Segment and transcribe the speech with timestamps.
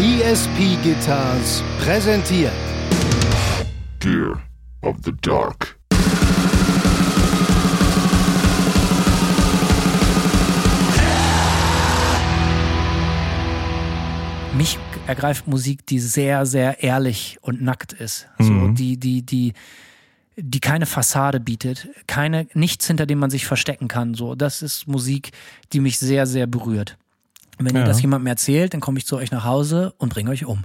[0.00, 2.54] ESP Guitars präsentiert
[3.98, 4.40] Gear
[4.80, 5.76] of the Dark.
[14.56, 18.26] Mich ergreift Musik, die sehr, sehr ehrlich und nackt ist.
[18.38, 18.74] So, Mhm.
[18.74, 19.52] die, die, die,
[20.36, 24.14] die keine Fassade bietet, keine, nichts, hinter dem man sich verstecken kann.
[24.14, 25.30] So, das ist Musik,
[25.72, 26.96] die mich sehr, sehr berührt.
[27.60, 27.86] Und wenn ihr Ja.
[27.86, 30.64] das jemandem erzählt, dann komme ich zu euch nach Hause und bringe euch um.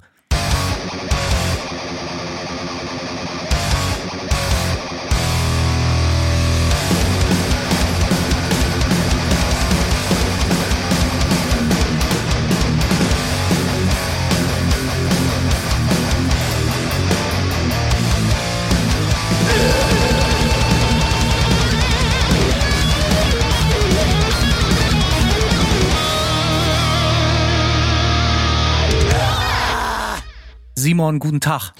[31.05, 31.71] Simon, guten Tag.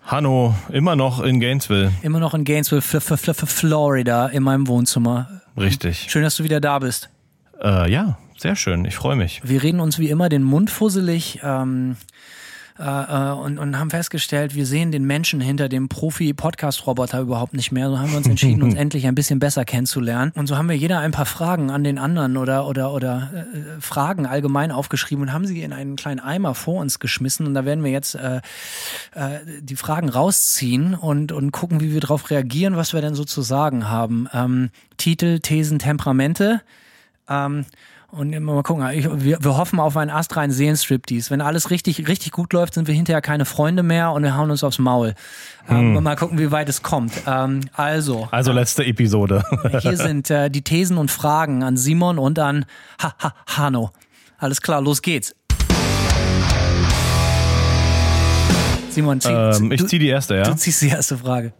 [0.00, 1.92] Hanno, immer noch in Gainesville.
[2.00, 5.42] Immer noch in Gainesville, Fl Fl Fl Fl Florida, in meinem Wohnzimmer.
[5.58, 6.06] Richtig.
[6.08, 7.10] Schön, dass du wieder da bist.
[7.62, 8.86] Äh, ja, sehr schön.
[8.86, 9.42] Ich freue mich.
[9.44, 11.96] Wir reden uns wie immer den Mund fusselig ähm,
[12.78, 17.72] äh, äh, und, und haben festgestellt, wir sehen den Menschen hinter dem Profi-Podcast-Roboter überhaupt nicht
[17.72, 17.88] mehr.
[17.88, 20.32] So haben wir uns entschieden, uns endlich ein bisschen besser kennenzulernen.
[20.34, 23.80] Und so haben wir jeder ein paar Fragen an den anderen oder oder oder äh,
[23.80, 27.46] Fragen allgemein aufgeschrieben und haben sie in einen kleinen Eimer vor uns geschmissen.
[27.46, 28.36] Und da werden wir jetzt äh,
[29.14, 33.24] äh, die Fragen rausziehen und und gucken, wie wir darauf reagieren, was wir denn so
[33.24, 34.28] zu sagen haben.
[34.34, 36.60] Ähm, Titel, Thesen, Temperamente.
[37.28, 37.64] Ähm,
[38.16, 41.30] und immer mal gucken, ich, wir, wir hoffen auf einen astreinen Seelenstriptease.
[41.30, 44.50] Wenn alles richtig, richtig gut läuft, sind wir hinterher keine Freunde mehr und wir hauen
[44.50, 45.14] uns aufs Maul.
[45.68, 47.12] Ähm, mal gucken, wie weit es kommt.
[47.26, 49.44] Ähm, also, Also letzte Episode.
[49.80, 52.64] hier sind äh, die Thesen und Fragen an Simon und an
[53.02, 53.90] ha, ha, Hanno.
[54.38, 55.34] Alles klar, los geht's.
[58.88, 60.44] Simon, zieh, ähm, ich du, ziehe die erste, ja.
[60.44, 61.52] du ziehst die erste Frage.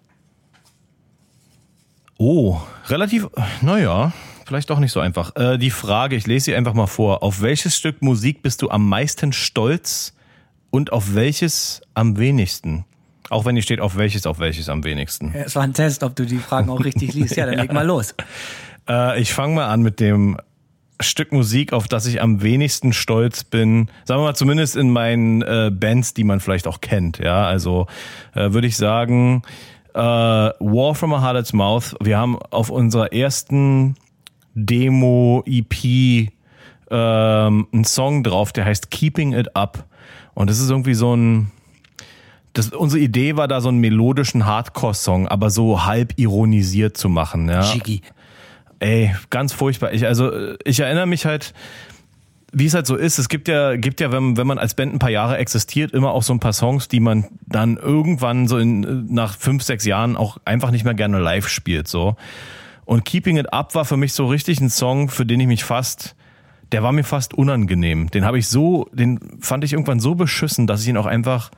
[2.16, 2.58] Oh,
[2.88, 3.28] relativ,
[3.60, 4.14] naja,
[4.46, 5.34] vielleicht doch nicht so einfach.
[5.36, 7.22] Äh, die Frage, ich lese sie einfach mal vor.
[7.22, 10.14] Auf welches Stück Musik bist du am meisten stolz
[10.70, 12.84] und auf welches am wenigsten?
[13.28, 15.32] Auch wenn hier steht, auf welches, auf welches am wenigsten.
[15.34, 17.36] Ja, Es war ein Test, ob du die Fragen auch richtig liest.
[17.36, 18.14] Ja, dann leg mal los.
[18.88, 20.38] Äh, ich fange mal an mit dem
[21.00, 23.90] Stück Musik, auf das ich am wenigsten stolz bin.
[24.04, 27.18] Sagen wir mal zumindest in meinen äh, Bands, die man vielleicht auch kennt.
[27.18, 27.88] Ja, also
[28.34, 29.42] äh, würde ich sagen,
[29.92, 31.96] äh, War from a Harlot's Mouth.
[32.00, 33.96] Wir haben auf unserer ersten
[34.56, 36.30] Demo EP
[36.90, 39.84] ähm, einen Song drauf, der heißt Keeping It Up.
[40.34, 41.52] Und das ist irgendwie so ein
[42.56, 47.48] das, unsere Idee war da so einen melodischen Hardcore-Song, aber so halb ironisiert zu machen.
[47.50, 47.70] Ja.
[47.70, 48.00] Jiggy.
[48.78, 49.92] Ey, ganz furchtbar.
[49.92, 51.52] Ich, also, ich erinnere mich halt,
[52.52, 53.18] wie es halt so ist.
[53.18, 56.12] Es gibt ja, gibt ja, wenn, wenn man als Band ein paar Jahre existiert, immer
[56.12, 60.16] auch so ein paar Songs, die man dann irgendwann so in, nach fünf, sechs Jahren
[60.16, 62.16] auch einfach nicht mehr gerne live spielt, so.
[62.86, 65.64] Und Keeping It Up war für mich so richtig ein Song, für den ich mich
[65.64, 66.14] fast,
[66.72, 68.10] der war mir fast unangenehm.
[68.10, 71.50] Den habe ich so, den fand ich irgendwann so beschissen, dass ich ihn auch einfach,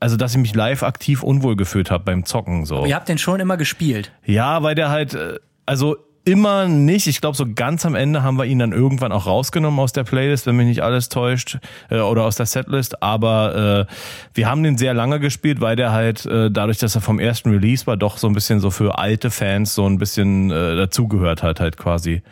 [0.00, 2.86] also dass ich mich live aktiv unwohl gefühlt habe beim Zocken, so.
[2.86, 4.12] Ihr habt den schon immer gespielt.
[4.24, 7.06] Ja, weil der halt, äh, also immer nicht.
[7.06, 10.04] Ich glaube, so ganz am Ende haben wir ihn dann irgendwann auch rausgenommen aus der
[10.04, 13.02] Playlist, wenn mich nicht alles täuscht, äh, oder aus der Setlist.
[13.02, 13.92] Aber äh,
[14.34, 17.50] wir haben den sehr lange gespielt, weil der halt, äh, dadurch, dass er vom ersten
[17.50, 21.44] Release war, doch so ein bisschen so für alte Fans so ein bisschen äh, dazugehört
[21.44, 22.22] hat, halt quasi.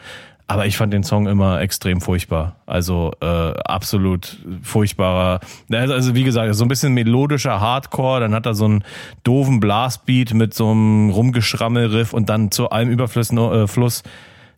[0.47, 2.56] Aber ich fand den Song immer extrem furchtbar.
[2.66, 5.41] Also äh, absolut furchtbarer.
[5.72, 8.84] Also, also wie gesagt, so ein bisschen melodischer Hardcore, dann hat er so einen
[9.22, 14.03] doofen Blastbeat mit so einem Rumgeschrammel-Riff und dann zu allem Überfluss äh, Fluss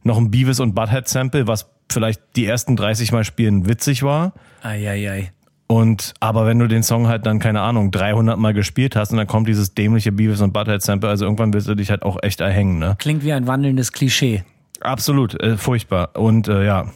[0.02, 4.32] noch ein Beavis und Butthead-Sample, was vielleicht die ersten 30 Mal spielen witzig war.
[4.62, 5.30] Eieiei.
[5.68, 9.18] Und aber wenn du den Song halt dann keine Ahnung 300 Mal gespielt hast und
[9.18, 12.18] dann kommt dieses dämliche Beavis und Butthead Sample, also irgendwann willst du dich halt auch
[12.22, 12.96] echt erhängen, ne?
[12.98, 14.44] Klingt wie ein wandelndes Klischee.
[14.80, 16.10] Absolut, äh, furchtbar.
[16.14, 16.86] Und äh, ja,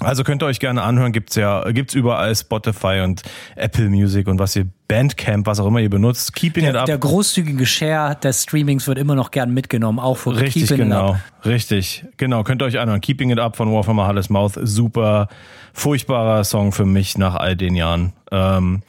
[0.00, 3.22] also könnt ihr euch gerne anhören, gibt's ja, gibt's überall Spotify und
[3.54, 6.34] Apple Music und was ihr Bandcamp, was auch immer ihr benutzt.
[6.34, 6.86] Keeping It Der, Up.
[6.86, 10.90] der großzügige Share des Streamings wird immer noch gern mitgenommen, auch für Richtig, Keeping It
[10.90, 11.12] genau.
[11.12, 11.20] Up.
[11.44, 12.42] Richtig, genau.
[12.42, 13.00] Könnt ihr euch anhören.
[13.00, 14.58] Keeping It Up von War from a Harlot's Mouth.
[14.62, 15.28] Super,
[15.72, 18.12] furchtbarer Song für mich nach all den Jahren.
[18.32, 18.82] Ähm,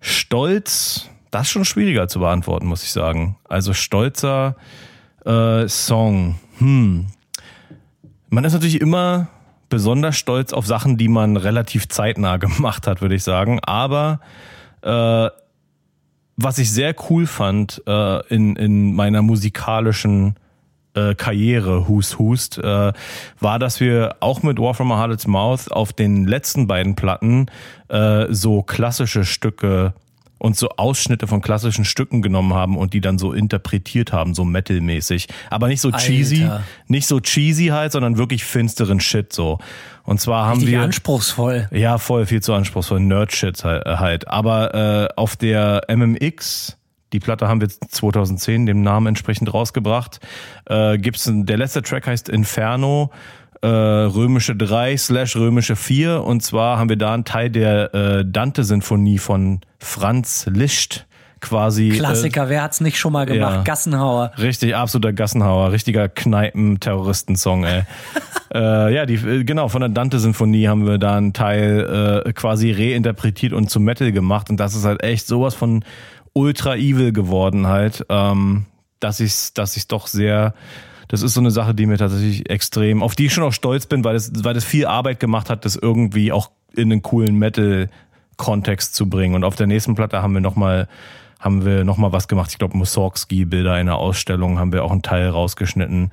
[0.00, 3.36] Stolz, das ist schon schwieriger zu beantworten, muss ich sagen.
[3.48, 4.54] Also stolzer
[5.24, 6.36] äh, Song.
[6.58, 7.06] Hm.
[8.28, 9.28] Man ist natürlich immer
[9.68, 13.60] besonders stolz auf Sachen, die man relativ zeitnah gemacht hat, würde ich sagen.
[13.62, 14.20] Aber
[14.82, 15.28] äh,
[16.36, 20.36] was ich sehr cool fand äh, in, in meiner musikalischen
[20.94, 22.92] äh, Karriere, Hust Hust, äh,
[23.40, 27.46] war, dass wir auch mit War from a Harlot's Mouth auf den letzten beiden Platten
[27.88, 29.94] äh, so klassische Stücke
[30.38, 34.44] und so Ausschnitte von klassischen Stücken genommen haben und die dann so interpretiert haben, so
[34.44, 35.28] metalmäßig.
[35.50, 35.98] Aber nicht so Alter.
[35.98, 36.48] cheesy,
[36.88, 39.58] nicht so cheesy halt, sondern wirklich finsteren Shit so.
[40.04, 41.68] Und zwar haben Richtig wir anspruchsvoll.
[41.72, 44.28] ja voll viel zu anspruchsvoll, Nerd-Shit halt.
[44.28, 46.76] Aber äh, auf der MMX
[47.12, 50.20] die Platte haben wir 2010 dem Namen entsprechend rausgebracht.
[50.66, 53.10] Äh, gibt's der letzte Track heißt Inferno,
[53.62, 56.22] äh, römische 3 slash römische 4.
[56.22, 61.06] Und zwar haben wir da einen Teil der äh, Dante-Sinfonie von Franz Liszt
[61.40, 61.90] quasi.
[61.90, 63.56] Klassiker, wer hat's nicht schon mal gemacht?
[63.56, 63.62] ja.
[63.62, 64.32] Gassenhauer.
[64.36, 67.82] Äh, richtig, absoluter Gassenhauer, richtiger Kneipen-Terroristen-Song, ey.
[68.54, 72.72] äh, ja, die, äh, genau, von der Dante-Sinfonie haben wir da einen Teil äh, quasi
[72.72, 74.50] reinterpretiert und zum Metal gemacht.
[74.50, 75.84] Und das ist halt echt sowas von
[76.32, 78.66] ultra evil geworden halt, ähm,
[79.00, 80.54] dass ich dass ich doch sehr
[81.08, 83.86] das ist so eine Sache, die mir tatsächlich extrem, auf die ich schon auch stolz
[83.86, 87.36] bin, weil es, weil es viel Arbeit gemacht hat, das irgendwie auch in einen coolen
[87.38, 89.34] Metal-Kontext zu bringen.
[89.34, 90.88] Und auf der nächsten Platte haben wir nochmal
[91.38, 92.50] haben wir noch mal was gemacht.
[92.50, 96.10] Ich glaube, Mussorgsky-Bilder in der Ausstellung haben wir auch einen Teil rausgeschnitten.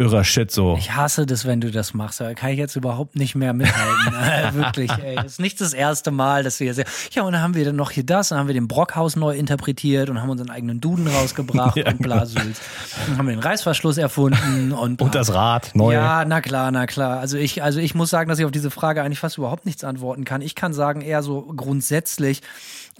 [0.00, 0.76] Irrer Shit so.
[0.78, 2.20] Ich hasse das, wenn du das machst.
[2.20, 4.54] Da kann ich jetzt überhaupt nicht mehr mithalten.
[4.54, 5.16] Wirklich, ey.
[5.16, 6.84] Das ist nicht das erste Mal, dass wir sehr.
[7.10, 9.36] Ja, und dann haben wir dann noch hier das, dann haben wir den Brockhaus neu
[9.36, 12.60] interpretiert und haben unseren eigenen Duden rausgebracht Ja, und bla Sülz.
[13.08, 15.02] Dann haben wir den Reißverschluss erfunden und.
[15.02, 15.94] Und das Rad neu.
[15.94, 17.18] Ja, na klar, na klar.
[17.18, 19.82] Also ich, also ich muss sagen, dass ich auf diese Frage eigentlich fast überhaupt nichts
[19.82, 20.42] antworten kann.
[20.42, 22.42] Ich kann sagen, eher so grundsätzlich,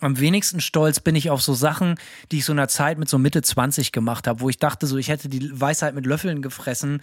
[0.00, 1.96] am wenigsten stolz bin ich auf so Sachen,
[2.30, 4.86] die ich so in einer Zeit mit so Mitte 20 gemacht habe, wo ich dachte,
[4.86, 7.02] so ich hätte die Weisheit mit Löffeln gefressen.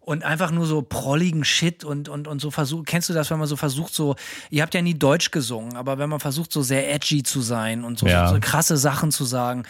[0.00, 3.38] Und einfach nur so prolligen Shit und, und, und so versucht, kennst du das, wenn
[3.38, 4.16] man so versucht, so,
[4.50, 7.84] ihr habt ja nie Deutsch gesungen, aber wenn man versucht, so sehr edgy zu sein
[7.84, 8.28] und so, Ja.
[8.28, 9.62] so krasse Sachen zu sagen.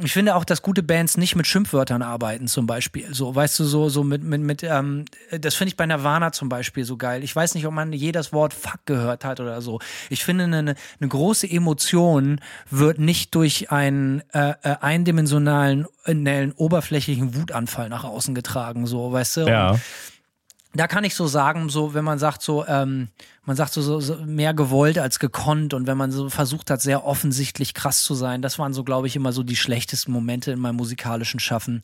[0.00, 3.12] Ich finde auch, dass gute Bands nicht mit Schimpfwörtern arbeiten, zum Beispiel.
[3.12, 5.06] So, weißt du, so, so mit, mit, mit, ähm,
[5.40, 7.24] das finde ich bei Nirvana zum Beispiel so geil.
[7.24, 9.80] Ich weiß nicht, ob man jedes Wort Fuck gehört hat oder so.
[10.08, 12.40] Ich finde, eine, eine große Emotion
[12.70, 19.38] wird nicht durch einen äh, äh, eindimensionalen, äh, oberflächlichen Wutanfall nach außen getragen, so, weißt
[19.38, 19.40] du?
[19.48, 19.78] Ja.
[20.78, 23.08] Da kann ich so sagen, so wenn man sagt so, ähm,
[23.44, 26.80] man sagt so, so, so mehr gewollt als gekonnt und wenn man so versucht hat,
[26.80, 30.52] sehr offensichtlich krass zu sein, das waren so, glaube ich, immer so die schlechtesten Momente
[30.52, 31.80] in meinem musikalischen Schaffen.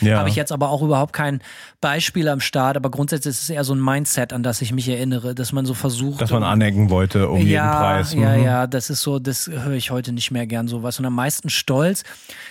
[0.00, 0.18] ja.
[0.18, 1.40] Habe ich jetzt aber auch überhaupt kein
[1.80, 4.88] Beispiel am Start, aber grundsätzlich ist es eher so ein Mindset, an das ich mich
[4.88, 6.20] erinnere, dass man so versucht.
[6.20, 8.12] Dass man anecken wollte um jeden ja, Preis.
[8.14, 8.44] Ja, Mhm.
[8.44, 10.98] ja, das ist so, das höre ich heute nicht mehr gern sowas.
[10.98, 12.02] Und am meisten stolz,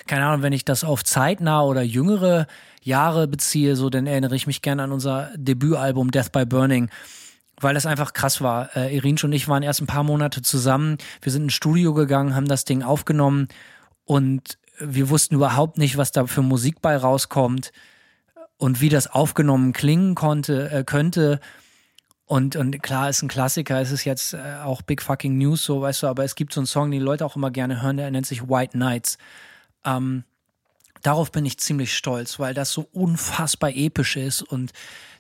[0.07, 2.47] keine Ahnung, wenn ich das auf zeitnah oder jüngere
[2.89, 6.89] Jahre beziehe, so, dann erinnere ich mich gerne an unser Debütalbum Death by Burning.
[7.61, 8.75] Weil das einfach krass war.
[8.75, 10.97] Äh, Irinsch und ich waren erst ein paar Monate zusammen.
[11.21, 13.47] Wir sind ins Studio gegangen, haben das Ding aufgenommen
[14.05, 17.71] und wir wussten überhaupt nicht, was da für Musik bei rauskommt
[18.57, 21.39] und wie das aufgenommen klingen konnte, äh, könnte.
[22.25, 25.81] Und, und klar, ist ein Klassiker, es ist jetzt äh, auch Big Fucking News, so,
[25.81, 27.97] weißt du, aber es gibt so einen Song, den die Leute auch immer gerne hören,
[27.97, 29.17] der nennt sich White Nights.
[29.83, 30.23] Ähm,
[31.03, 34.71] darauf bin ich ziemlich stolz, weil das so unfassbar episch ist und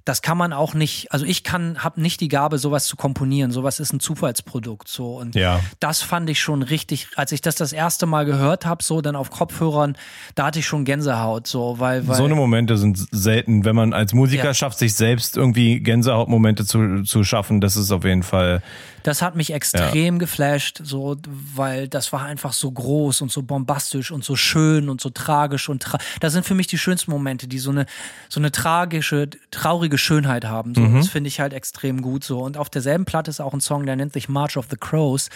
[0.05, 3.51] das kann man auch nicht, also ich kann, habe nicht die Gabe, sowas zu komponieren.
[3.51, 5.59] Sowas ist ein Zufallsprodukt so und Ja.
[5.79, 9.15] das fand ich schon richtig, als ich das das erste Mal gehört habe, so dann
[9.15, 9.95] auf Kopfhörern,
[10.33, 13.93] da hatte ich schon Gänsehaut, so weil, weil So eine Momente sind selten, wenn man
[13.93, 14.53] als Musiker Ja.
[14.55, 17.61] schafft, sich selbst irgendwie Gänsehautmomente zu, zu schaffen.
[17.61, 18.63] Das ist auf jeden Fall.
[19.09, 21.17] Das hat mich extrem geflasht, so,
[21.55, 25.67] weil das war einfach so groß und so bombastisch und so schön und so tragisch
[25.67, 27.87] und tra das sind für mich die schönsten Momente, die so eine
[28.29, 30.75] so eine tragische, traurige Schönheit haben.
[30.75, 32.39] So, das finde ich halt extrem gut so.
[32.39, 35.29] Und auf derselben Platte ist auch ein Song, der nennt sich March of the Crows.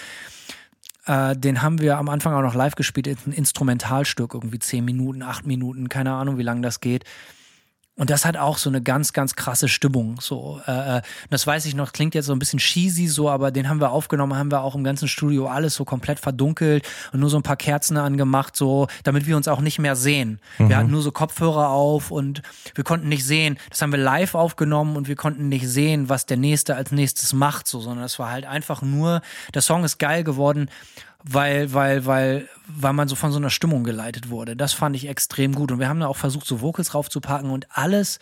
[1.07, 5.23] Äh, den haben wir am Anfang auch noch live gespielt, ein Instrumentalstück, irgendwie zehn Minuten,
[5.23, 7.05] acht Minuten, keine Ahnung, wie lange das geht.
[7.95, 10.19] Und das hat auch so eine ganz, ganz krasse Stimmung.
[10.19, 13.51] So, äh, äh, das weiß ich noch, klingt jetzt so ein bisschen cheesy so, aber
[13.51, 17.19] den haben wir aufgenommen, haben wir auch im ganzen Studio alles so komplett verdunkelt und
[17.19, 20.39] nur so ein paar Kerzen angemacht, so, damit wir uns auch nicht mehr sehen.
[20.57, 22.41] Wir hatten nur so Kopfhörer auf und
[22.73, 23.59] wir konnten nicht sehen.
[23.69, 27.31] Das haben wir live aufgenommen und wir konnten nicht sehen, was der Nächste als nächstes
[27.33, 29.21] macht, so, sondern es war halt einfach nur,
[29.53, 30.69] der Song ist geil geworden,
[31.23, 34.55] weil, weil, weil, weil man so von so einer Stimmung geleitet wurde.
[34.55, 35.71] Das fand ich extrem gut.
[35.71, 38.19] Und wir haben da auch versucht, so Vocals raufzupacken und alles,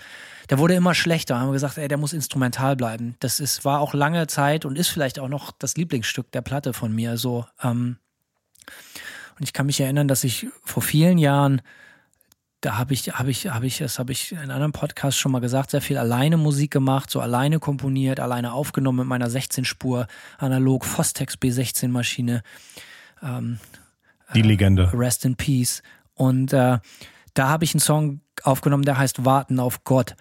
[0.49, 1.39] der wurde immer schlechter.
[1.39, 3.15] Haben wir gesagt, ey, der muss instrumental bleiben.
[3.19, 6.73] Das ist, war auch lange Zeit und ist vielleicht auch noch das Lieblingsstück der Platte
[6.73, 7.17] von mir.
[7.17, 7.97] So, ähm,
[9.37, 11.61] und ich kann mich erinnern, dass ich vor vielen Jahren
[12.63, 15.31] da habe ich, habe ich, habe ich, das habe ich in einem anderen Podcast schon
[15.31, 20.05] mal gesagt, sehr viel alleine Musik gemacht, so alleine komponiert, alleine aufgenommen mit meiner 16-Spur
[20.37, 21.87] analog Fostex B16
[23.21, 23.59] Maschine.
[24.33, 24.91] Die Legende.
[24.93, 25.83] Rest in Peace.
[26.13, 26.79] Und äh,
[27.33, 30.15] da habe ich einen Song aufgenommen, der heißt Warten auf Gott.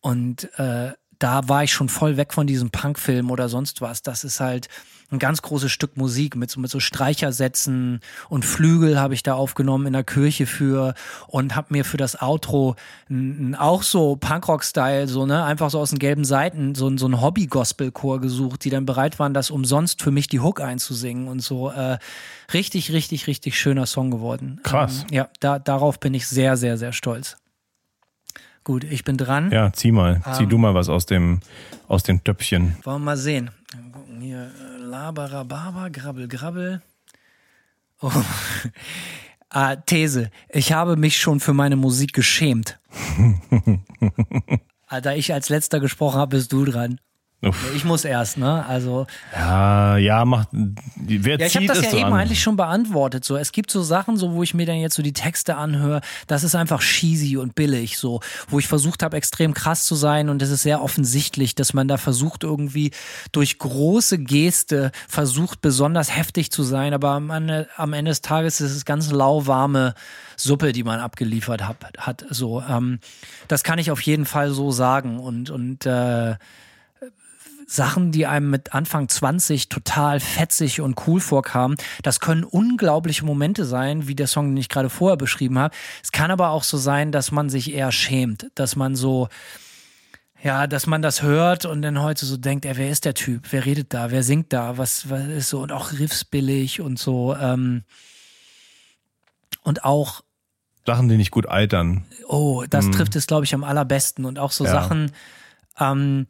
[0.00, 4.02] Und äh, da war ich schon voll weg von diesem Punkfilm oder sonst was.
[4.02, 4.68] Das ist halt
[5.10, 9.34] ein ganz großes Stück Musik mit so, mit so Streichersätzen und Flügel habe ich da
[9.34, 10.94] aufgenommen in der Kirche für
[11.26, 12.76] und habe mir für das Outro
[13.08, 17.20] n, auch so Punkrock-Style, so, ne, einfach so aus den gelben Seiten, so, so ein
[17.20, 21.70] Hobby-Gospel-Chor gesucht, die dann bereit waren, das umsonst für mich die Hook einzusingen und so.
[21.70, 21.98] Äh,
[22.52, 24.60] richtig, richtig, richtig schöner Song geworden.
[24.62, 25.02] Krass.
[25.10, 27.36] Ähm, ja, da, darauf bin ich sehr, sehr, sehr stolz.
[28.62, 29.50] Gut, ich bin dran.
[29.50, 30.20] Ja, zieh mal.
[30.34, 30.50] Zieh Ähm.
[30.50, 31.40] du mal was aus dem,
[31.88, 32.76] aus dem Töpfchen.
[32.84, 33.50] Wollen wir mal sehen.
[34.20, 34.50] Hier,
[34.90, 36.82] Labarababa, Grabbel, Grabbel.
[38.02, 38.10] Oh.
[39.50, 40.30] ah, These.
[40.48, 42.80] Ich habe mich schon für meine Musik geschämt.
[44.88, 46.98] Alter, ich als letzter gesprochen habe, bist du dran.
[47.42, 47.74] Uff.
[47.74, 48.66] Ich muss erst, ne?
[48.66, 50.48] Also, Ja, ja, macht.
[50.52, 52.20] Wer ja, ich habe das ja so eben an?
[52.20, 53.24] eigentlich schon beantwortet.
[53.24, 56.02] So, es gibt so Sachen, so wo ich mir dann jetzt so die Texte anhöre,
[56.26, 60.28] das ist einfach cheesy und billig, so, wo ich versucht habe, extrem krass zu sein
[60.28, 62.90] und es ist sehr offensichtlich, dass man da versucht irgendwie
[63.32, 68.60] durch große Geste versucht besonders heftig zu sein, aber am Ende, am Ende des Tages
[68.60, 69.94] ist es ganz lauwarme
[70.36, 71.78] Suppe, die man abgeliefert hat.
[71.96, 72.98] hat so, ähm,
[73.48, 76.34] das kann ich auf jeden Fall so sagen und und äh,
[77.72, 81.76] Sachen, die einem mit Anfang 20 total fetzig und cool vorkamen.
[82.02, 85.72] Das können unglaubliche Momente sein, wie der Song, den ich gerade vorher beschrieben habe.
[86.02, 89.28] Es kann aber auch so sein, dass man sich eher schämt, dass man so,
[90.42, 93.46] ja, dass man das hört und dann heute so denkt, ey, wer ist der Typ?
[93.52, 94.10] Wer redet da?
[94.10, 94.76] Wer singt da?
[94.76, 95.60] Was, was ist so?
[95.60, 97.36] Und auch Riffs billig und so.
[97.36, 97.84] Ähm,
[99.62, 100.22] und auch
[100.84, 102.04] Sachen, die nicht gut altern.
[102.26, 104.24] Oh, das trifft es, glaube ich, am allerbesten.
[104.24, 104.72] Und auch so Ja.
[104.72, 105.12] Sachen,
[105.78, 106.26] ähm,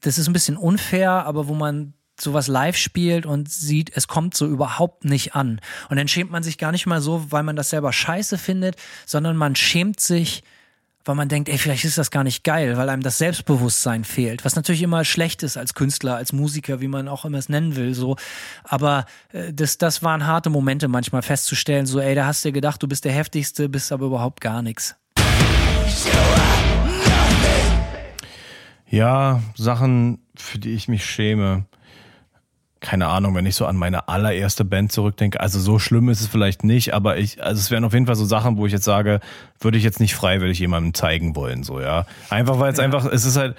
[0.00, 4.36] das ist ein bisschen unfair, aber wo man sowas live spielt und sieht, es kommt
[4.36, 5.60] so überhaupt nicht an.
[5.88, 8.76] Und dann schämt man sich gar nicht mal so, weil man das selber scheiße findet,
[9.06, 10.42] sondern man schämt sich,
[11.04, 14.44] weil man denkt, ey, vielleicht ist das gar nicht geil, weil einem das Selbstbewusstsein fehlt.
[14.44, 17.74] Was natürlich immer schlecht ist als Künstler, als Musiker, wie man auch immer es nennen
[17.74, 18.16] will, so.
[18.64, 22.82] Aber äh, das, das waren harte Momente manchmal festzustellen, so, ey, da hast du gedacht,
[22.82, 24.94] du bist der heftigste, bist aber überhaupt gar nichts.
[28.90, 31.64] Ja, Sachen, für die ich mich schäme.
[32.80, 35.38] Keine Ahnung, wenn ich so an meine allererste Band zurückdenke.
[35.38, 38.16] Also so schlimm ist es vielleicht nicht, aber ich, also es wären auf jeden Fall
[38.16, 39.20] so Sachen, wo ich jetzt sage,
[39.60, 42.06] würde ich jetzt nicht freiwillig jemandem zeigen wollen, so, ja.
[42.30, 43.54] Einfach weil es einfach, es ist halt,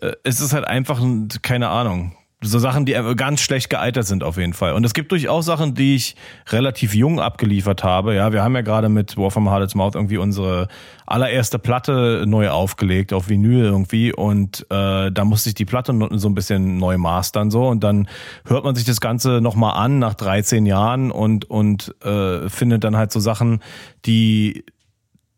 [0.00, 2.12] äh, es ist halt einfach, ein- keine Ahnung.
[2.42, 4.72] So Sachen, die ganz schlecht gealtert sind auf jeden Fall.
[4.72, 6.16] Und es gibt durchaus Sachen, die ich
[6.48, 8.14] relativ jung abgeliefert habe.
[8.14, 10.68] Ja, wir haben ja gerade mit War from Hardest Mouth irgendwie unsere
[11.04, 16.28] allererste Platte neu aufgelegt auf Vinyl irgendwie und äh, da musste ich die Platte so
[16.28, 18.08] ein bisschen neu mastern so und dann
[18.46, 22.96] hört man sich das Ganze nochmal an nach 13 Jahren und und äh, findet dann
[22.96, 23.60] halt so Sachen,
[24.06, 24.64] die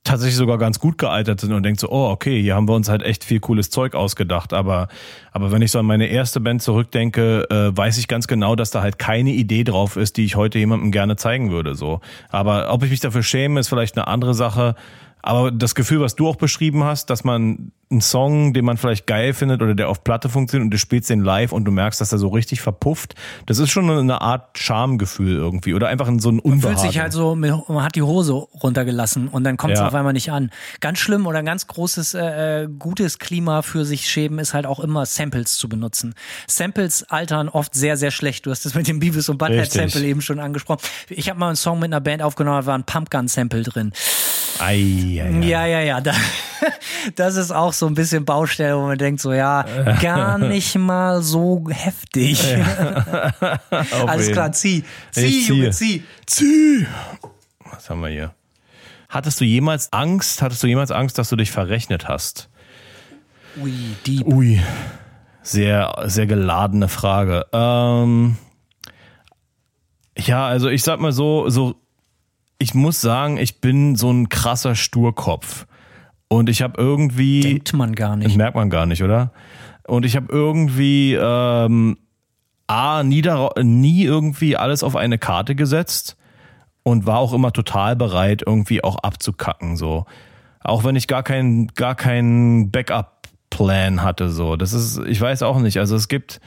[0.05, 2.89] tatsächlich sogar ganz gut gealtert sind und denkt so, oh, okay, hier haben wir uns
[2.89, 4.53] halt echt viel cooles Zeug ausgedacht.
[4.53, 4.89] Aber,
[5.31, 8.71] aber wenn ich so an meine erste Band zurückdenke, äh, weiß ich ganz genau, dass
[8.71, 11.75] da halt keine Idee drauf ist, die ich heute jemandem gerne zeigen würde.
[11.75, 12.01] So.
[12.31, 14.75] Aber ob ich mich dafür schäme, ist vielleicht eine andere Sache.
[15.23, 19.07] Aber das Gefühl, was du auch beschrieben hast, dass man einen Song, den man vielleicht
[19.07, 22.01] geil findet oder der auf Platte funktioniert und du spielst den live und du merkst,
[22.01, 23.15] dass er so richtig verpufft,
[23.47, 26.79] das ist schon eine Art Schamgefühl irgendwie oder einfach so ein Unbehagen.
[26.79, 29.87] Fühlt sich halt so, man hat die Hose runtergelassen und dann kommt es Ja.
[29.87, 30.51] auf einmal nicht an.
[30.81, 34.67] Ganz schlimm oder ein ganz großes, äh, äh, gutes Klima für sich schämen ist halt
[34.67, 36.15] auch immer Samples zu benutzen.
[36.49, 38.47] Samples altern oft sehr, sehr schlecht.
[38.47, 39.93] Du hast das mit dem Beavis und Butthead Richtig.
[39.93, 40.81] Sample eben schon angesprochen.
[41.09, 43.93] Ich habe mal einen Song mit einer Band aufgenommen, da war ein Pumpgun Sample drin.
[44.59, 45.47] Ei, ei, ei.
[45.47, 46.01] Ja, ja, ja.
[46.01, 46.13] Da,
[47.17, 49.63] das ist auch so ein bisschen Baustelle, wo man denkt so, ja,
[50.01, 52.43] gar nicht mal so heftig.
[53.71, 54.33] Auf Alles jeden.
[54.35, 54.85] klar, zieh.
[55.11, 56.03] Zieh, Junge, zieh.
[56.27, 56.87] Zieh!
[57.71, 58.35] Was haben wir hier?
[59.09, 62.49] Hattest du jemals Angst, hattest du jemals Angst, dass du dich verrechnet hast?
[63.61, 63.73] Ui,
[64.07, 64.27] deep.
[64.27, 64.61] Ui,
[65.43, 67.47] sehr, sehr geladene Frage.
[67.53, 68.37] Ähm,
[70.17, 71.75] ja, also ich sag mal so, so,
[72.59, 75.67] ich muss sagen, ich bin so ein krasser Sturkopf.
[76.33, 77.41] Und ich habe irgendwie.
[77.41, 78.37] Denkt man gar Das nicht.
[78.37, 79.33] merkt man gar nicht, oder?
[79.87, 81.99] Und ich habe irgendwie ähm,
[82.67, 83.23] A, nie,
[83.63, 86.17] nie irgendwie alles auf eine Karte gesetzt
[86.85, 89.77] und war auch immer total bereit, irgendwie auch abzukacken.
[89.77, 90.07] So.
[90.65, 94.31] Auch wenn ich gar keinen gar keinen Backup-Plan hatte.
[94.31, 94.57] So.
[94.57, 95.79] Das ist, ich weiß auch nicht.
[95.79, 96.41] Also es gibt,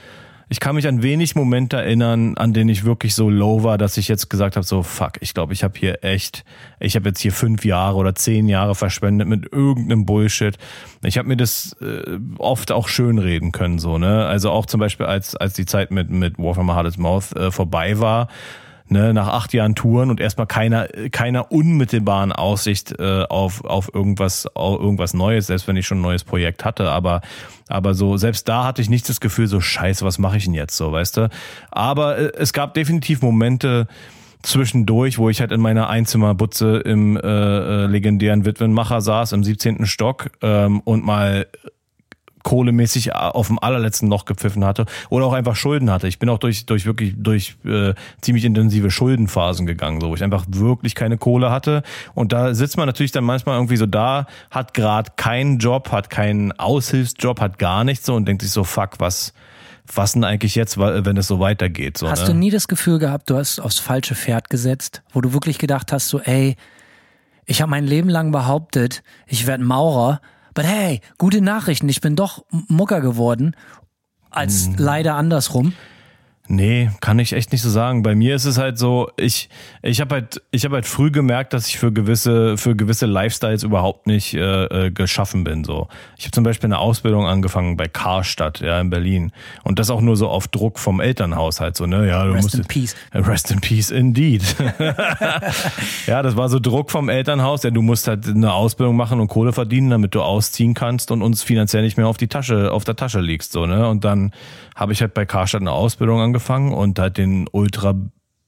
[0.48, 3.98] ich kann mich an wenig Momente erinnern, an denen ich wirklich so low war, dass
[3.98, 6.44] ich jetzt gesagt habe, so fuck, ich glaube, ich habe hier echt,
[6.80, 10.58] ich habe jetzt hier fünf Jahre oder zehn Jahre verschwendet mit irgendeinem Bullshit.
[11.04, 14.26] Ich habe mir das äh, oft auch schön reden können, so, ne?
[14.26, 17.36] Also auch zum Beispiel, als, als die Zeit mit, mit War from a Hardest Mouth
[17.36, 18.28] äh, vorbei war,
[18.88, 24.48] ne, nach acht Jahren Touren und erstmal keiner, keiner unmittelbaren Aussicht äh, auf, auf irgendwas,
[24.56, 26.92] auf irgendwas Neues, selbst wenn ich schon ein neues Projekt hatte.
[26.92, 27.22] Aber,
[27.68, 30.54] aber so, selbst da hatte ich nicht das Gefühl, so scheiße, was mache ich denn
[30.54, 31.30] jetzt so, weißt du?
[31.72, 33.88] Aber äh, es gab definitiv Momente,
[34.46, 39.86] zwischendurch, wo ich halt in meiner Einzimmerbutze im äh, äh, legendären Witwenmacher saß, im 17.
[39.86, 41.48] Stock ähm, und mal
[42.46, 46.08] kohlemäßig auf dem allerletzten Loch gepfiffen hatte oder auch einfach Schulden hatte.
[46.08, 50.24] Ich bin auch durch, durch wirklich durch äh, ziemlich intensive Schuldenphasen gegangen, so wo ich
[50.24, 51.82] einfach wirklich keine Kohle hatte.
[52.14, 56.12] Und da sitzt man natürlich dann manchmal irgendwie so da, hat gerade keinen Job, hat
[56.12, 59.34] keinen Aushilfsjob, hat gar nichts so und denkt sich so, fuck, was,
[59.92, 61.98] was denn eigentlich jetzt, wenn es so weitergeht?
[61.98, 62.28] So, hast ne?
[62.28, 65.92] du nie das Gefühl gehabt, du hast aufs falsche Pferd gesetzt, wo du wirklich gedacht
[65.92, 66.58] hast, so, ey,
[67.48, 70.22] ich habe mein Leben lang behauptet, ich werde Maurer,
[70.56, 73.56] but hey, gute Nachrichten, ich bin doch Mucker geworden,
[74.32, 74.76] als Mhm.
[74.80, 75.74] leider andersrum.
[76.48, 78.04] Nee, kann ich echt nicht so sagen.
[78.04, 79.50] Bei mir ist es halt so, ich
[79.82, 83.64] ich habe halt ich habe halt früh gemerkt, dass ich für gewisse für gewisse Lifestyles
[83.64, 85.64] überhaupt nicht äh, äh, geschaffen bin.
[85.64, 85.88] So,
[86.18, 89.32] ich habe zum Beispiel eine Ausbildung angefangen bei Karstadt, ja in Berlin,
[89.64, 91.76] und das auch nur so auf Druck vom Elternhaushalt.
[91.76, 92.96] So ne, ja, du Rest musst in peace.
[93.14, 94.44] Rest in peace indeed.
[96.06, 97.64] ja, das war so Druck vom Elternhaus.
[97.64, 101.24] Ja, du musst halt eine Ausbildung machen und Kohle verdienen, damit du ausziehen kannst und
[101.24, 103.90] uns finanziell nicht mehr auf die Tasche, auf der Tasche liegst, so, ne?
[103.90, 104.32] Und dann
[104.76, 106.35] habe ich halt bei Karstadt eine Ausbildung angefangen
[106.72, 107.96] und halt den ultra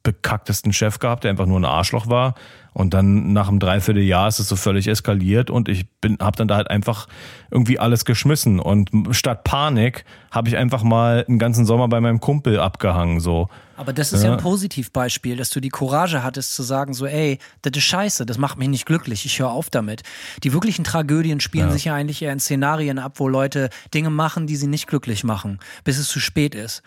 [0.04, 2.36] bekacktesten Chef gehabt, der einfach nur ein Arschloch war.
[2.72, 6.48] Und dann nach einem Dreivierteljahr ist es so völlig eskaliert und ich bin, habe dann
[6.48, 7.08] da halt einfach
[7.50, 8.60] irgendwie alles geschmissen.
[8.60, 13.50] Und statt Panik habe ich einfach mal einen ganzen Sommer bei meinem Kumpel abgehangen, so.
[13.78, 14.30] Aber das ist ja.
[14.30, 14.36] Ja.
[14.36, 18.38] ein Positivbeispiel, dass du die Courage hattest zu sagen, so, ey, das ist scheiße, das
[18.38, 20.04] macht mich nicht glücklich, ich höre auf damit.
[20.44, 21.74] Die wirklichen Tragödien spielen Ja.
[21.74, 25.24] sich ja eigentlich eher in Szenarien ab, wo Leute Dinge machen, die sie nicht glücklich
[25.24, 26.84] machen, bis es zu spät ist.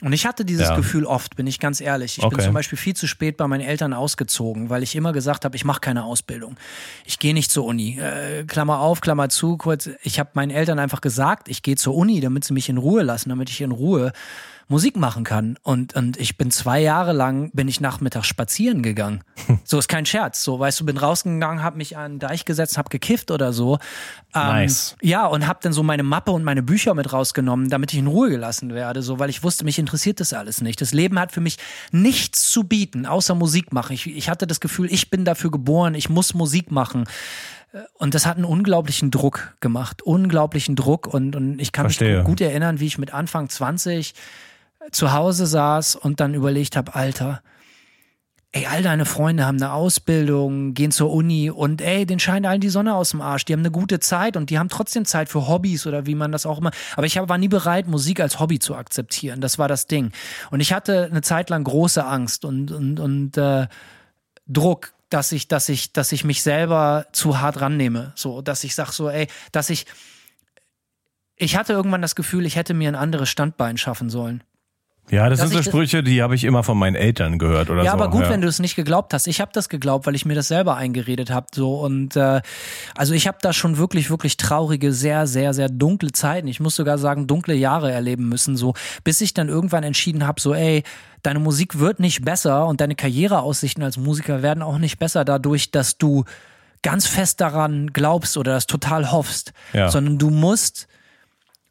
[0.00, 0.76] Und ich hatte dieses Ja.
[0.76, 2.18] Gefühl oft, bin ich ganz ehrlich.
[2.18, 2.44] Ich bin Okay.
[2.44, 5.64] zum Beispiel viel zu spät bei meinen Eltern ausgezogen, weil ich immer gesagt habe, ich
[5.64, 6.56] mache keine Ausbildung.
[7.04, 7.98] Ich gehe nicht zur Uni.
[7.98, 9.90] Äh, Klammer auf, Klammer zu, kurz.
[10.02, 13.02] Ich habe meinen Eltern einfach gesagt, ich gehe zur Uni, damit sie mich in Ruhe
[13.02, 14.12] lassen, damit ich in Ruhe
[14.70, 15.58] Musik machen kann.
[15.62, 19.22] Und, und ich bin zwei Jahre lang, bin ich nachmittags spazieren gegangen.
[19.64, 20.42] So ist kein Scherz.
[20.42, 23.78] So, weißt du, bin rausgegangen, habe mich an den Deich gesetzt, habe gekifft oder so.
[24.34, 24.96] Ähm, Nice.
[25.02, 28.06] Ja, und habe dann so meine Mappe und meine Bücher mit rausgenommen, damit ich in
[28.06, 30.80] Ruhe gelassen werde, so, weil ich wusste, mich interessiert das alles nicht.
[30.80, 31.58] Das Leben hat für mich
[31.90, 33.92] nichts zu bieten, außer Musik machen.
[33.92, 37.04] Ich, ich hatte das Gefühl, ich bin dafür geboren, ich muss Musik machen.
[37.94, 41.06] Und das hat einen unglaublichen Druck gemacht, unglaublichen Druck.
[41.06, 42.18] Und, und ich kann Verstehe.
[42.18, 44.14] mich gut erinnern, wie ich mit Anfang 20
[44.90, 47.42] zu Hause saß und dann überlegt habe, Alter,
[48.52, 52.60] ey, all deine Freunde haben eine Ausbildung, gehen zur Uni und ey, denen scheint allen
[52.60, 53.44] die Sonne aus dem Arsch.
[53.44, 56.32] Die haben eine gute Zeit und die haben trotzdem Zeit für Hobbys oder wie man
[56.32, 56.70] das auch immer.
[56.96, 59.40] Aber ich war nie bereit, Musik als Hobby zu akzeptieren.
[59.40, 60.12] Das war das Ding.
[60.50, 63.66] Und ich hatte eine Zeit lang große Angst und, und, und äh,
[64.46, 68.12] Druck, dass ich, dass ich, dass ich mich selber zu hart rannehme.
[68.14, 69.86] So, dass ich sag so, ey, dass ich.
[71.40, 74.42] Ich hatte irgendwann das Gefühl, ich hätte mir ein anderes Standbein schaffen sollen.
[75.10, 77.92] Ja, das sind so Sprüche, die habe ich immer von meinen Eltern gehört oder ja,
[77.92, 77.96] so.
[77.96, 79.26] aber gut, wenn du es nicht geglaubt hast.
[79.26, 81.46] Ich habe das geglaubt, weil ich mir das selber eingeredet habe.
[81.52, 82.40] So und äh,
[82.96, 86.48] also ich habe da schon wirklich, wirklich traurige, sehr, sehr, sehr dunkle Zeiten.
[86.48, 88.56] Ich muss sogar sagen, dunkle Jahre erleben müssen.
[88.56, 90.82] So, bis ich dann irgendwann entschieden habe, so, ey,
[91.22, 95.70] deine Musik wird nicht besser und deine Karriereaussichten als Musiker werden auch nicht besser dadurch,
[95.70, 96.24] dass du
[96.82, 99.88] ganz fest daran glaubst oder das total hoffst, Ja.
[99.90, 100.86] sondern du musst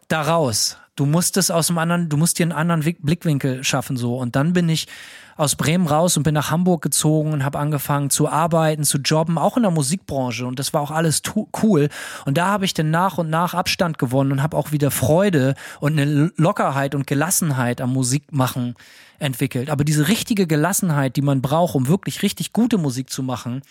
[0.07, 0.77] da raus.
[0.97, 4.17] Du musst es aus dem anderen, du musst dir einen anderen Blickwinkel schaffen so.
[4.17, 4.87] Und dann bin ich
[5.35, 9.37] aus Bremen raus und bin nach Hamburg gezogen und habe angefangen zu arbeiten, zu jobben,
[9.37, 10.47] auch in der Musikbranche.
[10.47, 11.21] Und das war auch alles
[11.61, 11.89] cool.
[12.25, 15.53] Und da habe ich dann nach und nach Abstand gewonnen und habe auch wieder Freude
[15.79, 18.73] und eine Lockerheit und Gelassenheit am Musikmachen
[19.19, 19.69] entwickelt.
[19.69, 23.61] Aber diese richtige Gelassenheit, die man braucht, um wirklich richtig gute Musik zu machen,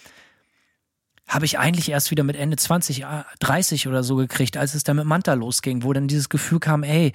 [1.28, 4.84] habe ich eigentlich erst wieder mit Ende 20, äh, 30 oder so gekriegt, als es
[4.84, 7.12] dann mit Manta losging, wo dann dieses Gefühl kam, ey,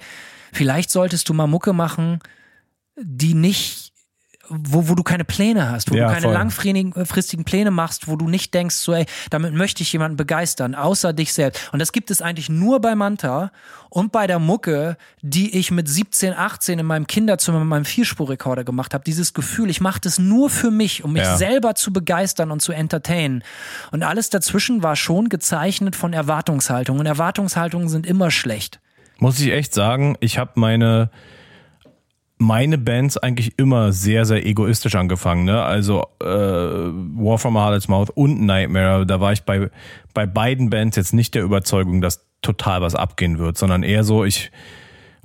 [0.52, 2.20] vielleicht solltest du mal Mucke machen,
[2.96, 3.81] die nicht,
[4.54, 6.32] wo, wo du keine Pläne hast, wo Ja, du keine voll.
[6.34, 10.74] langfristigen äh, Pläne machst, wo du nicht denkst, so, ey, damit möchte ich jemanden begeistern,
[10.74, 11.72] außer dich selbst.
[11.72, 13.50] Und das gibt es eigentlich nur bei Manta
[13.88, 18.64] und bei der Mucke, die ich mit 17, 18 in meinem Kinderzimmer mit meinem Vierspurrekorder
[18.64, 19.04] gemacht habe.
[19.04, 21.36] Dieses Gefühl, ich mache das nur für mich, um mich Ja.
[21.36, 23.42] selber zu begeistern und zu entertainen.
[23.90, 26.98] Und alles dazwischen war schon gezeichnet von Erwartungshaltung.
[26.98, 28.80] Und Erwartungshaltungen sind immer schlecht.
[29.18, 31.10] Muss ich echt sagen, ich habe meine
[32.42, 35.44] meine Bands eigentlich immer sehr, sehr egoistisch angefangen.
[35.44, 35.62] Ne?
[35.62, 39.70] Also äh, War from a Harlot's Mouth und Nightmare, da war ich bei,
[40.12, 44.24] bei beiden Bands jetzt nicht der Überzeugung, dass total was abgehen wird, sondern eher so,
[44.24, 44.50] ich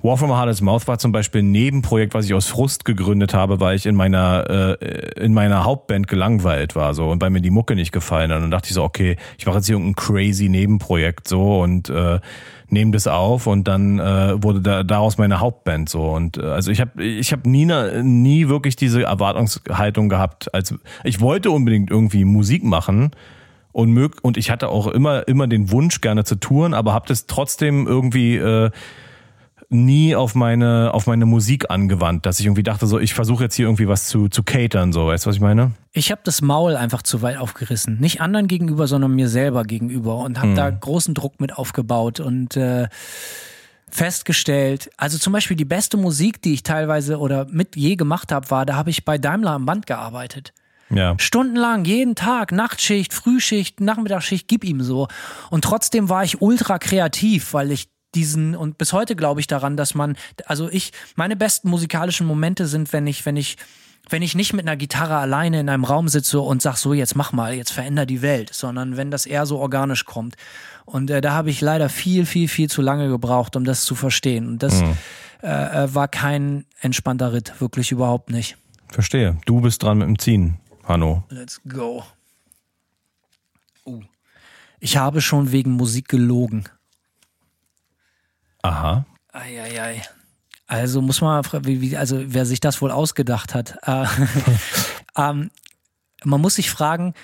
[0.00, 3.34] War from a Hardest Mouth war zum Beispiel ein Nebenprojekt, was ich aus Frust gegründet
[3.34, 7.40] habe, weil ich in meiner äh, in meiner Hauptband gelangweilt war so und weil mir
[7.40, 8.40] die Mucke nicht gefallen hat.
[8.40, 12.20] Und dachte ich so, okay, ich mache jetzt hier irgendein crazy Nebenprojekt so und äh,
[12.68, 16.70] nehme das auf und dann äh, wurde da, daraus meine Hauptband so und äh, also
[16.70, 17.66] ich habe ich habe nie
[18.04, 23.10] nie wirklich diese Erwartungshaltung gehabt als ich wollte unbedingt irgendwie Musik machen
[23.72, 27.08] und mög und ich hatte auch immer immer den Wunsch gerne zu touren, aber habe
[27.08, 28.70] das trotzdem irgendwie äh,
[29.70, 33.54] nie auf meine, auf meine Musik angewandt, dass ich irgendwie dachte, so, ich versuche jetzt
[33.54, 35.72] hier irgendwie was zu, zu catern, so, weißt du, was ich meine?
[35.92, 37.98] Ich habe das Maul einfach zu weit aufgerissen.
[38.00, 40.54] Nicht anderen gegenüber, sondern mir selber gegenüber und habe hm.
[40.54, 42.88] da großen Druck mit aufgebaut und äh,
[43.90, 48.50] festgestellt, also zum Beispiel die beste Musik, die ich teilweise oder mit je gemacht habe,
[48.50, 50.52] war, da habe ich bei Daimler am Band gearbeitet.
[50.90, 51.14] Ja.
[51.18, 55.08] Stundenlang, jeden Tag, Nachtschicht, Frühschicht, Nachmittagsschicht, gib ihm so.
[55.50, 59.76] Und trotzdem war ich ultra kreativ, weil ich diesen und bis heute glaube ich daran,
[59.76, 60.16] dass man
[60.46, 63.56] also ich meine besten musikalischen Momente sind, wenn ich wenn ich
[64.10, 67.14] wenn ich nicht mit einer Gitarre alleine in einem Raum sitze und sag so jetzt
[67.16, 70.36] mach mal, jetzt veränder die Welt, sondern wenn das eher so organisch kommt.
[70.86, 73.94] Und äh, da habe ich leider viel viel viel zu lange gebraucht, um das zu
[73.94, 74.96] verstehen und das mhm.
[75.42, 78.56] äh, äh war kein entspannter Ritt, wirklich überhaupt nicht.
[78.90, 79.36] Verstehe.
[79.44, 81.24] Du bist dran mit dem Ziehen, Hanno.
[81.28, 82.04] Let's go.
[83.84, 84.02] Uh.
[84.80, 86.64] Ich habe schon wegen Musik gelogen.
[88.62, 89.06] Aha.
[89.32, 90.02] Eieiei.
[90.66, 93.78] Also muss man, wie, also wer sich das wohl ausgedacht hat.
[93.82, 94.06] Äh,
[95.16, 95.50] ähm,
[96.24, 97.14] man muss sich fragen,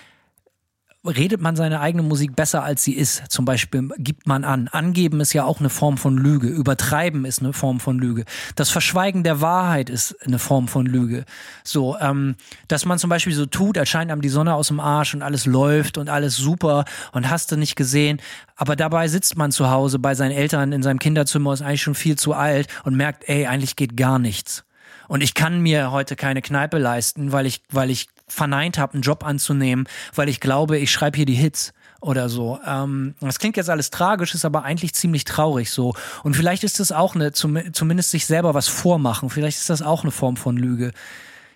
[1.05, 3.25] redet man seine eigene Musik besser, als sie ist.
[3.29, 4.69] Zum Beispiel gibt man an.
[4.69, 6.49] Angeben ist ja auch eine Form von Lüge.
[6.49, 8.25] Übertreiben ist eine Form von Lüge.
[8.57, 11.25] Das Verschweigen der Wahrheit ist eine Form von Lüge.
[11.63, 12.37] So, ähm,
[12.69, 15.23] dass man zum Beispiel so tut, als scheint einem die Sonne aus dem Arsch und
[15.23, 18.21] alles läuft und alles super und hast du nicht gesehen.
[18.57, 21.95] Aber dabei sitzt man zu Hause bei seinen Eltern in seinem Kinderzimmer, ist eigentlich schon
[21.95, 24.65] viel zu alt und merkt, ey, eigentlich geht gar nichts.
[25.09, 29.03] Und ich kann mir heute keine Kneipe leisten, weil ich, weil ich verneint habe, einen
[29.03, 32.59] Job anzunehmen, weil ich glaube, ich schreibe hier die Hits oder so.
[32.67, 35.95] Ähm, das klingt jetzt alles tragisch, ist aber eigentlich ziemlich traurig so.
[36.23, 39.31] Und vielleicht ist das auch eine, zum, zumindest sich selber was vormachen.
[39.31, 40.93] Vielleicht ist das auch eine Form von Lüge.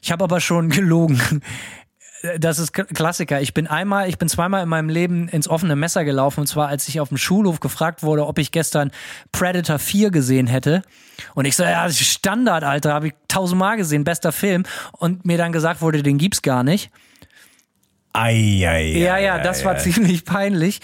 [0.03, 1.43] Ich habe aber schon gelogen
[2.39, 3.41] das ist Klassiker.
[3.41, 6.69] Ich bin einmal, ich bin zweimal in meinem Leben ins offene Messer gelaufen und zwar
[6.69, 8.91] als ich auf dem Schulhof gefragt wurde, ob ich gestern
[9.33, 10.83] Predator 4 gesehen hätte.
[11.35, 14.65] Und ich so, ja, das ist Standard, Alter, habe ich tausendmal gesehen, bester Film.
[14.93, 16.91] Und mir dann gesagt wurde, den gibt's gar nicht.
[18.13, 20.81] Ei, ei, ja, ja, das war ziemlich peinlich.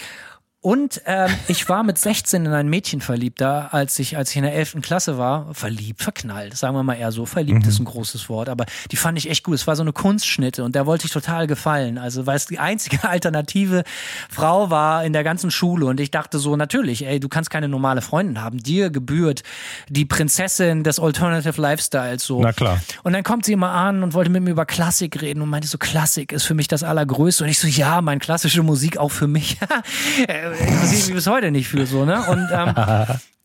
[0.65, 4.37] Und ähm, ich war mit 16 in ein Mädchen verliebt, da als ich, als ich
[4.37, 4.77] in der 11.
[4.81, 5.53] Klasse war.
[5.53, 7.27] Verliebt, verknallt, sagen wir mal eher so.
[7.27, 7.69] Verliebt mhm.
[7.69, 9.53] ist ein großes Wort, aber die fand ich echt gut.
[9.53, 11.99] Es war so eine Kunstschnitte und der wollte ich total gefallen.
[11.99, 13.83] Also, weil es die einzige alternative
[14.27, 15.85] Frau war in der ganzen Schule.
[15.85, 18.57] Und ich dachte so, natürlich, ey, du kannst keine normale Freundin haben.
[18.57, 19.43] Dir gebührt
[19.87, 22.41] die Prinzessin des Alternative Lifestyles so.
[22.41, 22.81] Na klar.
[23.03, 25.67] Und dann kommt sie immer an und wollte mit mir über Klassik reden und meinte
[25.67, 27.43] so, Klassik ist für mich das Allergrößte.
[27.43, 29.59] Und ich so, ja, meine klassische Musik auch für mich.
[30.59, 32.23] interessiert mich bis heute nicht für so, ne?
[32.27, 32.75] Und ähm,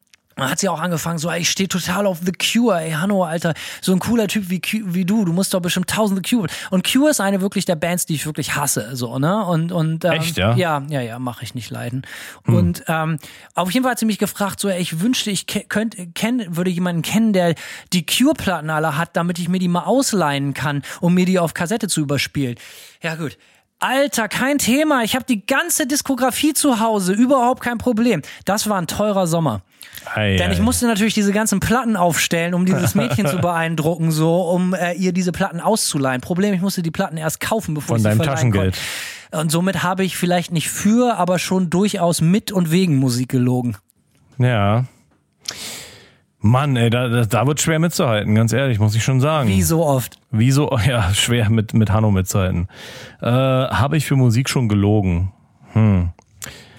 [0.48, 3.54] hat sie auch angefangen, so, ey, ich stehe total auf The Cure, ey, Hanno, Alter,
[3.80, 6.48] so ein cooler Typ wie, wie du, du musst doch bestimmt tausende Cure.
[6.70, 9.44] Und Cure ist eine wirklich der Bands, die ich wirklich hasse, so, ne?
[9.44, 10.54] Und, und, ähm, Echt, ja?
[10.54, 12.02] Ja, ja, ja, mache ich nicht leiden.
[12.44, 12.54] Hm.
[12.54, 13.18] Und ähm,
[13.54, 16.70] auf jeden Fall hat sie mich gefragt, so, ey, ich wünschte, ich könnte, kenn, würde
[16.70, 17.54] jemanden kennen, der
[17.92, 21.54] die Cure-Platten alle hat, damit ich mir die mal ausleihen kann, um mir die auf
[21.54, 22.56] Kassette zu überspielen.
[23.02, 23.36] Ja, gut.
[23.80, 25.02] Alter, kein Thema.
[25.04, 28.22] Ich habe die ganze Diskografie zu Hause, überhaupt kein Problem.
[28.44, 29.62] Das war ein teurer Sommer.
[30.14, 34.42] Ei, Denn ich musste natürlich diese ganzen Platten aufstellen, um dieses Mädchen zu beeindrucken, so,
[34.42, 36.20] um äh, ihr diese Platten auszuleihen.
[36.20, 38.74] Problem, ich musste die Platten erst kaufen, bevor Von ich sie deinem Taschengeld.
[38.74, 39.42] Konnte.
[39.42, 43.76] Und somit habe ich vielleicht nicht für, aber schon durchaus mit und wegen Musik gelogen.
[44.38, 44.84] Ja.
[46.42, 49.48] Mann, ey, da, da, da wird schwer mitzuhalten, ganz ehrlich, muss ich schon sagen.
[49.48, 50.18] Wie so oft.
[50.30, 52.68] Wie so, ja, schwer mit, mit Hanno mitzuhalten.
[53.20, 55.32] Äh, Habe ich für Musik schon gelogen?
[55.72, 56.10] Hm.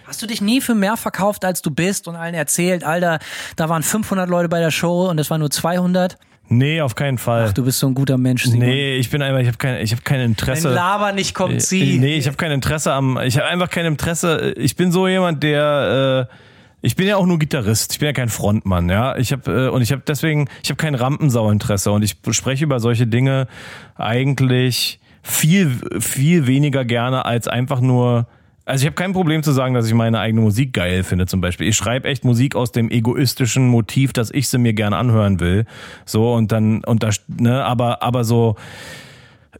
[0.07, 3.19] Hast du dich nie für mehr verkauft, als du bist und allen erzählt, Alter,
[3.55, 6.17] da waren 500 Leute bei der Show und es waren nur 200?
[6.49, 7.45] Nee, auf keinen Fall.
[7.47, 8.43] Ach, du bist so ein guter Mensch.
[8.43, 8.67] Simon.
[8.67, 10.67] Nee, ich bin einfach, ich habe kein, ich habe kein Interesse.
[10.67, 11.97] Wenn Laber nicht kommt, sie.
[11.97, 14.53] Nee, ich habe kein Interesse am, ich habe einfach kein Interesse.
[14.57, 16.35] Ich bin so jemand, der äh,
[16.81, 19.15] ich bin ja auch nur Gitarrist, ich bin ja kein Frontmann, ja.
[19.17, 22.79] Ich habe äh, und ich habe deswegen, ich habe kein Rampensauinteresse und ich spreche über
[22.79, 23.47] solche Dinge
[23.95, 28.27] eigentlich viel viel weniger gerne als einfach nur
[28.65, 31.41] also ich habe kein Problem zu sagen, dass ich meine eigene Musik geil finde zum
[31.41, 31.67] Beispiel.
[31.67, 35.65] Ich schreibe echt Musik aus dem egoistischen Motiv, dass ich sie mir gerne anhören will.
[36.05, 38.55] So und dann und das, ne, aber aber so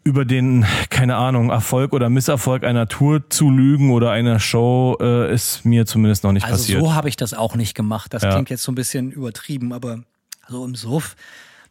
[0.03, 5.33] über den, keine Ahnung, Erfolg oder Misserfolg einer Tour zu lügen oder einer Show äh,
[5.33, 6.81] ist mir zumindest noch nicht also passiert.
[6.81, 8.13] So habe ich das auch nicht gemacht.
[8.13, 8.31] Das ja.
[8.31, 9.99] klingt jetzt so ein bisschen übertrieben, aber
[10.47, 11.15] so im Suff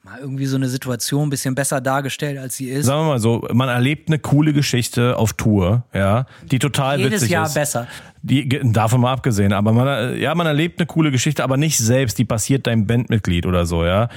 [0.03, 2.87] mal irgendwie so eine Situation ein bisschen besser dargestellt, als sie ist.
[2.87, 7.21] Sagen wir mal so, man erlebt eine coole Geschichte auf Tour, ja, die total Jedes
[7.21, 7.55] witzig Jahr ist.
[7.55, 7.87] besser.
[8.23, 11.79] Die, davon mal abgesehen, aber man, äh, ja, man erlebt eine coole Geschichte, aber nicht
[11.79, 14.09] selbst, die passiert deinem Bandmitglied oder so, ja.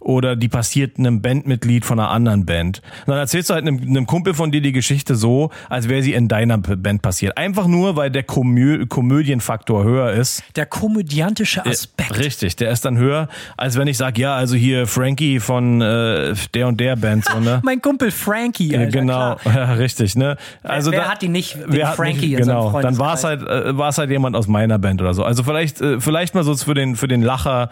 [0.00, 2.80] Oder die passiert einem Bandmitglied von einer anderen Band.
[3.06, 6.02] Und dann erzählst du halt einem, einem Kumpel von dir die Geschichte so, als wäre
[6.02, 7.36] sie in deiner Band passiert.
[7.36, 10.42] Einfach nur, weil der Komö Komödienfaktor höher ist.
[10.56, 12.18] Der komödiantische Aspekt.
[12.18, 16.34] Richtig, der ist dann höher, als wenn ich sage, ja, also hier Frankie von äh,
[16.54, 17.60] der und der Band, so, ne?
[17.64, 20.36] Mein Kumpel Frankie, Alter, genau, ja, richtig, ne?
[20.62, 23.14] Also wer da- hat die nicht, den wer Frankie nicht, in seinem genau, dann war
[23.14, 25.24] es halt, äh, war es halt jemand aus meiner Band oder so.
[25.24, 27.70] Also vielleicht, äh, vielleicht mal so für den, für den Lacher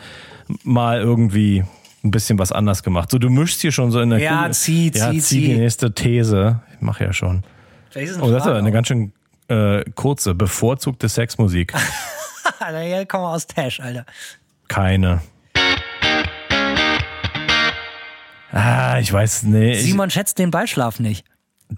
[0.62, 1.64] mal irgendwie
[2.08, 3.10] ein bisschen was anders gemacht.
[3.10, 5.56] So, du mischst hier schon so in der Ja, Kugel- zieh, ja, zieh, zieh die
[5.56, 6.60] nächste These.
[6.74, 7.44] Ich mache ja schon.
[7.90, 9.12] Vielleicht ist es Oh, das ist aber eine ganz schön
[9.48, 11.72] äh, kurze, bevorzugte Sexmusik.
[12.60, 14.04] Alter, hier kommen wir aus Tash, Alter.
[14.68, 15.20] Keine.
[18.50, 19.72] Ah, ich weiß, nee.
[19.72, 21.24] Ich, Simon schätzt den Ballschlaf nicht.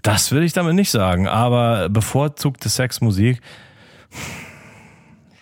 [0.03, 3.41] das will ich damit nicht sagen, aber bevorzugte Sexmusik.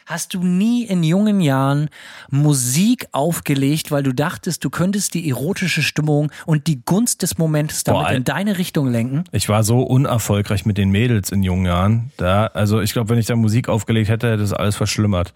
[0.10, 1.88] Hast du nie in jungen Jahren
[2.32, 7.84] Musik aufgelegt, weil du dachtest, du könntest die erotische Stimmung und die Gunst des Momentes
[7.84, 9.26] damit Boah, in deine Richtung lenken?
[9.32, 12.12] Ich war so unerfolgreich mit den Mädels in jungen Jahren.
[12.18, 15.32] Da, also ich glaube, wenn ich da Musik aufgelegt hätte, hätte das alles verschlimmert.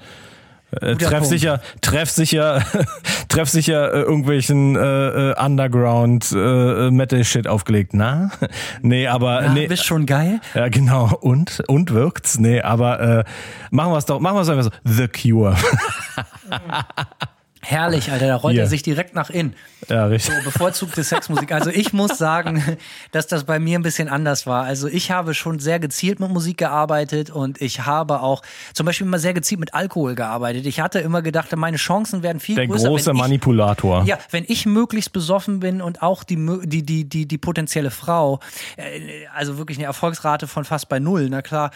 [0.82, 1.28] Äh, Guter treff Punkt.
[1.28, 2.64] sicher, treff sicher,
[3.30, 7.94] treff sicher äh, irgendwelchen äh, äh, Underground äh, Metal Shit aufgelegt.
[7.94, 8.32] Na,
[8.82, 10.40] nee, aber Ja, nee, bist schon geil?
[10.54, 11.16] ja genau.
[11.22, 12.40] Und und wirkt's?
[12.40, 13.24] Nee, aber äh,
[13.72, 14.72] machen wir es doch, machen wir es einfach so.
[14.84, 15.56] The Cure.
[17.66, 18.64] Herrlich, Alter, da rollt Hier.
[18.64, 19.56] er sich direkt nach innen.
[19.88, 20.36] ja, richtig.
[20.36, 21.52] So, bevorzugte Sexmusik.
[21.54, 22.62] Also ich muss sagen,
[23.12, 24.66] dass das bei mir ein bisschen anders war.
[24.66, 28.42] Also ich habe schon sehr gezielt mit Musik gearbeitet und ich habe auch
[28.74, 30.66] zum Beispiel immer sehr gezielt mit Alkohol gearbeitet.
[30.66, 32.90] Ich hatte immer gedacht, meine Chancen werden viel Der größer.
[32.90, 34.04] große wenn ich, Manipulator.
[34.04, 38.40] ja, wenn ich möglichst besoffen bin und auch die, die, die, die, die potenzielle Frau,
[38.76, 41.72] äh, also wirklich eine Erfolgsrate von fast bei null, na klar,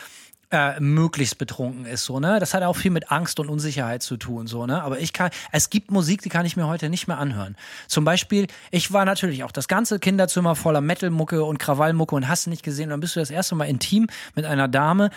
[0.52, 2.40] äh, möglichst betrunken ist, so, ne?
[2.40, 4.82] Das hat auch viel mit Angst und Unsicherheit zu tun, so, ne?
[4.82, 7.58] Aber ich kann, es gibt Musik, die kann ich mir heute nicht mehr anhören.
[7.88, 12.48] Zum Beispiel, ich war natürlich auch das ganze Kinderzimmer voller Metalmucke und Krawallmucke und hast
[12.48, 15.10] nicht gesehen, dann bist du das erste Mal intim mit einer Dame,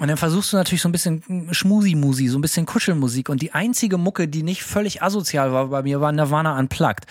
[0.00, 3.28] und dann versuchst du natürlich so ein bisschen Schmusi-Musi, so ein bisschen Kuschelmusik.
[3.28, 7.04] Und die einzige Mucke, die nicht völlig asozial war bei mir, war Nirvana Unplugged.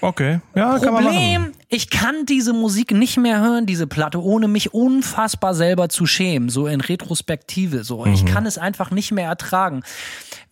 [0.00, 1.16] Okay, ja, kann man machen.
[1.16, 6.06] Problem, ich kann diese Musik nicht mehr hören, diese Platte, ohne mich unfassbar selber zu
[6.06, 8.06] schämen, so in Retrospektive, so.
[8.06, 9.82] Ich kann es einfach nicht mehr ertragen.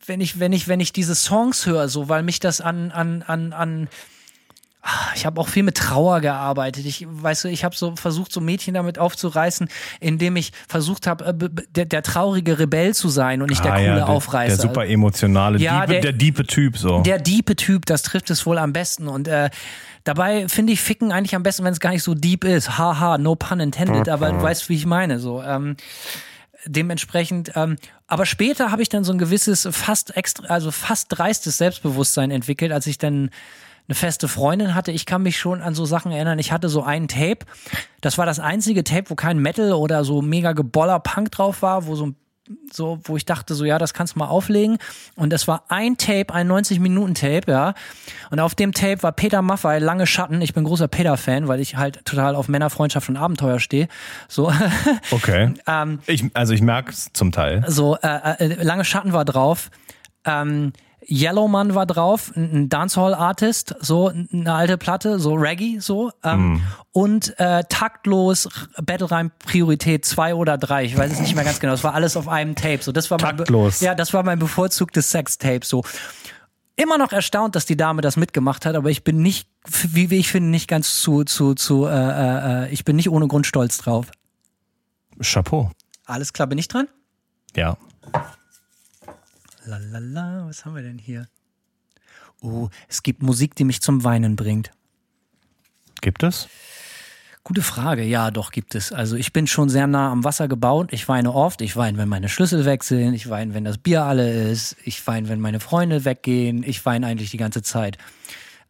[0.05, 3.23] Wenn ich, wenn ich, wenn ich diese Songs höre, so, weil mich das an, an,
[3.23, 3.89] an, an,
[5.15, 6.87] ich habe auch viel mit Trauer gearbeitet.
[6.87, 9.69] Ich weißt du, ich habe so versucht, so Mädchen damit aufzureißen,
[10.01, 11.35] indem ich versucht habe, äh,
[11.75, 14.57] der, der traurige Rebell zu sein und nicht der Ah, coole ja, der, Aufreißer.
[14.57, 17.01] Der super emotionale, Ja, diepe, der- der diepe Typ so.
[17.03, 19.09] Der diepe Typ, das trifft es wohl am besten.
[19.09, 19.51] Und äh,
[20.05, 22.79] dabei finde ich Ficken eigentlich am besten, wenn es gar nicht so deep ist.
[22.79, 25.19] Haha, no pun intended, aber du weißt, wie ich meine.
[25.19, 25.43] So.
[25.43, 25.77] Ähm,
[26.65, 31.59] dementsprechend, ähm, aber später habe ich dann so ein gewisses fast extra, also fast dreistes
[31.59, 33.31] Selbstbewusstsein entwickelt, als ich dann
[33.89, 34.93] eine feste Freundin hatte.
[34.93, 36.39] Ich kann mich schon an so Sachen erinnern.
[36.39, 37.39] Ich hatte so einen Tape.
[38.01, 41.87] Das war das einzige Tape, wo kein Metal oder so mega geboller Punk drauf war,
[41.87, 42.17] wo so ein
[42.73, 44.79] so, wo ich dachte, so, ja, das kannst du mal auflegen.
[45.17, 47.75] Und das war ein Tape, ein 90-Minuten-Tape, ja.
[48.31, 50.41] Und auf dem Tape war Peter Maffay, lange Schatten.
[50.41, 53.89] Ich bin großer Peter-Fan, weil ich halt total auf Männerfreundschaft und Abenteuer stehe.
[54.29, 54.53] So,
[55.11, 55.55] Okay.
[55.67, 57.65] ähm, Ich, also ich merke es zum Teil.
[57.67, 59.71] so, äh, äh, lange Schatten war drauf.
[60.25, 60.73] Ähm,
[61.09, 66.11] Yellowman war drauf, ein Dancehall-Artist, so eine alte Platte, so Reggae, so.
[66.25, 68.49] Ähm, Und äh, taktlos
[68.83, 71.73] Battle Rhyme Priorität 2 oder 3, ich weiß es nicht mehr ganz genau.
[71.73, 72.79] Das war alles auf einem Tape.
[72.83, 73.81] So, das war mein Taktlos.
[73.81, 75.61] ja, das war mein bevorzugtes Sextape.
[75.65, 75.85] So.
[76.75, 80.17] Immer noch erstaunt, dass die Dame das mitgemacht hat, aber ich bin nicht, wie wie
[80.17, 83.47] ich finde, nicht ganz zu, zu, zu, äh, äh, äh, ich bin nicht ohne Grund
[83.47, 84.11] stolz drauf.
[85.23, 85.71] Chapeau.
[86.05, 86.89] Alles klar, bin ich dran?
[87.55, 87.79] Ja.
[89.67, 91.29] Lalala, was haben wir denn hier?
[92.41, 94.71] Oh, es gibt Musik, die mich zum Weinen bringt.
[96.01, 96.49] Gibt es?
[97.43, 98.93] Gute Frage, ja, doch gibt es.
[98.93, 100.93] Also ich bin schon sehr nah am Wasser gebaut.
[100.93, 101.61] Ich weine oft.
[101.61, 103.15] Ich weine, wenn meine Schlüssel weg sind.
[103.15, 104.77] Ich weine, wenn das Bier alle ist.
[104.85, 106.65] Ich weine, wenn meine Freunde weggehen.
[106.65, 107.99] Ich weine eigentlich die ganze Zeit.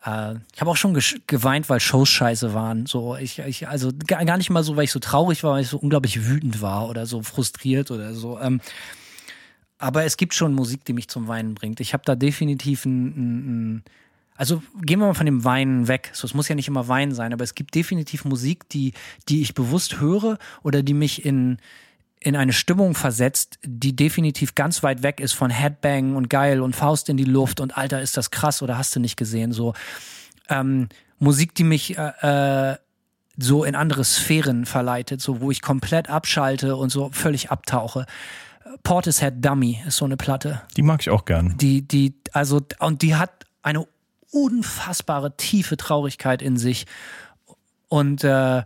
[0.04, 2.84] Äh, ich habe auch schon geweint, weil Shows scheiße waren.
[2.84, 5.62] So, ich, ich, also gar, gar nicht mal so, weil ich so traurig war, weil
[5.62, 8.38] ich so unglaublich wütend war oder so frustriert oder so.
[8.38, 8.60] Ähm,
[9.78, 11.80] aber es gibt schon Musik, die mich zum Weinen bringt.
[11.80, 13.84] Ich habe da definitiv ein, ein, ein
[14.36, 16.10] also gehen wir mal von dem Weinen weg.
[16.12, 18.92] So, es muss ja nicht immer Weinen sein, aber es gibt definitiv Musik, die,
[19.28, 21.58] die ich bewusst höre oder die mich in,
[22.20, 26.76] in eine Stimmung versetzt, die definitiv ganz weit weg ist von Headbang und geil und
[26.76, 29.52] Faust in die Luft und Alter, ist das krass oder hast du nicht gesehen?
[29.52, 29.74] So
[30.48, 32.76] ähm, Musik, die mich äh, äh,
[33.38, 38.06] so in andere Sphären verleitet, so wo ich komplett abschalte und so völlig abtauche.
[38.82, 40.62] Portishead Dummy ist so eine Platte.
[40.76, 41.56] Die mag ich auch gern.
[41.58, 43.86] Die, die, also, und die hat eine
[44.30, 46.86] unfassbare tiefe Traurigkeit in sich.
[47.88, 48.62] Und äh,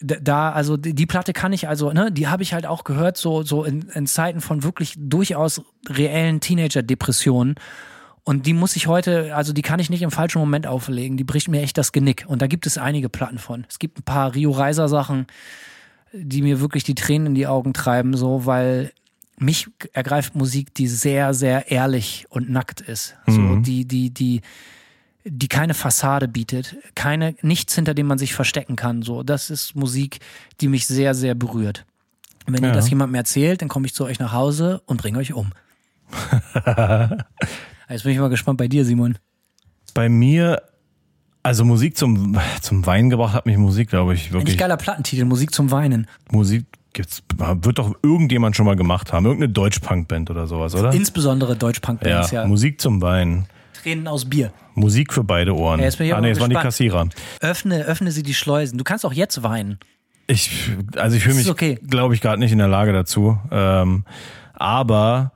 [0.00, 3.16] da, also die, die Platte kann ich also, ne, die habe ich halt auch gehört,
[3.16, 7.56] so, so in, in Zeiten von wirklich durchaus reellen Teenager-Depressionen.
[8.24, 11.16] Und die muss ich heute, also die kann ich nicht im falschen Moment auflegen.
[11.16, 12.26] Die bricht mir echt das Genick.
[12.28, 13.64] Und da gibt es einige Platten von.
[13.68, 15.26] Es gibt ein paar Rio Reiser Sachen,
[16.12, 18.92] die mir wirklich die Tränen in die Augen treiben, so, weil
[19.38, 23.16] mich ergreift Musik, die sehr, sehr ehrlich und nackt ist.
[23.26, 24.40] So, die, die, die,
[25.24, 29.02] die keine Fassade bietet, keine, nichts, hinter dem man sich verstecken kann.
[29.02, 30.18] So, das ist Musik,
[30.60, 31.84] die mich sehr, sehr berührt.
[32.46, 32.70] Und wenn Ja.
[32.70, 35.52] ihr das jemandem erzählt, dann komme ich zu euch nach Hause und bringe euch um.
[37.88, 39.18] Jetzt bin ich mal gespannt bei dir, Simon.
[39.94, 40.62] Bei mir,
[41.42, 44.56] also Musik zum, zum Weinen gebracht hat mich Musik, glaube ich, wirklich.
[44.58, 46.06] geiler Plattentitel, Musik zum Weinen.
[46.30, 46.64] Musik
[46.98, 47.22] gibt's,
[47.62, 49.24] wird doch irgendjemand schon mal gemacht haben.
[49.24, 50.92] Irgendeine Deutsch-Punk-Band oder sowas, oder?
[50.92, 52.44] Insbesondere Ja, Deutsch-Punk-Bands, ja.
[52.44, 53.46] Musik zum Weinen.
[53.80, 54.52] Tränen aus Bier.
[54.74, 55.78] Musik für beide Ohren.
[55.78, 56.56] Ja, jetzt bin ich ah, nee, das waren die.
[56.56, 57.08] Kassierer.
[57.40, 58.78] Öffne, öffne sie die Schleusen.
[58.78, 59.78] Du kannst auch jetzt weinen.
[60.26, 61.78] Ich, also ich fühle mich, okay.
[61.88, 63.38] glaube ich, gerade nicht in der Lage dazu.
[63.52, 64.04] Ähm,
[64.54, 65.30] aber,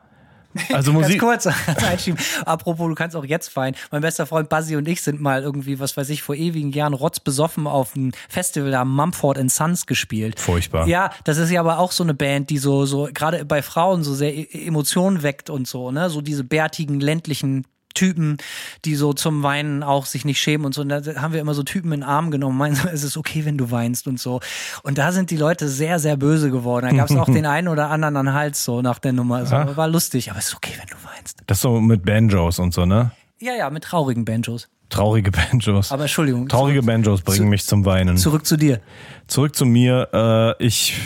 [0.72, 2.18] also Ganz Musik, kurz als Einschieben.
[2.44, 3.76] Apropos, du kannst auch jetzt weinen.
[3.90, 6.94] Mein bester Freund Buzzy und ich sind mal irgendwie, was weiß ich, vor ewigen Jahren
[6.94, 10.38] rotzbesoffen auf einem Festival, da haben Mumford Sons gespielt.
[10.40, 10.86] Furchtbar.
[10.86, 14.02] Ja, das ist ja aber auch so eine Band, die so, so, gerade bei Frauen
[14.04, 16.10] so sehr E- Emotionen weckt und so, ne?
[16.10, 18.36] So diese bärtigen, ländlichen Typen,
[18.84, 20.80] die so zum Weinen auch sich nicht schämen und so.
[20.82, 23.16] Und da haben wir immer so Typen in den Arm genommen, meinen so, es ist
[23.16, 24.40] okay, wenn du weinst und so.
[24.82, 26.86] Und da sind die Leute sehr, sehr böse geworden.
[26.90, 29.46] Da gab es auch den einen oder anderen an Hals so nach der Nummer.
[29.46, 29.76] So, Ja.
[29.76, 31.38] War lustig, aber es ist okay, wenn du weinst.
[31.46, 33.12] das so mit Banjos und so, ne?
[33.40, 34.68] Ja, ja, mit traurigen Banjos.
[34.88, 35.90] Traurige Banjos.
[35.90, 36.48] Aber Entschuldigung.
[36.48, 38.16] Traurige Banjos bringen mich zum Weinen.
[38.18, 38.80] zurück zu dir.
[39.26, 40.08] Zurück zu mir.
[40.60, 41.00] Äh, ich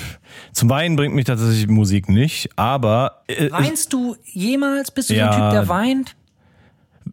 [0.53, 4.90] zum Weinen bringt mich tatsächlich Musik nicht, aber äh, Weinst du jemals?
[4.90, 5.31] Bist du so Ja.
[5.31, 6.16] ein Typ, der weint?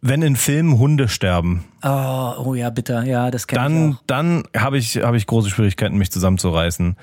[0.00, 3.04] Wenn in Filmen Hunde sterben, Oh, oh ja, bitter.
[3.04, 4.02] Ja, das kenne ich dann auch.
[4.06, 6.96] dann habe ich habe ich große Schwierigkeiten, mich zusammenzureißen.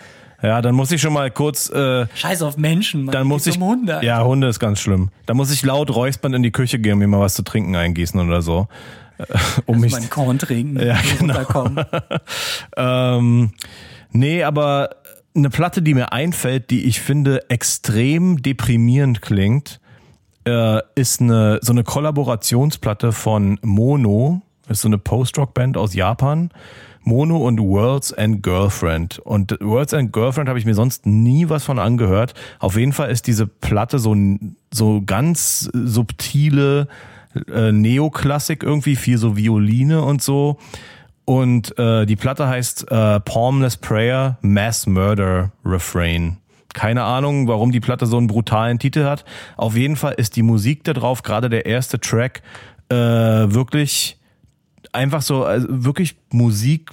[0.43, 1.69] Ja, dann muss ich schon mal kurz.
[1.69, 3.13] Äh, Scheiß auf Menschen, Mann.
[3.13, 3.57] dann muss ich.
[3.57, 3.93] um Hunde.
[3.95, 4.05] Alter.
[4.07, 5.09] ja, Hunde ist ganz schlimm.
[5.27, 7.75] Da muss ich laut räuspern in die Küche gehen und mir mal was zu trinken
[7.75, 8.67] eingießen oder so,
[9.19, 9.25] äh,
[9.67, 9.91] um mich.
[9.91, 10.79] Mein Korn trinken.
[10.79, 11.45] Ja, genau.
[12.77, 13.51] Ähm,
[14.11, 14.89] nee, aber
[15.35, 19.79] eine Platte, die mir einfällt, die ich finde extrem deprimierend klingt,
[20.45, 24.41] äh, ist eine so eine Kollaborationsplatte von Mono.
[24.67, 26.49] Ist so eine Post-Rock-Band aus Japan.
[27.03, 29.19] Mono und Worlds and Girlfriend.
[29.19, 32.33] Und Worlds and Girlfriend habe ich mir sonst nie was von angehört.
[32.59, 34.15] Auf jeden Fall ist diese Platte so,
[34.71, 36.87] so ganz subtile
[37.51, 40.57] äh, Neoklassik irgendwie, viel so Violine und so.
[41.25, 46.37] Und äh, die Platte heißt äh, Palmless Prayer Mass Murder Refrain.
[46.73, 49.25] Keine Ahnung, warum die Platte so einen brutalen Titel hat.
[49.57, 52.41] Auf jeden Fall ist die Musik da drauf, gerade der erste Track,
[52.89, 54.17] äh, wirklich
[54.93, 56.91] einfach so, also wirklich Musik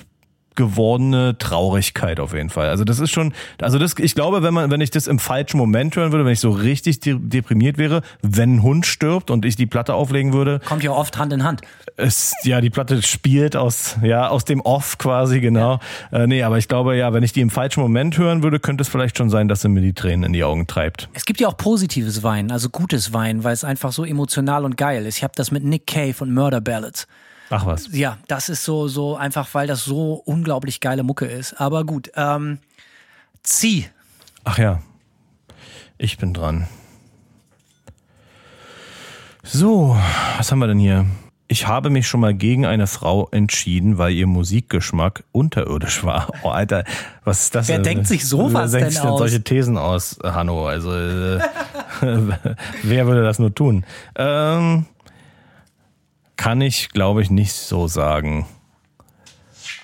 [0.59, 2.69] gewordene Traurigkeit auf jeden Fall.
[2.69, 5.57] Also das ist schon, also das, ich glaube, wenn man, wenn ich das im falschen
[5.57, 9.45] Moment hören würde, wenn ich so richtig de deprimiert wäre, wenn ein Hund stirbt und
[9.45, 11.63] ich die Platte auflegen würde, Kommt ja oft Hand in Hand.
[11.97, 15.79] es, ja, die Platte spielt aus, ja, aus dem Off quasi, genau.
[16.11, 18.83] Äh, nee, aber ich glaube, ja, wenn ich die im falschen Moment hören würde, könnte
[18.83, 21.09] es vielleicht schon sein, dass sie mir die Tränen in die Augen treibt.
[21.13, 24.77] Es gibt ja auch positives Wein, also gutes Wein, weil es einfach so emotional und
[24.77, 25.19] geil ist.
[25.19, 27.07] Ich habe das mit Nick Cave und Murder Ballads.
[27.51, 27.89] Ach was.
[27.93, 31.61] Ja, das ist so, so einfach, weil das so unglaublich geile Mucke ist.
[31.61, 32.59] Aber gut, ähm,
[33.43, 33.87] zieh.
[34.45, 34.81] Ach ja.
[35.97, 36.69] Ich bin dran.
[39.43, 39.97] So,
[40.37, 41.07] was haben wir denn hier?
[41.51, 46.29] Ich habe mich schon mal gegen eine Frau entschieden, weil ihr Musikgeschmack unterirdisch war.
[46.43, 46.85] Oh, Alter,
[47.25, 47.85] was ist das Wer denn?
[47.85, 49.19] denkt sich sowas Wer denkt denn sich denn aus?
[49.19, 50.67] solche Thesen aus, Hanno?
[50.67, 51.41] Also, äh,
[52.83, 53.87] wer würde das nur tun?
[54.15, 54.85] Ähm,
[56.39, 58.47] kann ich, glaube ich, nicht so sagen.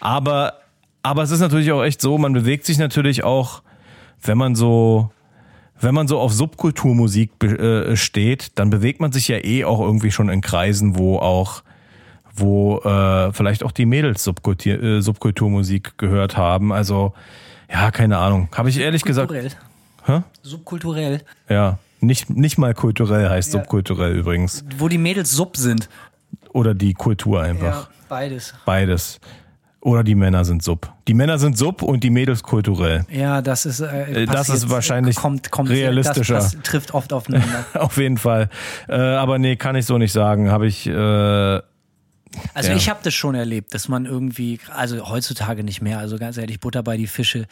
[0.01, 0.55] Aber,
[1.03, 3.63] aber es ist natürlich auch echt so, man bewegt sich natürlich auch,
[4.23, 5.11] wenn man so,
[5.81, 10.13] wenn man so auf Subkulturmusik äh, steht, dann bewegt man sich ja eh auch irgendwie
[10.13, 11.63] schon in Kreisen, wo auch,
[12.35, 16.73] wo äh, vielleicht auch die Mädels Subkultur, äh, Subkulturmusik gehört haben.
[16.73, 17.13] Also,
[17.71, 18.49] ja, keine Ahnung.
[18.57, 19.33] Habe ich ehrlich gesagt.
[20.07, 20.23] Hä?
[20.43, 21.23] Subkulturell.
[21.49, 23.61] ja, nicht, nicht mal kulturell heißt Ja.
[23.61, 24.65] subkulturell übrigens.
[24.79, 25.89] Wo die Mädels Sub sind.
[26.55, 27.91] Oder die Kultur einfach.
[28.09, 28.55] beides.
[28.65, 29.21] Beides.
[29.81, 30.91] Oder die Männer sind sub.
[31.09, 33.05] Die Männer sind sub und die Mädels kulturell.
[33.11, 36.37] Ja, das ist äh, Äh, das ist wahrscheinlich kommt, kommt, realistischer.
[36.37, 37.67] Das, das trifft oft aufeinander.
[37.75, 38.49] Auf jeden Fall.
[38.89, 40.51] Äh, aber nee, kann ich so nicht sagen.
[40.51, 40.87] Habe ich.
[40.87, 40.93] Äh,
[42.55, 42.77] Also Ja.
[42.77, 46.61] ich habe das schon erlebt, dass man irgendwie, also heutzutage nicht mehr, also ganz ehrlich,
[46.61, 47.47] Butter bei die Fische,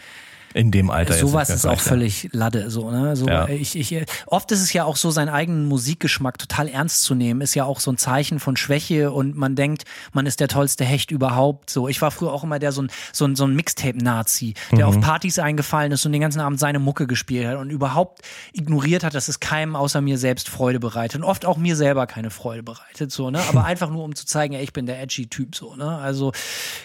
[0.55, 3.17] in dem Alter sowas ist auch völlig Lade, so, ne?
[3.17, 3.49] So, Ja.
[3.49, 7.41] ich, ich, oft ist es ja auch so, seinen eigenen Musikgeschmack total ernst zu nehmen,
[7.41, 10.85] ist ja auch so ein Zeichen von Schwäche und man denkt, man ist der tollste
[10.85, 11.71] Hecht überhaupt.
[11.71, 14.79] So, ich war früher auch immer der so ein, so ein, so ein Mixtape-Nazi, der
[14.79, 14.85] Mhm.
[14.85, 18.23] auf Partys eingefallen ist und den ganzen Abend seine Mucke gespielt hat und überhaupt
[18.53, 22.07] ignoriert hat, dass es keinem außer mir selbst Freude bereitet und oft auch mir selber
[22.07, 23.41] keine Freude bereitet, so, ne?
[23.49, 25.87] Aber einfach nur, um zu zeigen, ey, ich bin der edgy Typ, so, ne?
[25.99, 26.33] Also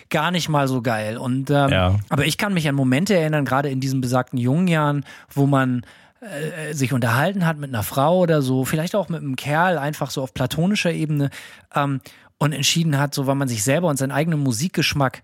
[0.09, 1.17] gar nicht mal so geil.
[1.17, 1.95] Und ähm, Ja.
[2.09, 5.03] aber ich kann mich an Momente erinnern, gerade in diesen besagten jungen Jahren,
[5.33, 5.83] wo man
[6.19, 10.11] äh, sich unterhalten hat mit einer Frau oder so, vielleicht auch mit einem Kerl, einfach
[10.11, 11.31] so auf platonischer Ebene,
[11.73, 12.01] ähm,
[12.39, 15.23] und entschieden hat, so weil man sich selber und seinen eigenen Musikgeschmack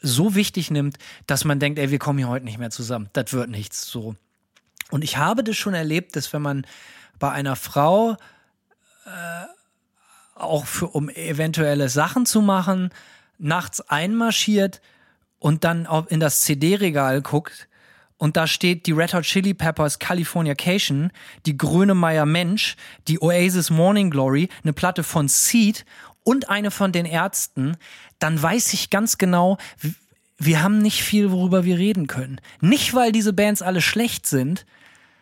[0.00, 0.98] so wichtig nimmt,
[1.28, 3.10] dass man denkt, ey, wir kommen hier heute nicht mehr zusammen.
[3.12, 4.16] Das wird nichts so.
[4.90, 6.66] Und ich habe das schon erlebt, dass wenn man
[7.20, 8.16] bei einer Frau
[9.06, 9.44] äh,
[10.34, 12.90] auch für, um eventuelle Sachen zu machen,
[13.38, 14.80] nachts einmarschiert
[15.38, 17.67] und dann auch in das CD-Regal guckt
[18.18, 21.10] und da steht die Red Hot Chili Peppers Californication,
[21.46, 25.84] die Grönemeyer Mensch, die Oasis Morning Glory, eine Platte von Seed
[26.24, 27.76] und eine von den Ärzten,
[28.18, 29.56] dann weiß ich ganz genau,
[30.36, 32.40] wir haben nicht viel, worüber wir reden können.
[32.60, 34.66] Nicht, weil diese Bands alle schlecht sind,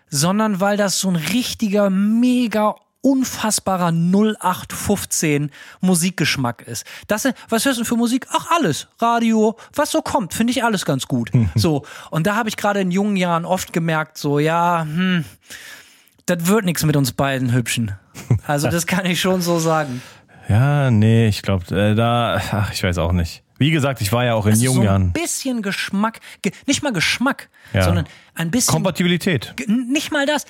[0.09, 6.85] sondern weil das so ein richtiger, mega unfassbarer 0815 Musikgeschmack ist.
[7.07, 8.27] Das, was hörst du für Musik?
[8.31, 8.89] Ach, alles.
[9.01, 11.31] Radio, was so kommt, finde ich alles ganz gut.
[11.55, 11.85] so.
[12.11, 15.25] Und da habe ich gerade in jungen Jahren oft gemerkt, so, ja, hm,
[16.27, 17.93] das wird nichts mit uns beiden Hübschen.
[18.47, 20.03] Also, das kann ich schon so sagen.
[20.49, 23.43] Ja, nee, ich glaube, äh, da, ach, ich weiß auch nicht.
[23.59, 25.13] Wie gesagt, ich war ja auch in Also jungen so ein Jahren.
[25.13, 27.85] bisschen Geschmack, ge nicht mal Geschmack, Ja.
[27.85, 29.55] sondern ein bisschen Kompatibilität.
[29.67, 30.45] Nicht mal das.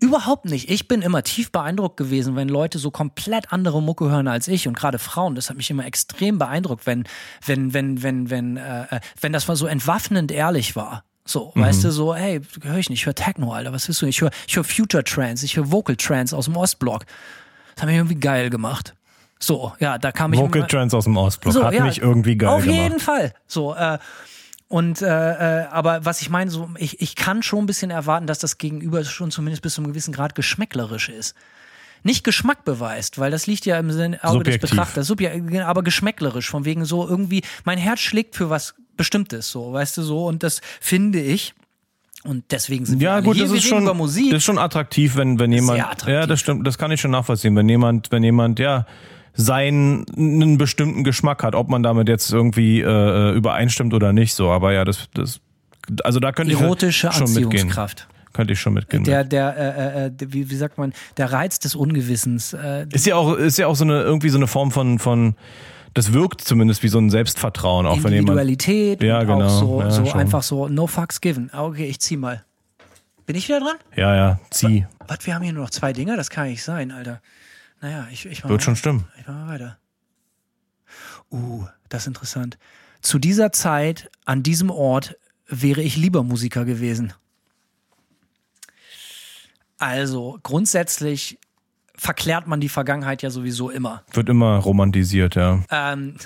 [0.00, 0.70] Überhaupt nicht.
[0.70, 4.66] Ich bin immer tief beeindruckt gewesen, wenn Leute so komplett andere Mucke hören als ich
[4.68, 5.34] und gerade Frauen.
[5.34, 7.04] Das hat mich immer extrem beeindruckt, wenn,
[7.44, 11.04] wenn, wenn, wenn, wenn, äh, äh, wenn das mal so entwaffnend ehrlich war.
[11.28, 14.06] So, weißt du, so, hey, höre ich nicht, ich höre Techno, Alter, was willst du?
[14.06, 17.04] Ich höre ich hör Future Trance, ich höre Vocal Trance aus dem Ostblock.
[17.74, 18.94] Das hat mich irgendwie geil gemacht.
[19.38, 21.52] So, ja, da kam ich Vocal Trends aus dem Ostblock.
[21.52, 22.80] so, Hat ja, mich irgendwie geil Auf gemacht.
[22.80, 23.34] jeden Fall.
[23.46, 23.98] So, äh,
[24.68, 25.06] und äh,
[25.62, 28.58] äh, aber was ich meine, so ich, ich kann schon ein bisschen erwarten, dass das
[28.58, 31.34] Gegenüber schon zumindest bis zu einem gewissen Grad geschmäcklerisch ist.
[32.02, 34.60] Nicht Geschmack beweist, weil das liegt ja im Sinn Auge Subjektiv.
[34.60, 39.50] des Betrachters, Subje aber geschmäcklerisch, von wegen so irgendwie, mein Herz schlägt für was Bestimmtes,
[39.50, 41.54] so, weißt du so, und das finde ich.
[42.24, 43.44] Und deswegen sind wir Ja, alle gut, hier.
[43.44, 44.30] das wir ist schon, über Musik.
[44.30, 46.14] das ist schon attraktiv, wenn, wenn jemand, Sehr attraktiv.
[46.14, 48.86] ja, das stimmt, das kann ich schon nachvollziehen, wenn jemand, wenn jemand, ja,
[49.36, 54.50] seinen, einen bestimmten Geschmack hat, ob man damit jetzt irgendwie, äh, übereinstimmt oder nicht, so,
[54.50, 55.40] aber ja, das, das,
[56.04, 57.44] also da könnte Erotische ich schon mitgehen.
[57.50, 58.08] Anziehungskraft.
[58.32, 59.02] Könnte ich schon mitgehen.
[59.04, 62.52] Der, der, äh, äh, der, wie, wie sagt man, der Reiz des Ungewissens.
[62.52, 65.36] Äh, Ist ja auch, ist ja auch so eine, irgendwie so eine Form von, von,
[65.94, 69.48] das wirkt zumindest wie so ein Selbstvertrauen, auch wenn jemand, Individualität Ja, genau.
[69.48, 71.48] so, Ja, so einfach so no fucks given.
[71.52, 72.42] Ah, Okay, ich zieh mal.
[73.24, 73.76] Bin ich wieder dran?
[73.96, 74.86] ja, ja, zieh.
[75.08, 76.16] Was, wir haben hier nur noch zwei Dinger?
[76.16, 77.20] Das kann nicht sein, Alter.
[77.80, 79.08] Naja, ich, ich mach Wird mal, schon stimmen.
[79.18, 79.78] Ich mach mal weiter.
[81.30, 82.58] Uh, das ist interessant.
[83.00, 85.16] Zu dieser Zeit, an diesem Ort,
[85.48, 87.12] wäre ich lieber Musiker gewesen.
[89.78, 91.38] Also, grundsätzlich
[91.94, 94.02] verklärt man die Vergangenheit ja sowieso immer.
[94.12, 95.62] Wird immer romantisiert, ja.
[95.70, 96.16] Ähm,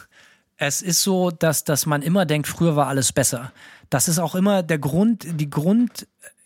[0.57, 3.53] es ist so, dass, dass man immer denkt, früher war alles besser.
[3.89, 5.51] Das ist auch immer der Grund, die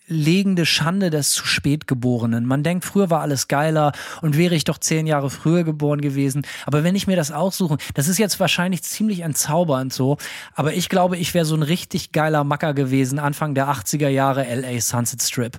[0.06, 2.46] grundlegende Schande des zu spät Geborenen.
[2.46, 3.92] Man denkt, früher war alles geiler
[4.22, 6.46] und wäre ich doch zehn Jahre früher geboren gewesen.
[6.66, 10.18] Aber wenn ich mir das aussuche, das ist jetzt wahrscheinlich ziemlich entzaubernd so,
[10.54, 14.44] aber ich glaube, ich wäre so ein richtig geiler Macker gewesen, Anfang der 80er Jahre
[14.54, 15.58] LA Sunset Strip.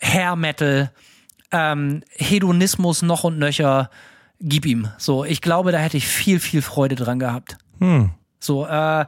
[0.00, 0.90] Hair Metal,
[1.50, 3.90] ähm, Hedonismus noch und nöcher,
[4.40, 4.88] gib ihm.
[4.98, 7.56] So, ich glaube, da hätte ich viel, viel Freude dran gehabt.
[8.40, 9.06] So, äh,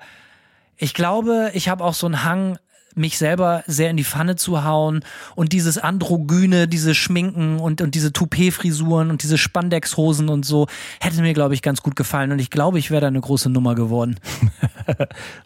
[0.79, 2.59] ich glaube, ich habe auch so einen Hang,
[2.97, 7.95] mich selber sehr in die Pfanne zu hauen und dieses Androgyne, diese Schminken und, und
[7.95, 10.67] diese Toupet-Frisuren und diese Spandex-Hosen und so,
[11.01, 13.51] hätte mir, glaube ich, ganz gut gefallen und ich glaube, ich wäre da eine große
[13.51, 14.19] Nummer geworden.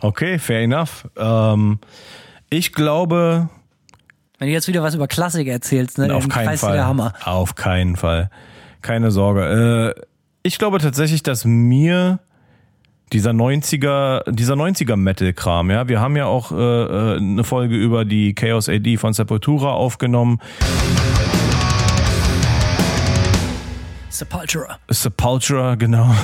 [0.00, 1.08] Okay, fair enough.
[1.16, 1.78] Ähm,
[2.50, 3.48] ich glaube,
[4.38, 6.74] Wenn du jetzt wieder was über Klassik erzählst, ne, auf dann keinen Fall.
[6.74, 7.14] der Hammer.
[7.24, 8.30] Auf keinen Fall.
[8.82, 9.94] Keine Sorge.
[9.96, 10.02] Äh,
[10.42, 12.20] ich glaube tatsächlich, dass mir
[13.12, 18.04] dieser 90er, dieser 90er Metal-Kram, ja, wir haben ja auch äh, äh, eine Folge über
[18.04, 20.38] die Chaos AD von Sepultura aufgenommen.
[24.08, 24.78] Sepultura.
[24.88, 26.14] Sepultura, genau.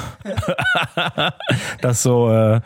[1.81, 2.61] das so, äh,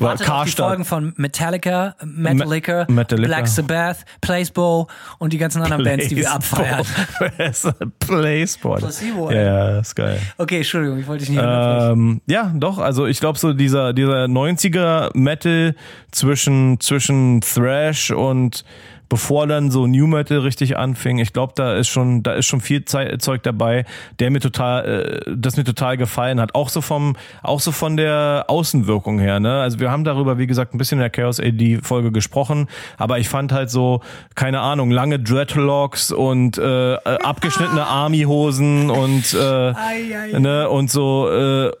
[0.00, 0.66] War Wartet auf die Karstadt.
[0.68, 3.26] Folgen von Metallica, Metallica, Metallica.
[3.26, 4.88] Black Sabbath, Placebo
[5.18, 6.86] und die ganzen anderen Bands, die wir abfeiern.
[7.98, 10.18] Placebo, Ja, ist geil.
[10.38, 11.44] Okay, Entschuldigung, ich wollte dich nicht.
[11.44, 15.74] Ähm, ja, doch, also ich glaube so dieser, dieser 90er Metal
[16.12, 18.64] zwischen, zwischen Thrash und
[19.10, 22.62] bevor dann so New Metal richtig anfing, ich glaube, da ist schon, da ist schon
[22.62, 23.84] viel Zeug dabei,
[24.20, 26.54] der mir total, äh, das mir total gefallen hat.
[26.54, 29.60] Auch so vom, auch so von der Außenwirkung her, ne?
[29.60, 33.18] Also wir haben darüber, wie gesagt, ein bisschen in der Chaos AD Folge gesprochen, aber
[33.18, 34.00] ich fand halt so,
[34.36, 41.72] keine Ahnung, lange Dreadlocks und äh, äh, abgeschnittene Army-Hosen und äh, ne, und so äh,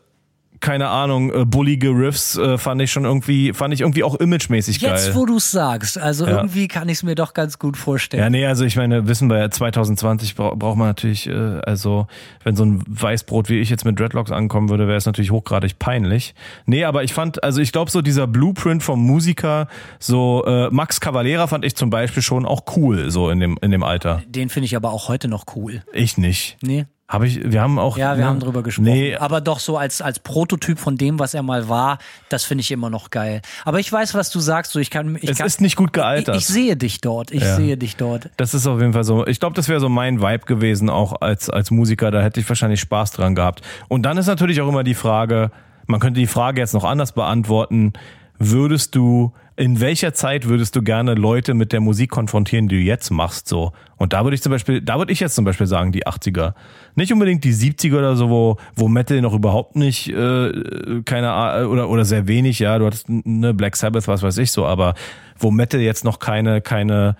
[0.60, 4.80] keine Ahnung, äh, bullige Riffs äh, fand ich schon irgendwie, fand ich irgendwie auch imagemäßig
[4.80, 5.14] Jetzt, geil.
[5.14, 6.36] wo du es sagst, also Ja.
[6.38, 8.22] irgendwie kann ich es mir doch ganz gut vorstellen.
[8.22, 11.32] Ja, nee, also ich meine, wissen wir ja, 2020 bra braucht man natürlich, äh,
[11.64, 12.06] also
[12.44, 15.78] wenn so ein Weißbrot wie ich jetzt mit Dreadlocks ankommen würde, wäre es natürlich hochgradig
[15.78, 16.34] peinlich.
[16.66, 19.66] Nee, aber ich fand, also ich glaube so dieser Blueprint vom Musiker,
[19.98, 23.70] so äh, Max Cavalera fand ich zum Beispiel schon auch cool, so in dem, in
[23.70, 24.22] dem Alter.
[24.26, 25.82] Den finde ich aber auch heute noch cool.
[25.92, 26.56] Ich nicht.
[26.62, 26.86] Nee.
[27.10, 27.98] Habe ich, wir haben auch.
[27.98, 28.30] Ja, wir ne?
[28.30, 28.84] haben drüber gesprochen.
[28.84, 31.98] Nee, Aber doch so als, als Prototyp von dem, was er mal war,
[32.28, 33.42] das finde ich immer noch geil.
[33.64, 34.70] Aber ich weiß, was du sagst.
[34.70, 36.36] So, ich kann, ich es kann, ist nicht gut ich, gealtert.
[36.36, 37.32] ich sehe dich dort.
[37.32, 37.56] Ich Ja.
[37.56, 38.30] sehe dich dort.
[38.36, 39.26] Das ist auf jeden Fall so.
[39.26, 42.12] Ich glaube, das wäre so mein Vibe gewesen, auch als, als Musiker.
[42.12, 43.62] Da hätte ich wahrscheinlich Spaß dran gehabt.
[43.88, 45.50] Und dann ist natürlich auch immer die Frage,
[45.86, 47.92] man könnte die Frage jetzt noch anders beantworten.
[48.38, 52.82] Würdest du, in welcher Zeit würdest du gerne Leute mit der Musik konfrontieren, die du
[52.82, 53.72] jetzt machst, so?
[53.98, 56.54] Und da würde ich zum Beispiel, da würde ich jetzt zum Beispiel sagen, die 80er.
[56.94, 61.72] Nicht unbedingt die 70er oder so, wo, wo Metal noch überhaupt nicht, äh, keine Ahnung,
[61.72, 64.94] oder, oder sehr wenig, ja, du hattest eine Black Sabbath, was weiß ich so, aber
[65.38, 67.16] wo Metal jetzt noch keine, keine,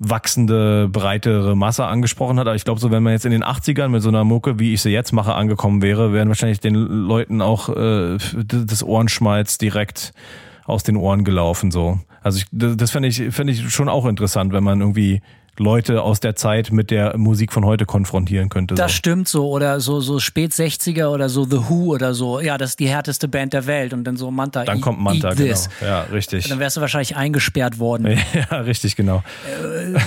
[0.00, 2.46] wachsende, breitere Masse angesprochen hat.
[2.46, 4.72] Aber ich glaube, so wenn man jetzt in den 80ern mit so einer Mucke, wie
[4.72, 8.16] ich sie jetzt mache, angekommen wäre, wären wahrscheinlich den Leuten auch äh,
[8.46, 10.12] das Ohrenschmalz direkt
[10.68, 11.70] aus den Ohren gelaufen.
[11.72, 11.98] So.
[12.22, 15.20] Also ich, das fände ich, fänd ich schon auch interessant, wenn man irgendwie
[15.60, 18.76] Leute aus der Zeit mit der Musik von heute konfrontieren könnte.
[18.76, 18.96] Das so.
[18.98, 19.48] stimmt so.
[19.50, 22.38] Oder so, so spät 60er oder so The Who oder so.
[22.40, 23.92] Ja, das ist die härteste Band der Welt.
[23.92, 24.62] Und dann so Manta.
[24.64, 25.56] Dann eat- kommt Manta, genau.
[25.80, 26.48] Ja, richtig.
[26.48, 28.06] Dann wärst du wahrscheinlich eingesperrt worden.
[28.50, 29.24] Ja, richtig, genau.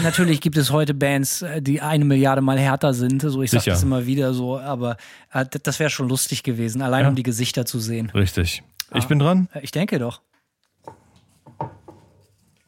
[0.03, 3.21] Natürlich gibt es heute Bands, äh, die eine Milliarde mal härter sind.
[3.21, 3.71] So, ich sag Sicher.
[3.71, 4.95] das immer wieder so, aber
[5.33, 7.09] äh, das wäre schon lustig gewesen, allein Ja.
[7.09, 8.09] um die Gesichter zu sehen.
[8.13, 8.63] Richtig.
[8.93, 9.49] Ich bin dran.
[9.53, 10.21] Äh, Ich denke doch.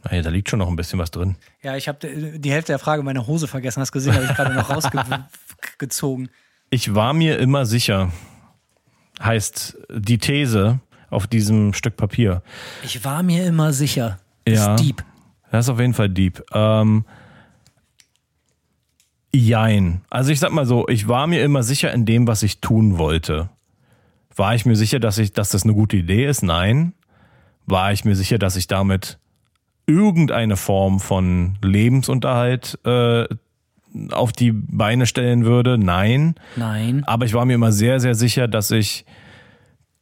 [0.07, 1.37] Hey, da liegt schon noch ein bisschen was drin.
[1.61, 2.05] Ja, ich habe
[2.37, 3.79] die Hälfte der Frage meine Hose vergessen.
[3.81, 4.69] Hast gesehen, habe ich gerade noch
[5.77, 6.29] rausgezogen.
[6.69, 8.11] Ich war mir immer sicher,
[9.21, 10.79] heißt die These
[11.09, 12.41] auf diesem Stück Papier.
[12.83, 14.19] Ich war mir immer sicher.
[14.45, 14.75] Das Ja.
[14.75, 15.03] ist deep.
[15.51, 16.43] Das ist auf jeden Fall deep.
[16.53, 17.05] Ähm,
[19.33, 20.01] jein.
[20.09, 22.97] Also ich sag mal so, ich war mir immer sicher in dem, was ich tun
[22.97, 23.49] wollte.
[24.35, 26.41] War ich mir sicher, dass ich, dass das eine gute Idee ist?
[26.43, 26.93] Nein.
[27.65, 29.19] War ich mir sicher, dass ich damit
[29.86, 33.25] irgendeine Form von Lebensunterhalt äh,
[34.11, 35.77] auf die Beine stellen würde?
[35.77, 36.36] Nein.
[36.55, 37.03] Nein.
[37.05, 39.05] Aber ich war mir immer sehr, sehr sicher, dass ich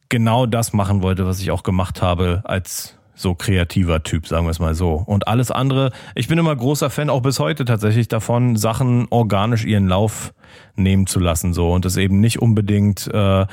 [0.08, 4.50] genau das machen wollte, was ich auch gemacht habe als so kreativer Typ, sagen wir
[4.50, 4.94] es mal so.
[4.94, 9.64] Und alles andere, ich bin immer großer Fan, auch bis heute tatsächlich davon, Sachen organisch
[9.64, 10.34] ihren Lauf
[10.76, 13.46] nehmen zu lassen, so und es eben nicht unbedingt, äh,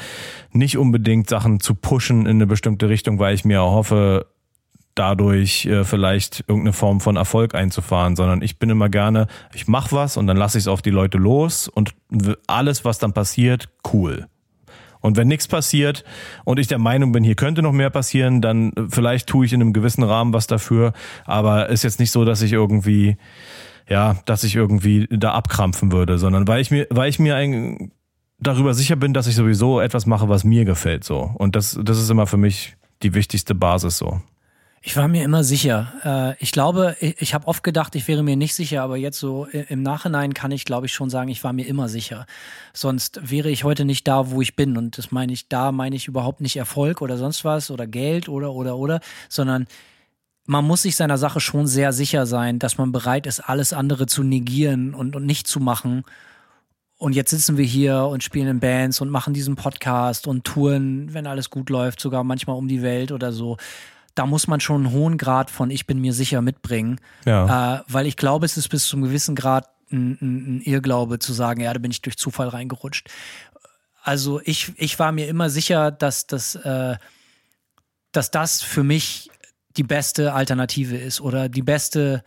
[0.51, 4.25] nicht unbedingt Sachen zu pushen in eine bestimmte Richtung, weil ich mir hoffe,
[4.99, 9.95] dadurch äh, vielleicht irgendeine Form von Erfolg einzufahren, sondern ich bin immer gerne, ich mache
[9.95, 11.95] was und dann lasse ich es auf die Leute los und
[12.47, 14.27] alles, was dann passiert, cool.
[15.01, 16.03] Und wenn nichts passiert
[16.43, 19.53] und ich der Meinung bin, hier könnte noch mehr passieren, dann äh, vielleicht tue ich
[19.53, 20.93] in einem gewissen Rahmen was dafür,
[21.25, 23.15] aber ist jetzt nicht so, dass ich irgendwie,
[23.87, 27.91] ja, dass ich irgendwie da abkrampfen würde, sondern weil ich mir, weil ich mir ein,
[28.39, 31.31] darüber sicher bin, dass ich sowieso etwas mache, was mir gefällt, so.
[31.35, 34.21] Und das, das ist immer für mich die wichtigste Basis, so.
[34.81, 35.93] Ich war mir immer sicher.
[36.03, 39.45] Äh, ich glaube, ich, habe oft gedacht, ich wäre mir nicht sicher, aber jetzt so
[39.45, 42.25] im Nachhinein kann ich, glaube ich, schon sagen, ich war mir immer sicher.
[42.73, 44.77] Sonst wäre ich heute nicht da, wo ich bin.
[44.77, 48.29] Und das meine ich, da meine ich überhaupt nicht Erfolg oder sonst was oder Geld
[48.29, 49.67] oder oder oder, sondern
[50.45, 54.07] man muss sich seiner Sache schon sehr sicher sein, dass man bereit ist, alles andere
[54.07, 56.03] zu negieren und, und nicht zu machen.
[56.97, 61.13] Und jetzt sitzen wir hier und spielen in Bands und machen diesen Podcast und touren,
[61.13, 63.57] wenn alles gut läuft, sogar manchmal um die Welt oder so.
[64.15, 66.99] Da muss man schon einen hohen Grad von Ich bin mir sicher mitbringen.
[67.25, 67.77] Ja.
[67.77, 71.33] Äh, weil ich glaube, es ist bis zum gewissen Grad ein, ein, ein Irrglaube zu
[71.33, 73.09] sagen, ja, da bin ich durch Zufall reingerutscht.
[74.01, 76.97] Also ich, ich war mir immer sicher, dass das, äh,
[78.11, 79.29] dass das für mich
[79.77, 82.23] die beste Alternative ist oder die beste,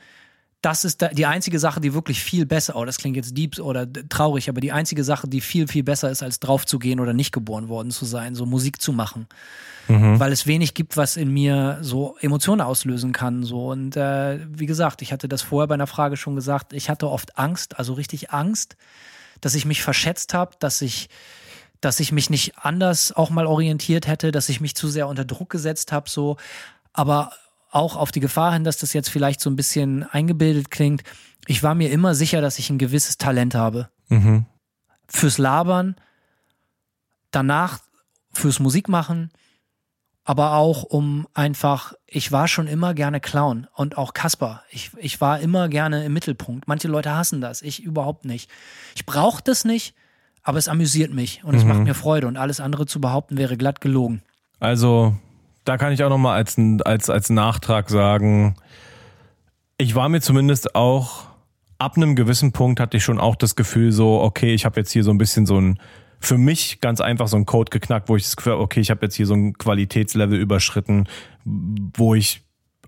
[0.62, 3.86] das ist die einzige Sache, die wirklich viel besser, oh, das klingt jetzt deep oder
[4.08, 7.68] traurig, aber die einzige Sache, die viel, viel besser ist, als draufzugehen oder nicht geboren
[7.68, 9.26] worden zu sein, so Musik zu machen.
[9.88, 10.20] Mhm.
[10.20, 13.42] Weil es wenig gibt, was in mir so Emotionen auslösen kann.
[13.42, 13.72] So.
[13.72, 17.10] Und äh, wie gesagt, ich hatte das vorher bei einer Frage schon gesagt, ich hatte
[17.10, 18.76] oft Angst, also richtig Angst,
[19.40, 21.08] dass ich mich verschätzt habe, dass ich
[21.80, 25.24] dass ich mich nicht anders auch mal orientiert hätte, dass ich mich zu sehr unter
[25.24, 26.36] Druck gesetzt habe, so.
[26.92, 27.32] Aber
[27.72, 31.02] auch auf die Gefahr hin, dass das jetzt vielleicht so ein bisschen eingebildet klingt.
[31.46, 33.88] Ich war mir immer sicher, dass ich ein gewisses Talent habe.
[34.08, 34.46] Mhm.
[35.08, 35.96] Fürs Labern,
[37.30, 37.80] danach
[38.32, 39.30] fürs Musikmachen,
[40.24, 44.62] aber auch um einfach, ich war schon immer gerne Clown und auch Kasper.
[44.70, 46.68] Ich, ich war immer gerne im Mittelpunkt.
[46.68, 48.50] Manche Leute hassen das, ich überhaupt nicht.
[48.94, 49.94] Ich brauche das nicht,
[50.42, 51.84] aber es amüsiert mich und es macht mhm.
[51.84, 54.22] mir Freude und alles andere zu behaupten wäre glatt gelogen.
[54.60, 55.16] Also
[55.64, 58.56] da kann ich auch nochmal als, als, als Nachtrag sagen,
[59.78, 61.26] ich war mir zumindest auch,
[61.78, 64.92] ab einem gewissen Punkt hatte ich schon auch das Gefühl so, okay, ich habe jetzt
[64.92, 65.78] hier so ein bisschen so ein,
[66.20, 69.04] für mich ganz einfach so ein Code geknackt, wo ich das Gefühl, okay, ich habe
[69.04, 71.08] jetzt hier so ein Qualitätslevel überschritten,
[71.44, 72.42] wo ich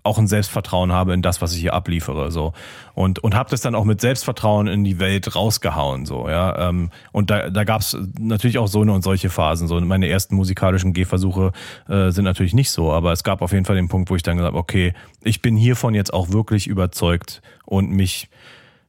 [0.05, 2.53] auch ein Selbstvertrauen habe in das, was ich hier abliefere, so
[2.93, 6.69] und und habe das dann auch mit Selbstvertrauen in die Welt rausgehauen, so ja.
[6.69, 9.67] Ähm, und da da gab es natürlich auch so eine und solche Phasen.
[9.67, 11.51] So meine ersten musikalischen Gehversuche
[11.89, 14.23] äh, sind natürlich nicht so, aber es gab auf jeden Fall den Punkt, wo ich
[14.23, 14.93] dann gesagt habe, okay,
[15.23, 18.29] ich bin hiervon jetzt auch wirklich überzeugt und mich,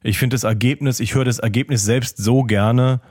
[0.03, 3.01] ich finde das Ergebnis, ich höre das Ergebnis selbst so gerne,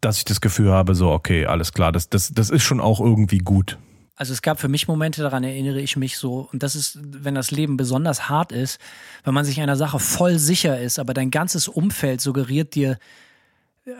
[0.00, 3.00] dass ich das Gefühl habe, so okay, alles klar, das das das ist schon auch
[3.00, 3.78] irgendwie gut.
[4.20, 7.34] Also es gab für mich Momente, daran erinnere ich mich so, und das ist, wenn
[7.34, 8.78] das Leben besonders hart ist,
[9.24, 12.98] wenn man sich einer Sache voll sicher ist, aber dein ganzes Umfeld suggeriert dir,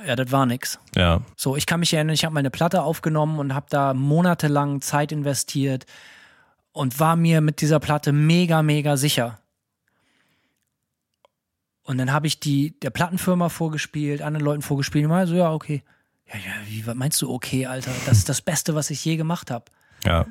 [0.06, 0.78] ja, das war nix.
[0.94, 1.22] Ja.
[1.36, 5.10] So, ich kann mich erinnern, ich habe meine Platte aufgenommen und habe da monatelang Zeit
[5.10, 5.86] investiert
[6.72, 9.40] und war mir mit dieser Platte mega, mega sicher.
[11.82, 15.50] Und dann habe ich die der Plattenfirma vorgespielt, anderen Leuten vorgespielt, und war so, ja,
[15.50, 15.82] okay.
[16.26, 17.92] Ja, ja, wie was meinst du, okay, Alter?
[18.04, 19.64] Das ist das Beste, was ich je gemacht habe.
[20.04, 20.26] Ja.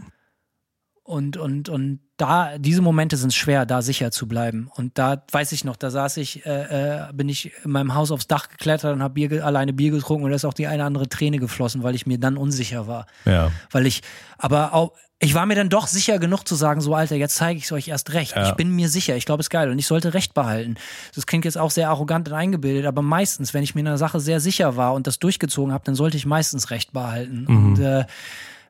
[1.04, 4.70] Und, und, und da, diese Momente sind schwer, da sicher zu bleiben.
[4.76, 8.12] Und da weiß ich noch, da saß ich, äh, äh, bin ich in meinem Haus
[8.12, 10.84] aufs Dach geklettert und habe Bier, alleine Bier getrunken und da ist auch die eine
[10.84, 13.08] andere Träne geflossen, weil ich mir dann unsicher war.
[13.26, 13.52] Ja.
[13.72, 14.02] Weil ich,
[14.38, 17.58] aber auch, ich war mir dann doch sicher genug zu sagen, so Alter, jetzt zeige
[17.58, 18.36] ich es euch erst recht.
[18.36, 18.48] Ja.
[18.48, 20.76] Ich bin mir sicher, ich glaube, es ist geil und ich sollte Recht behalten.
[21.16, 23.98] Das klingt jetzt auch sehr arrogant und eingebildet, aber meistens, wenn ich mir in einer
[23.98, 27.46] Sache sehr sicher war und das durchgezogen habe, dann sollte ich meistens Recht behalten.
[27.48, 27.66] Mhm.
[27.66, 28.06] Und äh,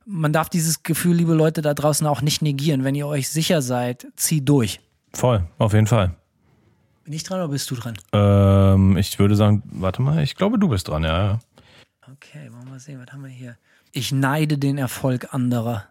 [0.06, 2.84] man darf dieses Gefühl, liebe Leute da draußen, auch nicht negieren.
[2.84, 4.80] Wenn ihr euch sicher seid, zieh durch.
[5.14, 6.16] Voll, auf jeden Fall.
[7.04, 7.98] Bin ich dran oder bist du dran?
[8.14, 11.40] Ähm, ich würde sagen, warte mal, ich glaube, du bist dran, ja.
[12.14, 13.58] Okay, wollen wir mal sehen, was haben wir hier?
[13.92, 15.88] Ich neide den Erfolg anderer.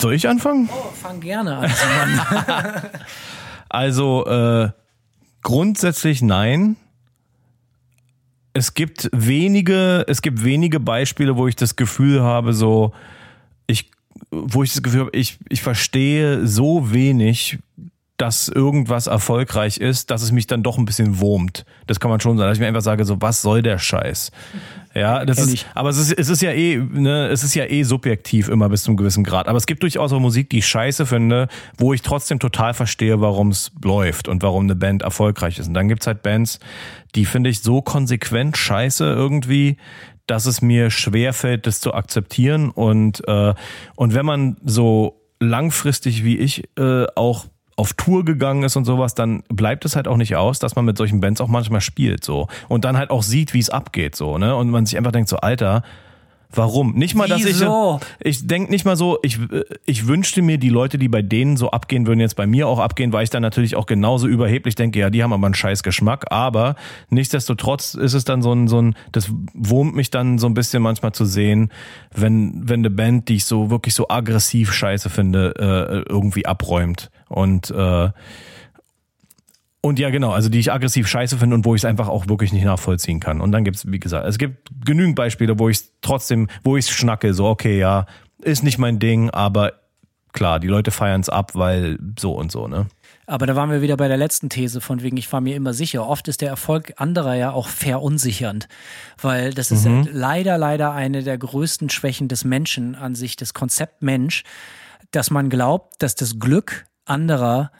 [0.00, 0.70] Soll ich anfangen?
[0.72, 1.70] Oh, fang gerne an.
[3.68, 4.70] also, äh,
[5.42, 6.76] grundsätzlich nein
[8.52, 12.92] es gibt wenige, es gibt wenige Beispiele, wo ich das Gefühl habe, so,
[13.66, 13.90] ich,
[14.30, 17.58] wo ich das Gefühl habe, ich, ich verstehe so wenig,
[18.16, 21.64] dass irgendwas erfolgreich ist, dass es mich dann doch ein bisschen wurmt.
[21.86, 24.30] Das kann man schon sagen, dass ich mir einfach sage, so, was soll der Scheiß?
[24.92, 27.84] Ja, das ist, aber es ist, es ist ja eh, ne, es ist ja eh
[27.84, 29.46] subjektiv immer bis zum gewissen Grad.
[29.46, 31.46] Aber es gibt durchaus auch Musik, die ich scheiße finde,
[31.78, 35.68] wo ich trotzdem total verstehe, warum es läuft und warum eine Band erfolgreich ist.
[35.68, 36.58] Und dann gibt's halt Bands,
[37.14, 39.76] die finde ich so konsequent scheiße irgendwie,
[40.26, 42.70] dass es mir schwerfällt, das zu akzeptieren.
[42.70, 43.54] Und, äh,
[43.94, 47.46] und wenn man so langfristig wie ich äh, auch
[47.80, 50.84] auf Tour gegangen ist und sowas, dann bleibt es halt auch nicht aus, dass man
[50.84, 54.14] mit solchen Bands auch manchmal spielt so und dann halt auch sieht, wie es abgeht
[54.14, 54.54] so, ne?
[54.54, 55.82] Und man sich einfach denkt so, Alter,
[56.52, 56.94] Warum?
[56.94, 58.00] Nicht mal, dass Wieso?
[58.18, 58.40] ich.
[58.40, 59.38] Ich denke nicht mal so, ich,
[59.86, 62.80] ich wünschte mir, die Leute, die bei denen so abgehen, würden jetzt bei mir auch
[62.80, 65.82] abgehen, weil ich dann natürlich auch genauso überheblich denke, ja, die haben aber einen scheiß
[65.82, 66.26] Geschmack.
[66.30, 66.74] Aber
[67.08, 70.82] nichtsdestotrotz ist es dann so ein, so ein, das wurmt mich dann so ein bisschen
[70.82, 71.70] manchmal zu sehen,
[72.14, 77.10] wenn, wenn eine Band, die ich so wirklich so aggressiv scheiße finde, äh, irgendwie abräumt.
[77.28, 78.08] Und äh,
[79.82, 82.28] und ja, genau, also die ich aggressiv scheiße finde und wo ich es einfach auch
[82.28, 83.40] wirklich nicht nachvollziehen kann.
[83.40, 86.86] Und dann gibt's, wie gesagt, es gibt genügend Beispiele, wo ich es trotzdem, wo ich
[86.86, 88.06] es schnacke, so, okay, ja,
[88.42, 89.72] ist nicht mein Ding, aber
[90.32, 92.86] klar, die Leute feiern es ab, weil so und so, ne?
[93.26, 95.72] Aber da waren wir wieder bei der letzten These, von wegen, ich war mir immer
[95.72, 96.04] sicher.
[96.04, 98.66] Oft ist der Erfolg anderer ja auch verunsichernd,
[99.22, 100.08] weil das ist mhm.
[100.10, 104.42] leider, leider eine der größten Schwächen des Menschen an sich, das Konzept Mensch,
[105.12, 107.70] dass man glaubt, dass das Glück anderer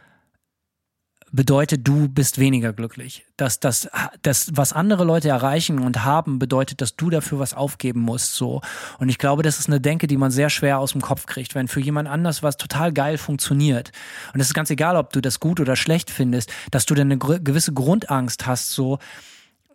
[1.32, 3.24] bedeutet, du bist weniger glücklich.
[3.36, 3.88] Dass das,
[4.22, 8.34] das, was andere Leute erreichen und haben, bedeutet, dass du dafür was aufgeben musst.
[8.34, 8.60] So.
[8.98, 11.54] Und ich glaube, das ist eine Denke, die man sehr schwer aus dem Kopf kriegt,
[11.54, 13.92] wenn für jemand anders was total geil funktioniert.
[14.34, 17.12] Und es ist ganz egal, ob du das gut oder schlecht findest, dass du dann
[17.12, 18.98] eine gewisse Grundangst hast, so,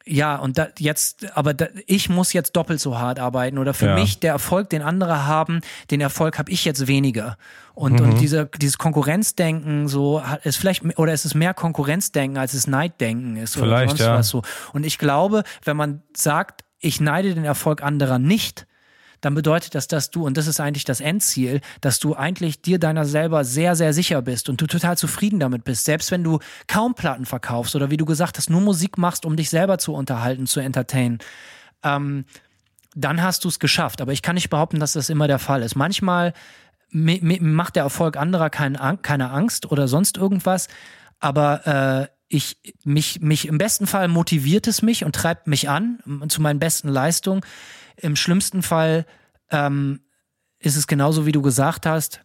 [0.07, 3.87] ja, und da, jetzt, aber da, ich muss jetzt doppelt so hart arbeiten oder für
[3.87, 3.95] Ja.
[3.95, 7.37] mich der Erfolg, den andere haben, den Erfolg habe ich jetzt weniger.
[7.73, 8.09] Und, Mhm.
[8.11, 12.67] und diese, dieses Konkurrenzdenken so hat- ist vielleicht oder ist es mehr Konkurrenzdenken als es
[12.67, 14.15] Neiddenken ist oder Vielleicht, sonst ja.
[14.17, 14.43] was so.
[14.73, 18.67] Und ich glaube, wenn man sagt, ich neide den Erfolg anderer nicht,
[19.25, 22.77] dann bedeutet das, dass du, und das ist eigentlich das Endziel, dass du eigentlich dir
[22.77, 25.85] deiner selber sehr, sehr sicher bist und du total zufrieden damit bist.
[25.85, 29.35] Selbst wenn du kaum Platten verkaufst oder wie du gesagt hast, nur Musik machst, um
[29.35, 31.17] dich selber zu unterhalten, zu entertainen,
[31.81, 32.25] ähm,
[32.95, 33.99] dann hast du es geschafft.
[33.99, 35.75] Aber ich kann nicht behaupten, dass das immer der Fall ist.
[35.75, 36.33] Manchmal
[36.91, 38.79] macht der Erfolg anderer keine
[39.31, 40.67] Angst oder sonst irgendwas,
[41.19, 45.99] aber äh, ich mich mich im besten Fall motiviert es mich und treibt mich an
[46.27, 47.41] zu meinen besten Leistungen.
[47.97, 49.05] Im schlimmsten Fall
[49.51, 50.01] ähm,
[50.59, 52.21] ist es genauso wie du gesagt hast,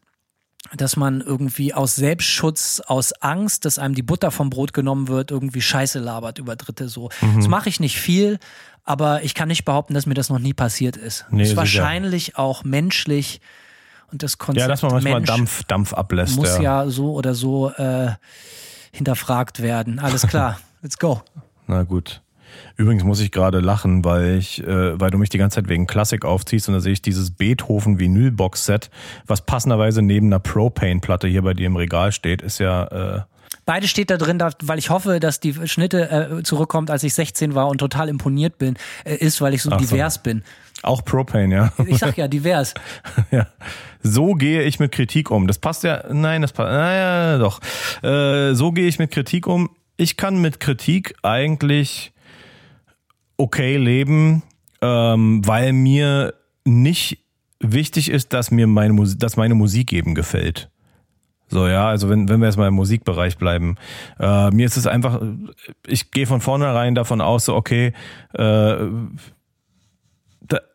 [0.77, 5.31] dass man irgendwie aus Selbstschutz, aus Angst, dass einem die Butter vom Brot genommen wird,
[5.31, 7.09] irgendwie Scheiße labert über Dritte so.
[7.37, 8.39] Das mache ich nicht viel,
[8.85, 11.25] aber ich kann nicht behaupten, dass mir das noch nie passiert ist.
[11.31, 11.61] Nee, ist sicher.
[11.61, 13.41] wahrscheinlich auch menschlich
[14.13, 16.37] und das Konzept Ja, dass man manchmal Mensch Dampf, Dampf ablässt.
[16.37, 16.85] muss ja.
[16.85, 18.13] ja so oder so äh,
[18.93, 19.99] hinterfragt werden.
[19.99, 21.23] Alles klar, let's go.
[21.67, 22.23] Na gut.
[22.77, 25.87] Übrigens muss ich gerade lachen, weil ich, äh, weil du mich die ganze Zeit wegen
[25.87, 28.91] Klassik aufziehst und da sehe ich dieses Beethoven Vinyl-Box Set,
[29.27, 32.85] was passenderweise neben einer Propane-Platte hier bei dir im Regal steht, ist ja
[33.17, 33.21] äh,
[33.67, 37.55] Beide steht da drin, weil ich hoffe, dass die Schnitte äh, zurückkommt, als ich 16
[37.55, 39.87] war und total imponiert bin, äh, ist, weil ich so Ach so.
[39.87, 40.43] divers bin.
[40.83, 41.73] auch Propane, ja.
[41.87, 42.75] Ich sag ja divers.
[43.31, 43.47] ja.
[44.03, 45.47] So gehe ich mit Kritik um.
[45.47, 47.61] Das passt ja, nein, das passt, naja, doch.
[48.03, 49.71] Äh, so gehe ich mit Kritik um.
[49.97, 52.13] Ich kann mit Kritik eigentlich
[53.41, 54.43] okay leben,
[54.83, 56.35] ähm, weil mir
[56.65, 57.19] nicht
[57.61, 60.71] wichtig ist, dass mir meine Musik, dass meine Musik eben gefällt.
[61.49, 63.77] So, ja, also wenn, wenn wir jetzt mal im Musikbereich bleiben.
[64.21, 65.21] Äh, mir ist es einfach,
[65.85, 67.93] ich gehe von vornherein davon aus, so, okay,
[68.35, 68.77] äh,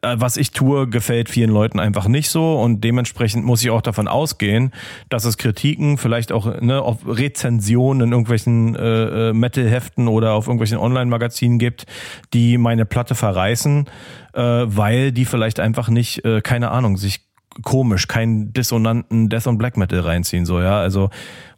[0.02, 2.60] was ich tue, gefällt vielen Leuten einfach nicht so.
[2.60, 4.72] Und dementsprechend muss ich auch davon ausgehen,
[5.10, 10.48] dass es Kritiken, vielleicht auch ne, auf Rezensionen in irgendwelchen äh, äh, Metal-Heften oder auf
[10.48, 11.86] irgendwelchen Online-Magazinen gibt,
[12.34, 13.86] die meine Platte verreißen,
[14.34, 17.25] äh, weil die vielleicht einfach nicht, äh, keine Ahnung, sich
[17.64, 21.10] komisch, keinen dissonanten Death und Black Metal reinziehen, so, ja, also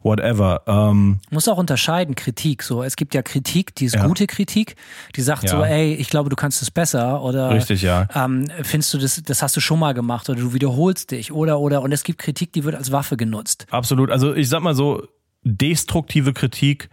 [0.02, 0.62] whatever.
[0.66, 2.62] Ähm, Muss auch unterscheiden, Kritik.
[2.62, 4.06] So, es gibt ja Kritik, die ist Ja.
[4.06, 4.76] gute Kritik,
[5.16, 5.50] die sagt Ja.
[5.50, 8.06] so, ey, ich glaube, du kannst es besser oder Richtig, ja.
[8.14, 11.58] ähm, findest du das, das hast du schon mal gemacht oder du wiederholst dich oder
[11.58, 13.66] oder und es gibt Kritik, die wird als Waffe genutzt.
[13.70, 14.10] Absolut.
[14.10, 15.02] Also ich sag mal so,
[15.42, 16.88] destruktive Kritik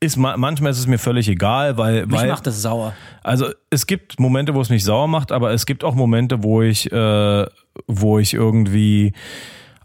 [0.00, 2.92] ist ma manchmal ist es mir völlig egal, weil, Mich weil macht das sauer.
[3.22, 6.62] also es gibt Momente, wo es mich sauer macht, aber es gibt auch Momente, wo
[6.62, 7.46] ich äh,
[7.86, 9.12] wo ich irgendwie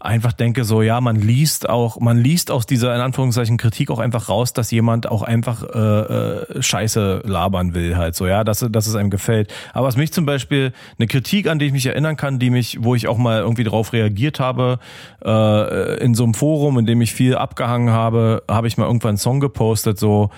[0.02, 4.00] einfach denke so, ja, man liest auch, man liest aus dieser in Anführungszeichen Kritik auch
[4.00, 8.66] einfach raus, dass jemand auch einfach äh, äh, Scheiße labern will halt so, ja, dass,
[8.68, 9.52] dass es einem gefällt.
[9.72, 12.78] Aber was mich zum Beispiel, eine Kritik, an die ich mich erinnern kann, die mich,
[12.82, 14.80] wo ich auch mal irgendwie darauf reagiert habe,
[15.24, 19.10] äh, in so einem Forum, in dem ich viel abgehangen habe, habe ich mal irgendwann
[19.10, 20.30] einen Song gepostet so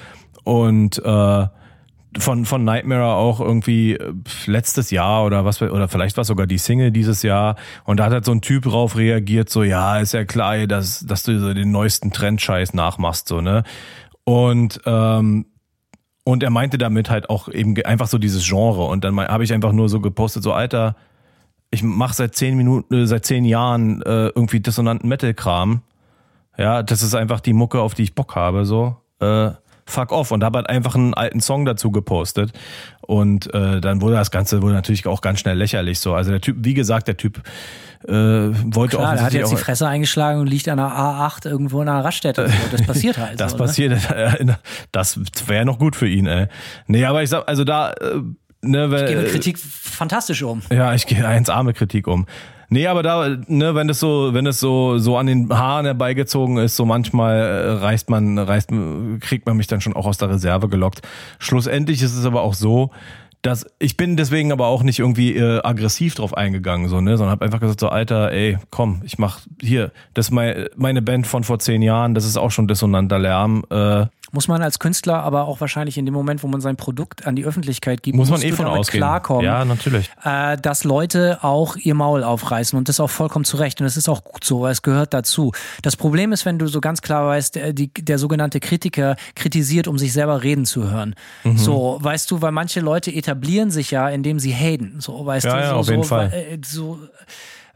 [0.45, 1.47] und äh,
[2.19, 4.13] von, von Nightmare auch irgendwie äh,
[4.47, 7.57] letztes Jahr oder was, oder vielleicht war sogar die Single dieses Jahr.
[7.85, 11.01] Und da hat halt so ein Typ drauf reagiert, so, ja, ist ja klar, dass,
[11.01, 13.65] dass du so den neuesten Trendscheiß nachmachst, so, ne?
[14.25, 15.47] Und, ähm,
[16.25, 18.85] und er meinte damit halt auch eben einfach so dieses Genre.
[18.85, 20.97] Und dann habe ich einfach nur so gepostet, so, Alter,
[21.71, 25.83] ich mache seit zehn Minuten, äh, seit zehn Jahren äh, irgendwie dissonanten Metal-Kram.
[26.57, 28.97] Ja, das ist einfach die Mucke, auf die ich Bock habe, so.
[29.21, 29.51] Äh,
[29.87, 30.31] fuck off.
[30.31, 32.53] Und habe halt einfach einen alten Song dazu gepostet.
[33.01, 36.15] Und äh, dann wurde das Ganze wurde natürlich auch ganz schnell lächerlich so.
[36.15, 37.43] Also der Typ, wie gesagt, der Typ
[38.07, 41.49] äh, wollte Klar, der hat jetzt die auch, Fresse eingeschlagen und liegt an der A8
[41.49, 42.49] irgendwo in einer Raststätte.
[42.49, 42.55] So.
[42.77, 43.41] Das passiert halt.
[43.41, 43.65] das so, ne?
[43.65, 44.55] passiert, äh,
[44.93, 46.49] das wäre noch gut für ihn, ey.
[46.87, 48.21] Nee, aber ich sag, also da, äh,
[48.63, 50.63] ne, weil, Ich gehe mit Kritik fantastisch um.
[50.71, 52.27] Ja, ich gehe eins arme Kritik um.
[52.69, 56.59] Nee, aber da, ne, wenn das so, wenn es so, so an den Haaren herbeigezogen
[56.59, 58.71] ist, so manchmal äh, reißt man, reißt,
[59.21, 61.03] kriegt man mich dann schon auch aus der Reserve gelockt.
[61.39, 62.91] Schlussendlich ist es aber auch so,
[63.45, 67.33] dass ich bin deswegen aber auch nicht irgendwie äh, aggressiv drauf eingegangen, so, ne, sondern
[67.33, 71.27] habe einfach gesagt, so, Alter, ey, komm, ich mach hier, das ist mein, meine Band
[71.27, 75.23] von vor zehn Jahren, das ist auch schon dissonanter Lärm, äh, Muss man als Künstler
[75.23, 78.29] aber auch wahrscheinlich in dem Moment, wo man sein Produkt an die Öffentlichkeit gibt, Muss
[78.31, 79.01] man eh von ausgehen.
[79.01, 80.11] klarkommen, Ja, natürlich.
[80.25, 83.97] äh, dass Leute auch ihr Maul aufreißen und das auch vollkommen zu Recht und das
[83.97, 85.53] ist auch gut so, weil es gehört dazu.
[85.83, 89.87] Das Problem ist, wenn du so ganz klar weißt, der, die, der sogenannte Kritiker kritisiert,
[89.89, 91.15] um sich selber reden zu hören.
[91.45, 91.57] Mhm.
[91.57, 94.97] So, weißt du, weil manche Leute etablieren sich ja, indem sie haten.
[94.99, 96.33] So, weißt Ja, du, ja, so, auf jeden so, Fall.
[96.33, 96.99] äh, so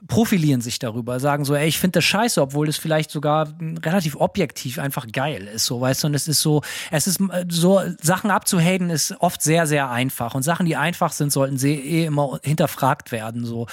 [0.07, 3.49] profilieren sich darüber, sagen so, ey, ich finde das scheiße, obwohl es vielleicht sogar
[3.85, 7.45] relativ objektiv einfach geil ist, so, weißt du, und es ist so, es ist äh,
[7.49, 11.75] so, Sachen abzuhaten ist oft sehr, sehr einfach und Sachen, die einfach sind, sollten sie
[11.75, 13.67] eh immer hinterfragt werden, so.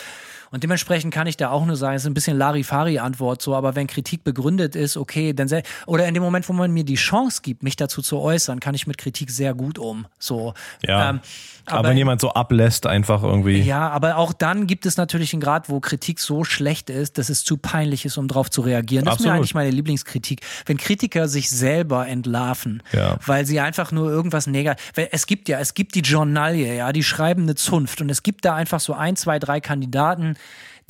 [0.51, 3.75] Und dementsprechend kann ich da auch nur sagen, es ist ein bisschen Larifari-Antwort so, aber
[3.75, 5.49] wenn Kritik begründet ist, okay, dann
[5.85, 8.73] oder in dem Moment, wo man mir die Chance gibt, mich dazu zu äußern, kann
[8.73, 10.07] ich mit Kritik sehr gut um.
[10.17, 10.53] So.
[10.81, 11.09] Ja.
[11.09, 11.19] Ähm,
[11.65, 13.61] aber, wenn jemand so ablässt, einfach irgendwie.
[13.61, 17.29] ja, aber auch dann gibt es natürlich einen Grad, wo Kritik so schlecht ist, dass
[17.29, 19.05] es zu peinlich ist, um darauf zu reagieren.
[19.05, 19.33] Das ist Absolut.
[19.33, 20.41] mir eigentlich meine Lieblingskritik.
[20.65, 23.17] Wenn Kritiker sich selber entlarven, Ja.
[23.25, 24.91] weil sie einfach nur irgendwas negativ.
[25.11, 28.45] Es gibt ja, es gibt die Journalie, ja, die schreiben eine Zunft und es gibt
[28.45, 30.35] da einfach so ein, zwei, drei Kandidaten,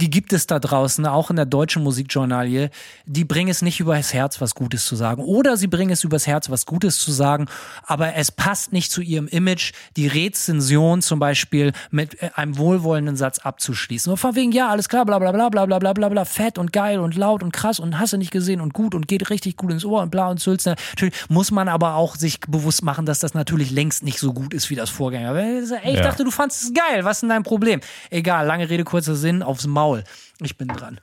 [0.02, 2.70] die gibt es da draußen, auch in der deutschen Musikjournalie,
[3.06, 5.24] die bringen es nicht übers Herz, was Gutes zu sagen.
[5.24, 7.46] Oder sie bringen es übers Herz, was Gutes zu sagen,
[7.84, 13.16] aber es passt nicht zu ihrem Image, die Rezension zum Beispiel mit äh, einem wohlwollenden
[13.16, 14.10] Satz abzuschließen.
[14.10, 16.58] Nur von wegen, ja, alles klar, bla bla bla bla bla bla bla bla, fett
[16.58, 19.30] und geil und laut und krass und hast du nicht gesehen und gut und geht
[19.30, 20.66] richtig gut ins Ohr und bla und Sülz.
[20.66, 24.54] Natürlich muss man aber auch sich bewusst machen, dass das natürlich längst nicht so gut
[24.54, 25.34] ist wie das Vorgänger.
[25.36, 26.02] Ey, ich Ja.
[26.02, 27.80] dachte, du fandest es geil, was ist denn dein Problem?
[28.10, 29.85] Egal, lange Rede, kurzer Sinn, aufs Maul.
[30.42, 31.00] Ich bin dran.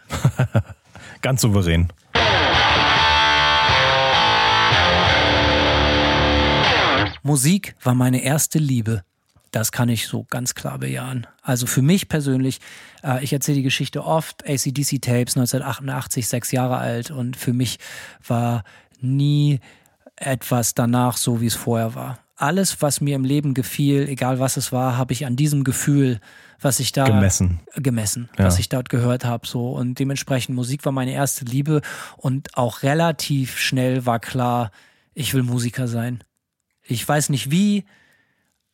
[1.23, 1.89] Ganz souverän.
[7.23, 9.05] Musik war meine erste Liebe.
[9.53, 11.27] Das kann ich so ganz klar bejahen.
[11.43, 12.59] Also für mich persönlich,
[13.05, 17.79] äh, ich erzähle die Geschichte oft, ACDC-Tapes 1988, sechs Jahre alt und für mich
[18.27, 18.65] war
[19.01, 19.61] nie
[20.17, 22.19] etwas danach so, wie es vorher war.
[22.37, 26.19] Alles, was mir im Leben gefiel, egal was es war, habe ich an diesem Gefühl,
[26.63, 27.61] was ich da Gemessen.
[27.77, 28.45] gemessen, Ja.
[28.47, 29.47] was ich dort gehört habe.
[29.47, 31.81] So und dementsprechend Musik war meine erste Liebe
[32.17, 34.71] und auch relativ schnell war klar,
[35.15, 36.23] ich will Musiker sein.
[36.83, 37.85] Ich weiß nicht wie,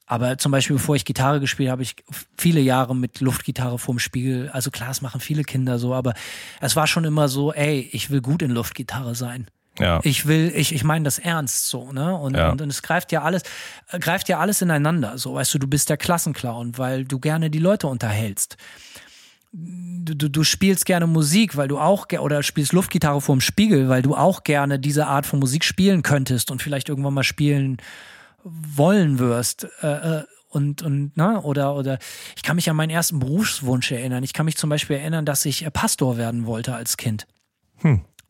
[0.07, 1.97] aber zum Beispiel, bevor ich Gitarre gespielt habe, ich
[2.37, 4.49] viele Jahre mit Luftgitarre vorm Spiegel.
[4.51, 6.15] Also klar, es machen viele Kinder so, aber
[6.61, 9.49] es war schon immer so, ey, ich will gut in Luftgitarre sein.
[9.79, 10.01] Ja.
[10.03, 12.15] Ich will, ich, ich meine das ernst so, ne?
[12.17, 12.51] Und, Ja.
[12.51, 13.43] und, und es greift ja alles,
[13.91, 15.19] äh, greift ja alles ineinander.
[15.19, 18.57] So, weißt du, du bist der Klassenclown, weil du gerne die Leute unterhältst.
[19.53, 24.03] Du, du, du spielst gerne Musik, weil du auch oder spielst Luftgitarre vorm Spiegel, weil
[24.03, 27.79] du auch gerne diese Art von Musik spielen könntest und vielleicht irgendwann mal spielen
[28.45, 29.67] wollen wirst.
[29.83, 31.99] Äh, äh, und, und, ne, oder, oder
[32.35, 34.23] ich kann mich an meinen ersten Berufswunsch erinnern.
[34.23, 37.27] Ich kann mich zum Beispiel erinnern, dass ich äh, Pastor werden wollte als Kind.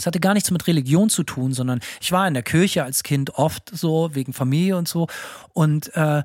[0.00, 3.02] Es hatte gar nichts mit Religion zu tun, sondern ich war in der Kirche als
[3.02, 5.08] Kind oft so, wegen Familie und so.
[5.54, 6.22] Und äh,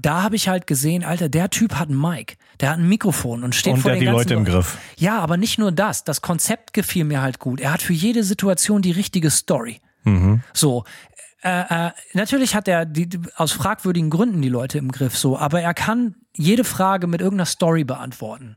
[0.00, 3.42] da habe ich halt gesehen, Alter, der Typ hat einen Mic, der hat ein Mikrofon
[3.42, 4.78] und steht Und vor der hat den die ganzen Leute im Griff.
[4.96, 6.04] Ja, aber nicht nur das.
[6.04, 7.60] Das Konzept gefiel mir halt gut.
[7.60, 9.80] Er hat für jede Situation die richtige Story.
[10.54, 10.84] So.
[11.42, 15.60] Äh, äh, natürlich hat er die- aus fragwürdigen Gründen die Leute im Griff, so, aber
[15.60, 18.56] er kann jede Frage mit irgendeiner Story beantworten.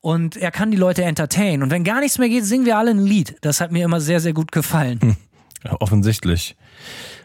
[0.00, 1.62] Und er kann die Leute entertainen.
[1.62, 3.36] Und wenn gar nichts mehr geht, singen wir alle ein Lied.
[3.42, 5.16] Das hat mir immer sehr, sehr gut gefallen.
[5.62, 6.56] Ja, offensichtlich.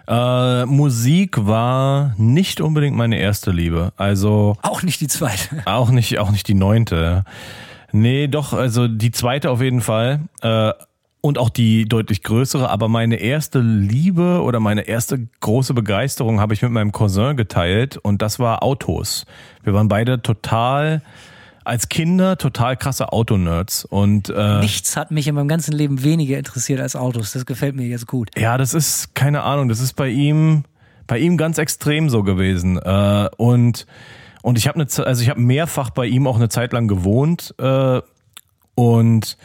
[0.07, 3.93] Äh, Musik war nicht unbedingt meine erste Liebe.
[3.95, 5.61] Also Auch nicht die zweite.
[5.65, 7.23] auch nicht, auch nicht die neunte.
[7.93, 10.19] Nee, doch, also die zweite auf jeden Fall.
[10.41, 10.73] Äh,
[11.21, 16.53] und auch die deutlich größere, aber meine erste Liebe oder meine erste große Begeisterung habe
[16.53, 19.25] ich mit meinem Cousin geteilt und das war Autos.
[19.63, 21.01] Wir waren beide total,
[21.65, 26.37] als Kinder total krasse Autonerds und äh, Nichts hat mich in meinem ganzen Leben weniger
[26.37, 27.31] interessiert als Autos.
[27.33, 28.29] Das gefällt mir jetzt gut.
[28.37, 29.67] Ja, das ist keine Ahnung.
[29.67, 30.63] Das ist bei ihm,
[31.07, 32.77] bei ihm ganz extrem so gewesen.
[32.77, 33.85] Äh, und
[34.41, 37.55] und ich habe eine, also ich habe mehrfach bei ihm auch eine Zeit lang gewohnt.
[37.57, 38.01] Äh,
[38.75, 39.37] und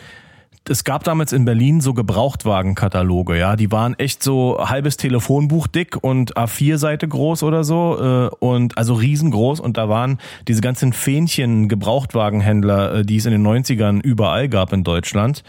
[0.69, 5.97] es gab damals in Berlin so Gebrauchtwagenkataloge, ja, die waren echt so halbes Telefonbuch dick
[6.03, 11.69] und A4-Seite groß oder so äh, und also riesengroß und da waren diese ganzen Fähnchen
[11.69, 15.43] Gebrauchtwagenhändler, äh, die es in den 90ern überall gab in Deutschland.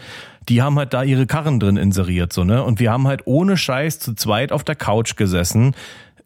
[0.48, 2.64] Die haben halt da ihre Karren drin inseriert, so, ne?
[2.64, 5.76] Und wir haben halt ohne Scheiß zu zweit auf der Couch gesessen.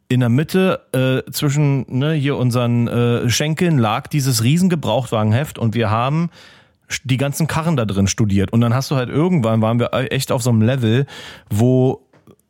[0.09, 5.75] In der Mitte äh, zwischen ne, hier unseren äh, Schenkeln lag dieses riesen Gebrauchtwagenheft und
[5.75, 6.31] wir haben
[7.03, 8.53] die ganzen Karren da drin studiert.
[8.53, 11.05] Und dann hast du halt irgendwann, waren wir echt auf so einem Level,
[11.49, 12.06] wo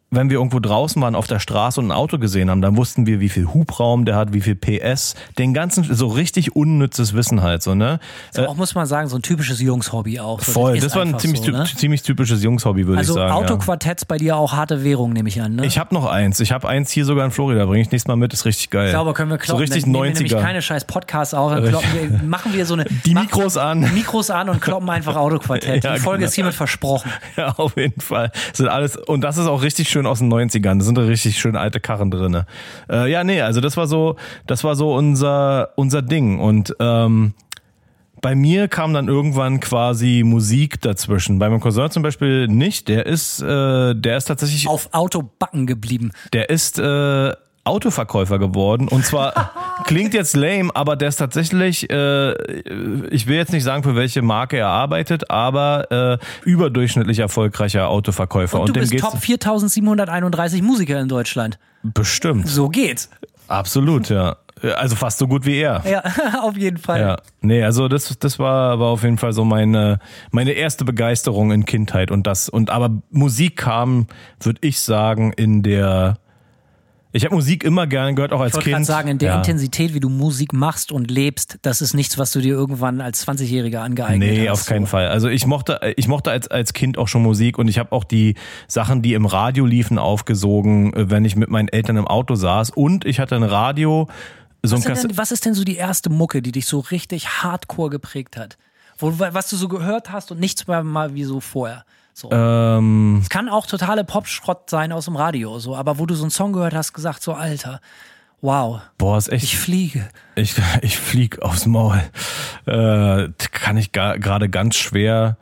[0.10, 3.06] wenn wir irgendwo draußen waren auf der Straße und ein Auto gesehen haben, dann wussten
[3.06, 7.42] wir, wie viel Hubraum der hat, wie viel PS, den ganzen, so richtig unnützes Wissen
[7.44, 8.00] halt, so, ne?
[8.32, 10.40] So auch muss man sagen, so ein typisches Jungs-Hobby auch.
[10.40, 11.66] So, Voll, das war ein ziemlich, so, ne?
[11.66, 13.30] ziemlich typisches Jungs-Hobby, würde ich Also sagen.
[13.30, 13.36] ja.
[13.36, 15.66] Autoquartetts bei dir auch harte Währung, nehme ich an, ne?
[15.66, 16.40] Ich habe noch eins.
[16.40, 17.66] Ich habe eins hier sogar in Florida.
[17.66, 18.32] Bringe ich nächstes Mal mit.
[18.32, 18.92] Ist richtig geil.
[18.94, 19.58] Sauber können wir kloppen.
[19.58, 20.42] So richtig dann nehmen wir nämlich 90er.
[20.42, 21.52] keine scheiß Podcasts auf.
[21.52, 23.82] Dann kloppen wir, machen wir so eine Die Mikros an.
[23.94, 25.84] Mikros an und kloppen einfach Autoquartett.
[25.84, 26.28] Ja, Die Folge genau.
[26.30, 27.12] ist hiermit versprochen.
[27.36, 28.32] Ja, auf jeden Fall.
[28.50, 30.78] Das sind alles, und das ist auch richtig schön aus den 90ern.
[30.78, 32.46] Da sind da richtig schön alte Karren drinne.
[32.90, 36.40] Äh, ja, nee, also das war so, das war so unser, unser Ding.
[36.40, 37.34] Und ähm,
[38.22, 41.40] bei mir kam dann irgendwann quasi Musik dazwischen.
[41.40, 42.88] Bei meinem Cousin zum Beispiel nicht.
[42.88, 46.12] Der ist, äh, der ist tatsächlich Auf Autobacken geblieben.
[46.34, 47.34] Der ist äh,
[47.68, 49.52] Autoverkäufer geworden und zwar
[49.86, 52.32] klingt jetzt lame, aber der ist tatsächlich, äh,
[53.10, 58.60] ich will jetzt nicht sagen, für welche Marke er arbeitet, aber äh, überdurchschnittlich erfolgreicher Autoverkäufer.
[58.60, 61.60] Und, du dem bist Top 4731 Musiker in Deutschland.
[61.84, 63.10] bestimmt, So geht's.
[63.48, 64.38] absolut, ja.
[64.76, 65.84] Also fast so gut wie er.
[65.88, 66.04] Ja,
[66.42, 67.00] auf jeden Fall.
[67.00, 70.00] Ja, nee, also das, das war, war auf jeden Fall so meine,
[70.32, 74.08] meine erste Begeisterung in Kindheit und das, und aber Musik kam,
[74.40, 76.18] würde ich sagen, in der,
[77.18, 78.74] ich habe Musik immer gerne gehört, auch als Ich Kind.
[78.74, 79.38] gerade sagen, in der ja.
[79.38, 83.28] Intensität, wie du Musik machst und lebst, das ist nichts, was du dir irgendwann als
[83.28, 84.38] 20-Jähriger angeeignet hast.
[84.38, 84.92] Nee, auf keinen so.
[84.92, 85.08] Fall.
[85.08, 88.04] Also ich mochte, ich mochte als, als Kind auch schon Musik und ich habe auch
[88.04, 88.36] die
[88.68, 92.70] Sachen, die im Radio liefen, aufgesogen, äh, wenn ich mit meinen Eltern im Auto saß.
[92.70, 94.08] Und ich hatte ein Radio,
[94.64, 95.12] so ein Was, Kassett.
[95.12, 98.58] denn, was ist denn so die erste Mucke, die dich so richtig hardcore geprägt hat?
[99.00, 101.86] Wo, was du so gehört hast und nichts mehr mal wie so vorher.
[102.18, 102.32] So.
[102.32, 106.24] Ähm, Es kann auch totale Popschrott sein aus dem Radio, so, aber wo du so
[106.24, 107.80] einen Song gehört hast, gesagt, so, Alter,
[108.42, 109.44] wow, boah, ist echt.
[109.44, 110.10] ich fliege.
[110.34, 112.02] Ich, ich flieg aufs Maul.
[112.66, 115.38] Äh, kann ich gerade ganz schwer,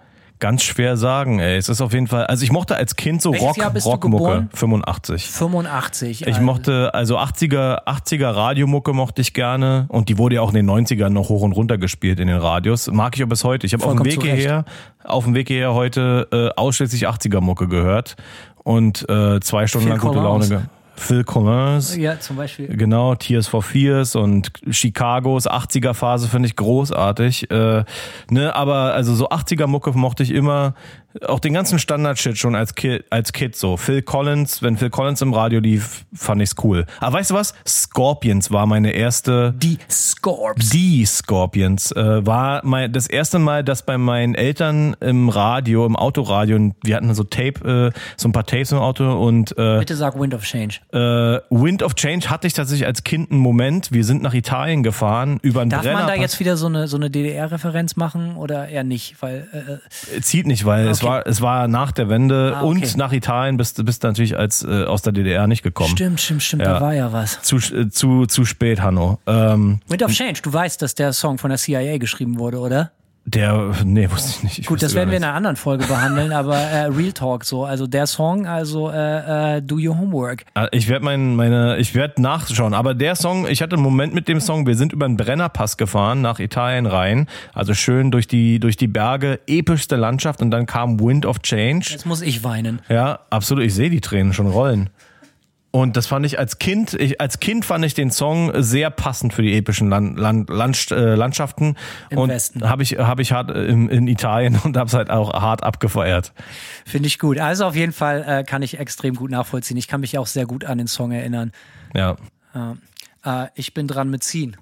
[0.45, 1.39] ganz schwer sagen.
[1.39, 2.27] Ey, es ist auf jeden Fall.
[2.27, 4.23] Also ich mochte als Kind so Welches Rock, Jahr bist du Rockmucke.
[4.23, 4.49] geboren?
[4.53, 5.27] 85.
[5.31, 6.21] 85.
[6.21, 10.53] Ich also, mochte, also 80er, 80er Radiomucke mochte ich gerne und die wurde ja auch
[10.53, 12.91] in den 90ern noch hoch und runter gespielt in den Radios.
[12.91, 13.65] Mag ich auch bis heute.
[13.65, 14.65] Ich habe auf dem Weg hierher,
[15.03, 18.15] auf dem Weg hierher heute äh, ausschließlich 80er Mucke gehört
[18.63, 20.69] und äh, zwei Stunden Phil lang gute Laune.
[20.97, 21.95] Phil Collins.
[21.95, 22.67] Ja, zum Beispiel.
[22.67, 27.51] Genau, Tears for Fears und Chicagos 80er Phase finde ich großartig.
[27.51, 27.83] Äh,
[28.29, 30.73] ne, aber also so 80er Mucke mochte ich immer.
[31.27, 33.77] Auch den ganzen Standard-Shit schon als Kid, als Kid so.
[33.77, 36.85] Phil Collins, wenn Phil Collins im Radio lief, fand ich's cool.
[36.99, 37.53] Aber weißt du was?
[37.65, 40.69] Scorpions war meine erste Die Scorps.
[40.69, 45.95] die Scorpions äh, war mein, das erste Mal, dass bei meinen Eltern im Radio, im
[45.95, 49.79] Autoradio, und wir hatten so Tape, äh, so ein paar Tapes im Auto und äh,
[49.79, 50.79] Bitte sag Wind of Change.
[50.91, 50.97] äh,
[51.49, 53.91] Wind of Change hatte ich tatsächlich als Kind einen Moment.
[53.91, 56.19] Wir sind nach Italien gefahren über einen Darf man da Brennerpass.
[56.21, 59.15] jetzt wieder so eine, so eine DDR-Referenz machen oder eher nicht?
[59.21, 59.47] Weil
[60.15, 61.04] äh, Zieht nicht, weil es Okay.
[61.05, 62.67] War es war nach der Wende Ah, okay.
[62.67, 65.89] und nach Italien bist du bist natürlich als äh, aus der DDR nicht gekommen.
[65.91, 66.73] stimmt, stimmt, stimmt, Ja.
[66.75, 67.41] da war ja was.
[67.41, 69.19] Zu, äh, zu, zu spät, Hanno.
[69.27, 72.91] Ähm, Wind of Change, du weißt, dass der Song von der CIA geschrieben wurde, oder?
[73.27, 74.59] Der, nee, wusste ich nicht.
[74.59, 77.65] Ich Gut, das werden wir in einer anderen Folge behandeln, aber äh, Real Talk so.
[77.65, 80.45] Also der Song, also äh, äh, Do Your Homework.
[80.53, 82.75] Ah, Ich werde mein, meine, ich werde nachschauen.
[82.75, 84.67] Aber der Song, ich hatte einen Moment mit dem Song.
[84.67, 88.87] Wir sind über den Brennerpass gefahren nach Italien rein, also schön durch die durch die
[88.87, 91.87] Berge, epischste Landschaft und dann kam Wind of Change.
[91.89, 92.79] Jetzt muss ich weinen.
[92.89, 93.63] Ja, absolut.
[93.63, 94.89] Ich sehe die Tränen schon rollen.
[95.75, 99.33] Und das fand ich als Kind, ich, als Kind fand ich den Song sehr passend
[99.33, 101.75] für die epischen Land, Land, Land, äh, Landschaften.
[102.09, 102.69] Im und Westen.
[102.69, 105.63] habe ich, habe ich hart äh, in, in Italien und habe es halt auch hart
[105.63, 106.31] abgefeiert.
[106.85, 107.39] Finde ich gut.
[107.39, 109.75] Also auf jeden Fall äh, kann ich extrem gut nachvollziehen.
[109.75, 111.51] Ich kann mich auch sehr gut an den Song erinnern.
[111.93, 112.15] Ja.
[113.25, 114.55] Äh, ich bin dran mit Ziehen.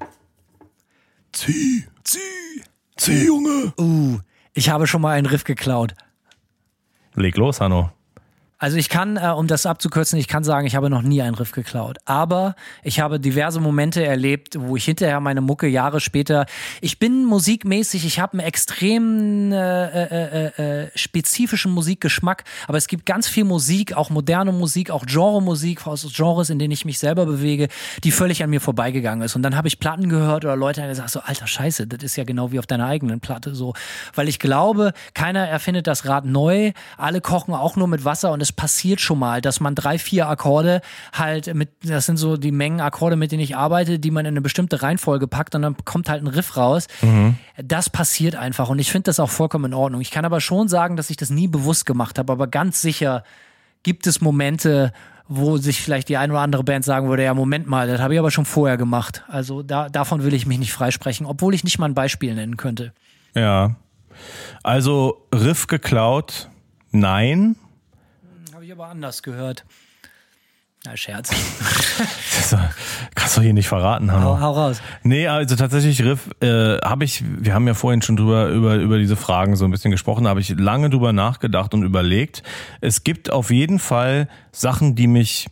[1.31, 2.19] Zieh, zieh,
[2.97, 3.71] zieh, Junge.
[3.79, 4.17] Uh,
[4.55, 5.93] ich habe schon mal einen Riff geklaut.
[7.13, 7.91] Leg los, Hanno.
[8.63, 11.35] Also ich kann, äh, um das abzukürzen, ich kann sagen, ich habe noch nie einen
[11.35, 11.97] Riff geklaut.
[12.05, 16.45] Aber ich habe diverse Momente erlebt, wo ich hinterher meine Mucke Jahre später.
[16.79, 22.87] Ich bin musikmäßig, ich habe einen extrem äh, äh, äh, äh, spezifischen Musikgeschmack, aber es
[22.87, 26.99] gibt ganz viel Musik, auch moderne Musik, auch Genre-Musik aus Genres, in denen ich mich
[26.99, 27.67] selber bewege,
[28.05, 29.35] die völlig an mir vorbeigegangen ist.
[29.35, 32.15] Und dann habe ich Platten gehört oder Leute haben gesagt, so alter Scheiße, das ist
[32.15, 33.73] ja genau wie auf deiner eigenen Platte so.
[34.15, 38.39] Weil ich glaube, keiner erfindet das Rad neu, alle kochen auch nur mit Wasser und
[38.39, 40.81] es passiert schon mal, dass man drei, vier Akkorde
[41.11, 44.33] halt mit, das sind so die Mengen Akkorde, mit denen ich arbeite, die man in
[44.33, 46.87] eine bestimmte Reihenfolge packt und dann kommt halt ein Riff raus.
[47.57, 50.01] Das passiert einfach und ich finde das auch vollkommen in Ordnung.
[50.01, 53.23] Ich kann aber schon sagen, dass ich das nie bewusst gemacht habe, aber ganz sicher
[53.83, 54.93] gibt es Momente,
[55.27, 58.13] wo sich vielleicht die eine oder andere Band sagen würde, ja, Moment mal, das habe
[58.13, 59.23] ich aber schon vorher gemacht.
[59.27, 62.57] Also da, davon will ich mich nicht freisprechen, obwohl ich nicht mal ein Beispiel nennen
[62.57, 62.93] könnte.
[63.35, 63.75] Ja.
[64.63, 66.49] Also Riff geklaut,
[66.91, 67.55] nein.
[68.73, 69.65] Aber anders gehört.
[70.83, 71.29] Na, Scherz.
[72.35, 72.57] Das
[73.13, 74.25] kannst du hier nicht verraten, Hanno.
[74.25, 74.81] hau, hau raus.
[75.03, 78.97] Nee, also tatsächlich, Riff, äh, habe ich, wir haben ja vorhin schon drüber, über, über
[78.97, 82.41] diese Fragen so ein bisschen gesprochen, habe ich lange drüber nachgedacht und überlegt.
[82.81, 85.45] Es gibt auf jeden Fall Sachen, die mich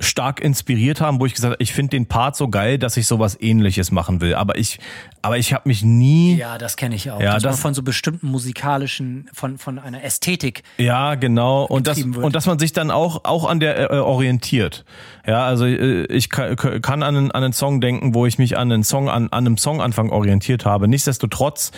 [0.00, 3.06] stark inspiriert haben, wo ich gesagt habe, ich finde den Part so geil, dass ich
[3.06, 4.34] sowas ähnliches machen will.
[4.34, 4.80] Aber ich,
[5.22, 6.34] aber ich habe mich nie.
[6.36, 7.20] Ja, das kenne ich auch.
[7.20, 10.64] Ja, dass man das- von so bestimmten musikalischen, von, von einer Ästhetik.
[10.78, 11.64] Ja, genau.
[11.64, 12.16] Und das, wird.
[12.16, 14.84] und dass man sich dann auch, auch an der äh, orientiert.
[15.26, 18.58] Ja, also äh, ich kann, kann an, einen, an einen Song denken, wo ich mich
[18.58, 20.88] an einen Song, an, an einem Songanfang orientiert habe.
[20.88, 21.70] Nichtsdestotrotz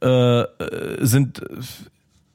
[0.00, 0.06] äh,
[0.42, 0.46] äh,
[1.00, 1.42] sind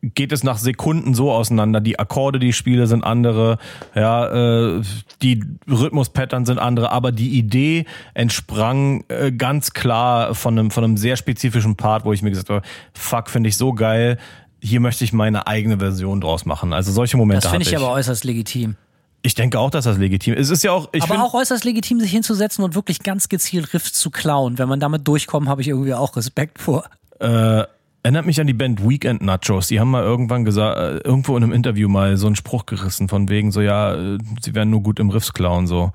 [0.01, 1.81] geht es nach Sekunden so auseinander.
[1.81, 3.57] Die Akkorde, die ich spiele, sind andere,
[3.95, 4.81] ja, äh,
[5.21, 10.97] die Rhythmus-Pattern sind andere, aber die Idee entsprang äh, ganz klar von einem, von einem
[10.97, 12.61] sehr spezifischen Part, wo ich mir gesagt habe,
[12.93, 14.17] fuck, finde ich so geil,
[14.61, 16.73] hier möchte ich meine eigene Version draus machen.
[16.73, 17.77] Also solche Momente Das finde ich ich.
[17.77, 18.75] aber äußerst legitim.
[19.21, 20.47] ich denke auch, dass das legitim ist.
[20.47, 23.73] Es ist ja auch, ich aber auch äußerst legitim, sich hinzusetzen und wirklich ganz gezielt
[23.73, 24.57] Riffs zu klauen.
[24.57, 26.85] Wenn man damit durchkommt, habe ich irgendwie auch Respekt vor.
[27.19, 27.63] äh,
[28.03, 29.67] erinnert mich an die Band Weekend Nachos.
[29.67, 33.09] Die haben mal irgendwann gesagt, äh, irgendwo in einem Interview mal so einen Spruch gerissen
[33.09, 35.91] von wegen so, ja, äh, sie wären nur gut im Riffs klauen, so.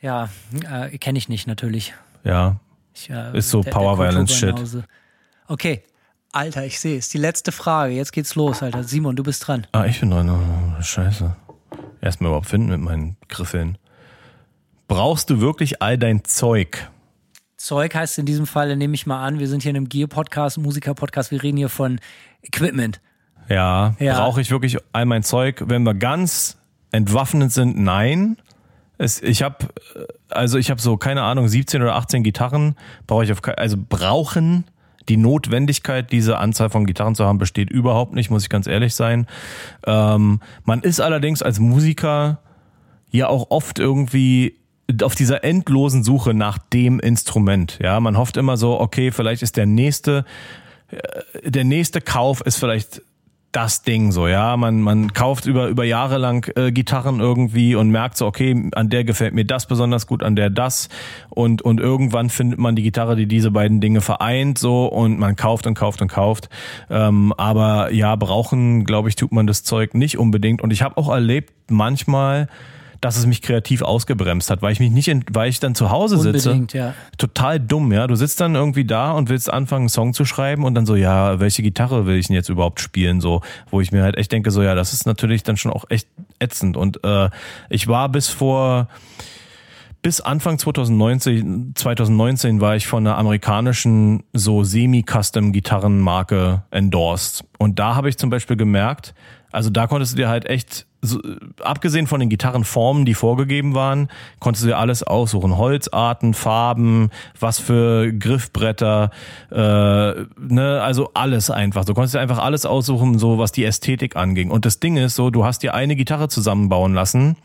[0.00, 0.28] Ja,
[0.70, 1.94] äh, kenne ich nicht natürlich.
[2.24, 2.56] Ja.
[2.94, 4.54] Ich, äh, Ist so Power Violence Shit.
[5.48, 5.82] Okay.
[6.32, 7.08] Alter, ich sehe es.
[7.10, 7.94] Die letzte Frage.
[7.94, 8.82] Jetzt geht's los, Alter.
[8.82, 9.66] Simon, du bist dran.
[9.70, 10.28] Ah, ich bin dran.
[10.28, 11.34] Oh, scheiße.
[12.00, 13.78] Erstmal überhaupt finden mit meinen Griffeln.
[14.88, 16.90] Brauchst du wirklich all dein Zeug?
[17.64, 20.58] Zeug heißt in diesem Fall, nehme ich mal an, wir sind hier in einem Gear-Podcast,
[20.58, 21.98] Musiker-Podcast, wir reden hier von
[22.42, 23.00] Equipment.
[23.48, 23.94] Ja.
[23.98, 24.18] Ja.
[24.18, 25.62] Brauche ich wirklich all mein Zeug?
[25.66, 26.58] Wenn wir ganz
[26.92, 28.36] entwaffnet sind, nein.
[28.98, 29.68] Es, ich habe
[30.28, 34.64] also ich habe so keine Ahnung 17 oder 18 Gitarren brauche ich auf also brauchen
[35.08, 38.94] die Notwendigkeit diese Anzahl von Gitarren zu haben besteht überhaupt nicht muss ich ganz ehrlich
[38.94, 39.26] sein
[39.84, 42.38] ähm, man ist allerdings als Musiker
[43.10, 44.60] ja auch oft irgendwie
[45.02, 49.56] auf dieser endlosen Suche nach dem Instrument ja man hofft immer so okay vielleicht ist
[49.56, 50.24] der nächste
[50.90, 53.02] äh, der nächste Kauf ist vielleicht
[53.54, 54.56] das Ding so, ja.
[54.56, 58.90] Man, man kauft über, über Jahre lang äh, Gitarren irgendwie und merkt so, okay, an
[58.90, 60.88] der gefällt mir das besonders gut, an der das.
[61.30, 65.36] Und, und irgendwann findet man die Gitarre, die diese beiden Dinge vereint, so, und man
[65.36, 66.48] kauft und kauft und kauft.
[66.90, 70.60] Ähm, aber ja, brauchen, glaube ich, tut man das Zeug nicht unbedingt.
[70.60, 72.48] Und ich habe auch erlebt, manchmal,
[73.04, 75.90] dass es mich kreativ ausgebremst hat, weil ich mich nicht, in, weil ich dann zu
[75.90, 76.94] Hause sitze Unbedingt, ja.
[77.18, 78.06] total dumm, ja.
[78.06, 80.96] Du sitzt dann irgendwie da und willst anfangen, einen Song zu schreiben und dann so,
[80.96, 83.20] ja, welche Gitarre will ich denn jetzt überhaupt spielen?
[83.20, 85.84] So, wo ich mir halt echt denke, so, ja, das ist natürlich dann schon auch
[85.90, 86.78] echt ätzend.
[86.78, 87.28] Und äh,
[87.68, 88.88] ich war bis vor
[90.00, 97.44] bis Anfang 2019, 2019 war ich von einer amerikanischen so semi-custom-Gitarrenmarke endorsed.
[97.58, 99.14] Und da habe ich zum Beispiel gemerkt,
[99.52, 101.20] also da konntest du dir halt echt, so,
[101.60, 104.08] abgesehen von den Gitarrenformen, die vorgegeben waren,
[104.40, 105.56] konntest du dir alles aussuchen.
[105.56, 109.10] Holzarten, Farben, was für Griffbretter,
[109.50, 111.84] äh, ne, also alles einfach.
[111.84, 114.50] Du konntest dir einfach alles aussuchen, so was die Ästhetik anging.
[114.50, 117.36] Und das Ding ist so, du hast dir eine Gitarre zusammenbauen lassen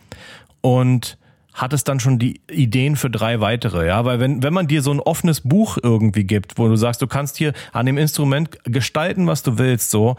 [0.62, 1.18] und
[1.54, 4.92] hattest dann schon die Ideen für drei weitere, ja, weil wenn, wenn man dir so
[4.92, 9.28] ein offenes Buch irgendwie gibt, wo du sagst, du kannst hier an dem Instrument gestalten,
[9.28, 10.16] was du willst, so,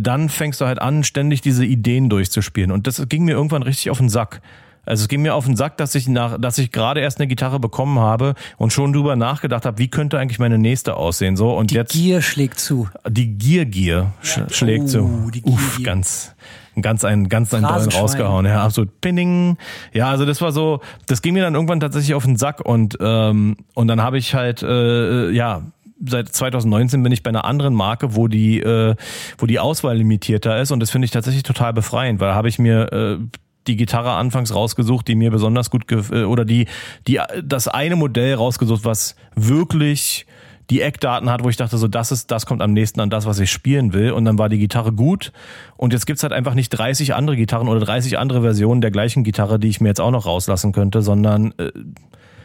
[0.00, 2.70] dann fängst du halt an, ständig diese Ideen durchzuspielen.
[2.72, 4.40] Und das ging mir irgendwann richtig auf den Sack.
[4.86, 7.26] Also es ging mir auf den Sack, dass ich nach, dass ich gerade erst eine
[7.26, 11.52] Gitarre bekommen habe und schon drüber nachgedacht habe, wie könnte eigentlich meine nächste aussehen, so
[11.56, 12.88] und Die jetzt Gier schlägt zu.
[13.08, 15.02] die Gier Gier sch schlägt so.
[15.26, 15.84] Oh, die Gier Uff, Gier.
[15.84, 16.34] ganz
[16.80, 18.46] ganz einen ganz einen dollen rausgehauen.
[18.46, 19.00] Ja, absolut.
[19.02, 19.58] Pinning.
[19.92, 22.96] Ja, also das war so, das ging mir dann irgendwann tatsächlich auf den Sack und
[23.00, 25.62] ähm, und dann habe ich halt äh, ja
[26.06, 28.94] seit 2019 bin ich bei einer anderen Marke, wo die äh,
[29.38, 32.58] wo die Auswahl limitierter ist und das finde ich tatsächlich total befreiend, weil habe ich
[32.58, 33.18] mir äh,
[33.66, 36.66] die Gitarre anfangs rausgesucht, die mir besonders gut gef äh, oder die
[37.06, 40.26] die das eine Modell rausgesucht, was wirklich
[40.70, 43.26] die Eckdaten hat, wo ich dachte, so das ist, das kommt am nächsten an das,
[43.26, 44.12] was ich spielen will.
[44.12, 45.32] Und dann war die Gitarre gut.
[45.76, 49.24] Und jetzt gibt's halt einfach nicht 30 andere Gitarren oder 30 andere Versionen der gleichen
[49.24, 51.72] Gitarre, die ich mir jetzt auch noch rauslassen könnte, sondern äh,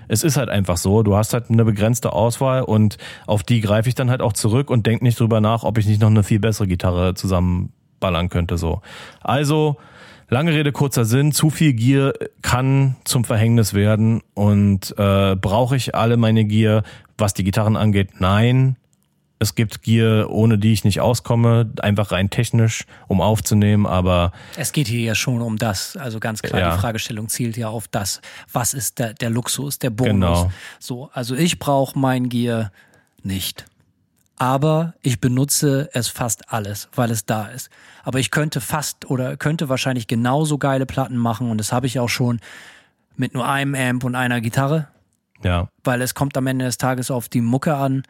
[0.08, 1.04] es ist halt einfach so.
[1.04, 4.70] Du hast halt eine begrenzte Auswahl und auf die greife ich dann halt auch zurück
[4.70, 8.58] und denk nicht drüber nach, ob ich nicht noch eine viel bessere Gitarre zusammenballern könnte.
[8.58, 8.82] So.
[9.22, 9.78] Also,
[10.30, 15.96] lange Rede, kurzer Sinn, zu viel Gier kann zum Verhängnis werden und äh, brauche ich
[15.96, 16.84] alle meine Gier,
[17.18, 18.20] was die Gitarren angeht?
[18.20, 18.78] Nein.
[19.46, 24.72] Es gibt Gier, ohne die ich nicht auskomme, einfach rein technisch, um aufzunehmen, aber Es
[24.72, 25.96] geht hier ja schon um das.
[25.98, 26.72] Also ganz klar, Ja.
[26.76, 28.22] die Fragestellung zielt ja auf das.
[28.52, 30.14] Was ist der, der Luxus, der Bonus?
[30.40, 30.52] Genau.
[30.80, 32.72] So, also ich brauche mein Gear
[33.24, 33.66] nicht.
[34.38, 37.70] aber ich benutze es fast alles, weil es da ist.
[38.04, 42.00] Aber ich könnte fast oder könnte wahrscheinlich genauso geile Platten machen und das habe ich
[42.02, 42.42] auch schon
[43.16, 44.90] mit nur einem Amp und einer Gitarre,
[45.42, 45.70] Ja.
[45.86, 48.04] weil es kommt am Ende des Tages auf die Mucke an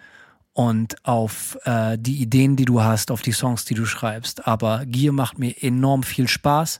[0.56, 4.48] und auf äh, die Ideen, die du hast, auf die Songs, die du schreibst.
[4.48, 6.80] Aber Gear macht mir enorm viel Spaß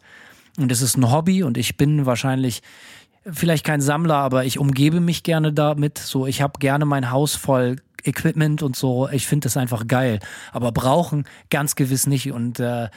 [0.58, 2.62] und es ist ein Hobby und ich bin wahrscheinlich
[3.30, 5.98] vielleicht kein Sammler, aber ich umgebe mich gerne damit.
[5.98, 7.76] So, ich habe gerne mein Haus voll
[8.06, 9.10] Equipment und so.
[9.10, 10.20] Ich finde das einfach geil.
[10.54, 12.32] Aber brauchen ganz gewiss nicht.
[12.32, 12.90] Und äh,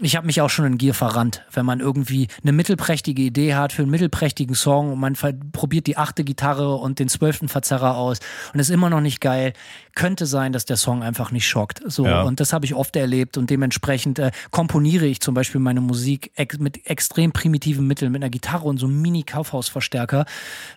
[0.00, 3.72] ich habe mich auch schon in Gier verrannt, wenn man irgendwie eine mittelprächtige Idee hat
[3.72, 5.16] für einen mittelprächtigen Song und man
[5.52, 8.18] probiert die achte Gitarre und den zwölften Verzerrer aus
[8.52, 9.52] und ist immer noch nicht geil.
[9.94, 11.80] Könnte sein, dass der Song einfach nicht schockt.
[11.86, 12.22] So Ja.
[12.22, 16.32] und das habe ich oft erlebt und dementsprechend äh, komponiere ich zum Beispiel meine Musik
[16.34, 20.24] ex mit extrem primitiven Mitteln, mit einer Gitarre und so einem Mini-Kaufhausverstärker.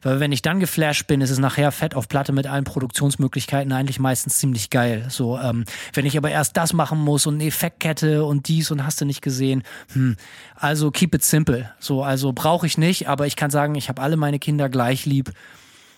[0.02, 3.72] Weil wenn ich dann geflasht bin, ist es nachher fett auf Platte mit allen Produktionsmöglichkeiten
[3.72, 5.06] eigentlich meistens ziemlich geil.
[5.10, 8.85] So, ähm, wenn ich aber erst das machen muss und eine Effektkette und dies und
[8.85, 9.64] hast du nicht gesehen,
[9.94, 10.15] hm,
[10.56, 11.72] also keep it simple.
[11.80, 15.06] So, also brauche ich nicht, aber ich kann sagen, ich habe alle meine Kinder gleich
[15.06, 15.31] lieb.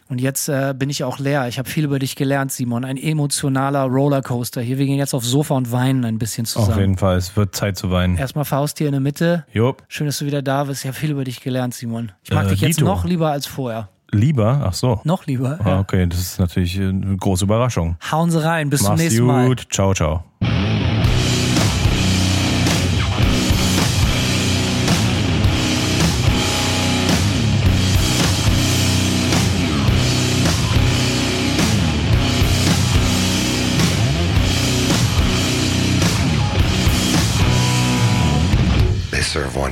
[0.09, 1.47] Und jetzt äh, bin ich auch leer.
[1.47, 2.83] Ich habe viel über dich gelernt, Simon.
[2.83, 4.59] Ein emotionaler Rollercoaster.
[4.59, 6.79] Hier, wir gehen jetzt aufs Sofa und weinen ein bisschen Auf zusammen.
[6.79, 7.15] jeden Fall.
[7.17, 8.17] Es wird Zeit zu weinen.
[8.17, 9.45] Erstmal Faust hier in der Mitte.
[9.53, 9.83] Jupp.
[9.87, 10.81] Schön, dass du wieder da bist.
[10.83, 12.11] Ich habe viel über dich gelernt, Simon.
[12.23, 12.87] Ich mag Äh, dich jetzt Dito.
[12.89, 13.89] noch lieber als vorher.
[14.11, 14.63] Lieber?
[14.65, 14.99] Ach so.
[15.03, 15.59] Noch lieber.
[15.63, 17.95] Ah, okay, das ist natürlich äh, eine große Überraschung.
[18.11, 18.71] Hauen Sie rein.
[18.71, 19.45] Bis zum Mach's nächsten Mal.
[19.47, 19.67] gut.
[19.69, 20.23] Ciao, ciao.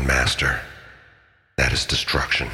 [0.07, 0.61] Master.
[1.57, 2.49] That is destruction.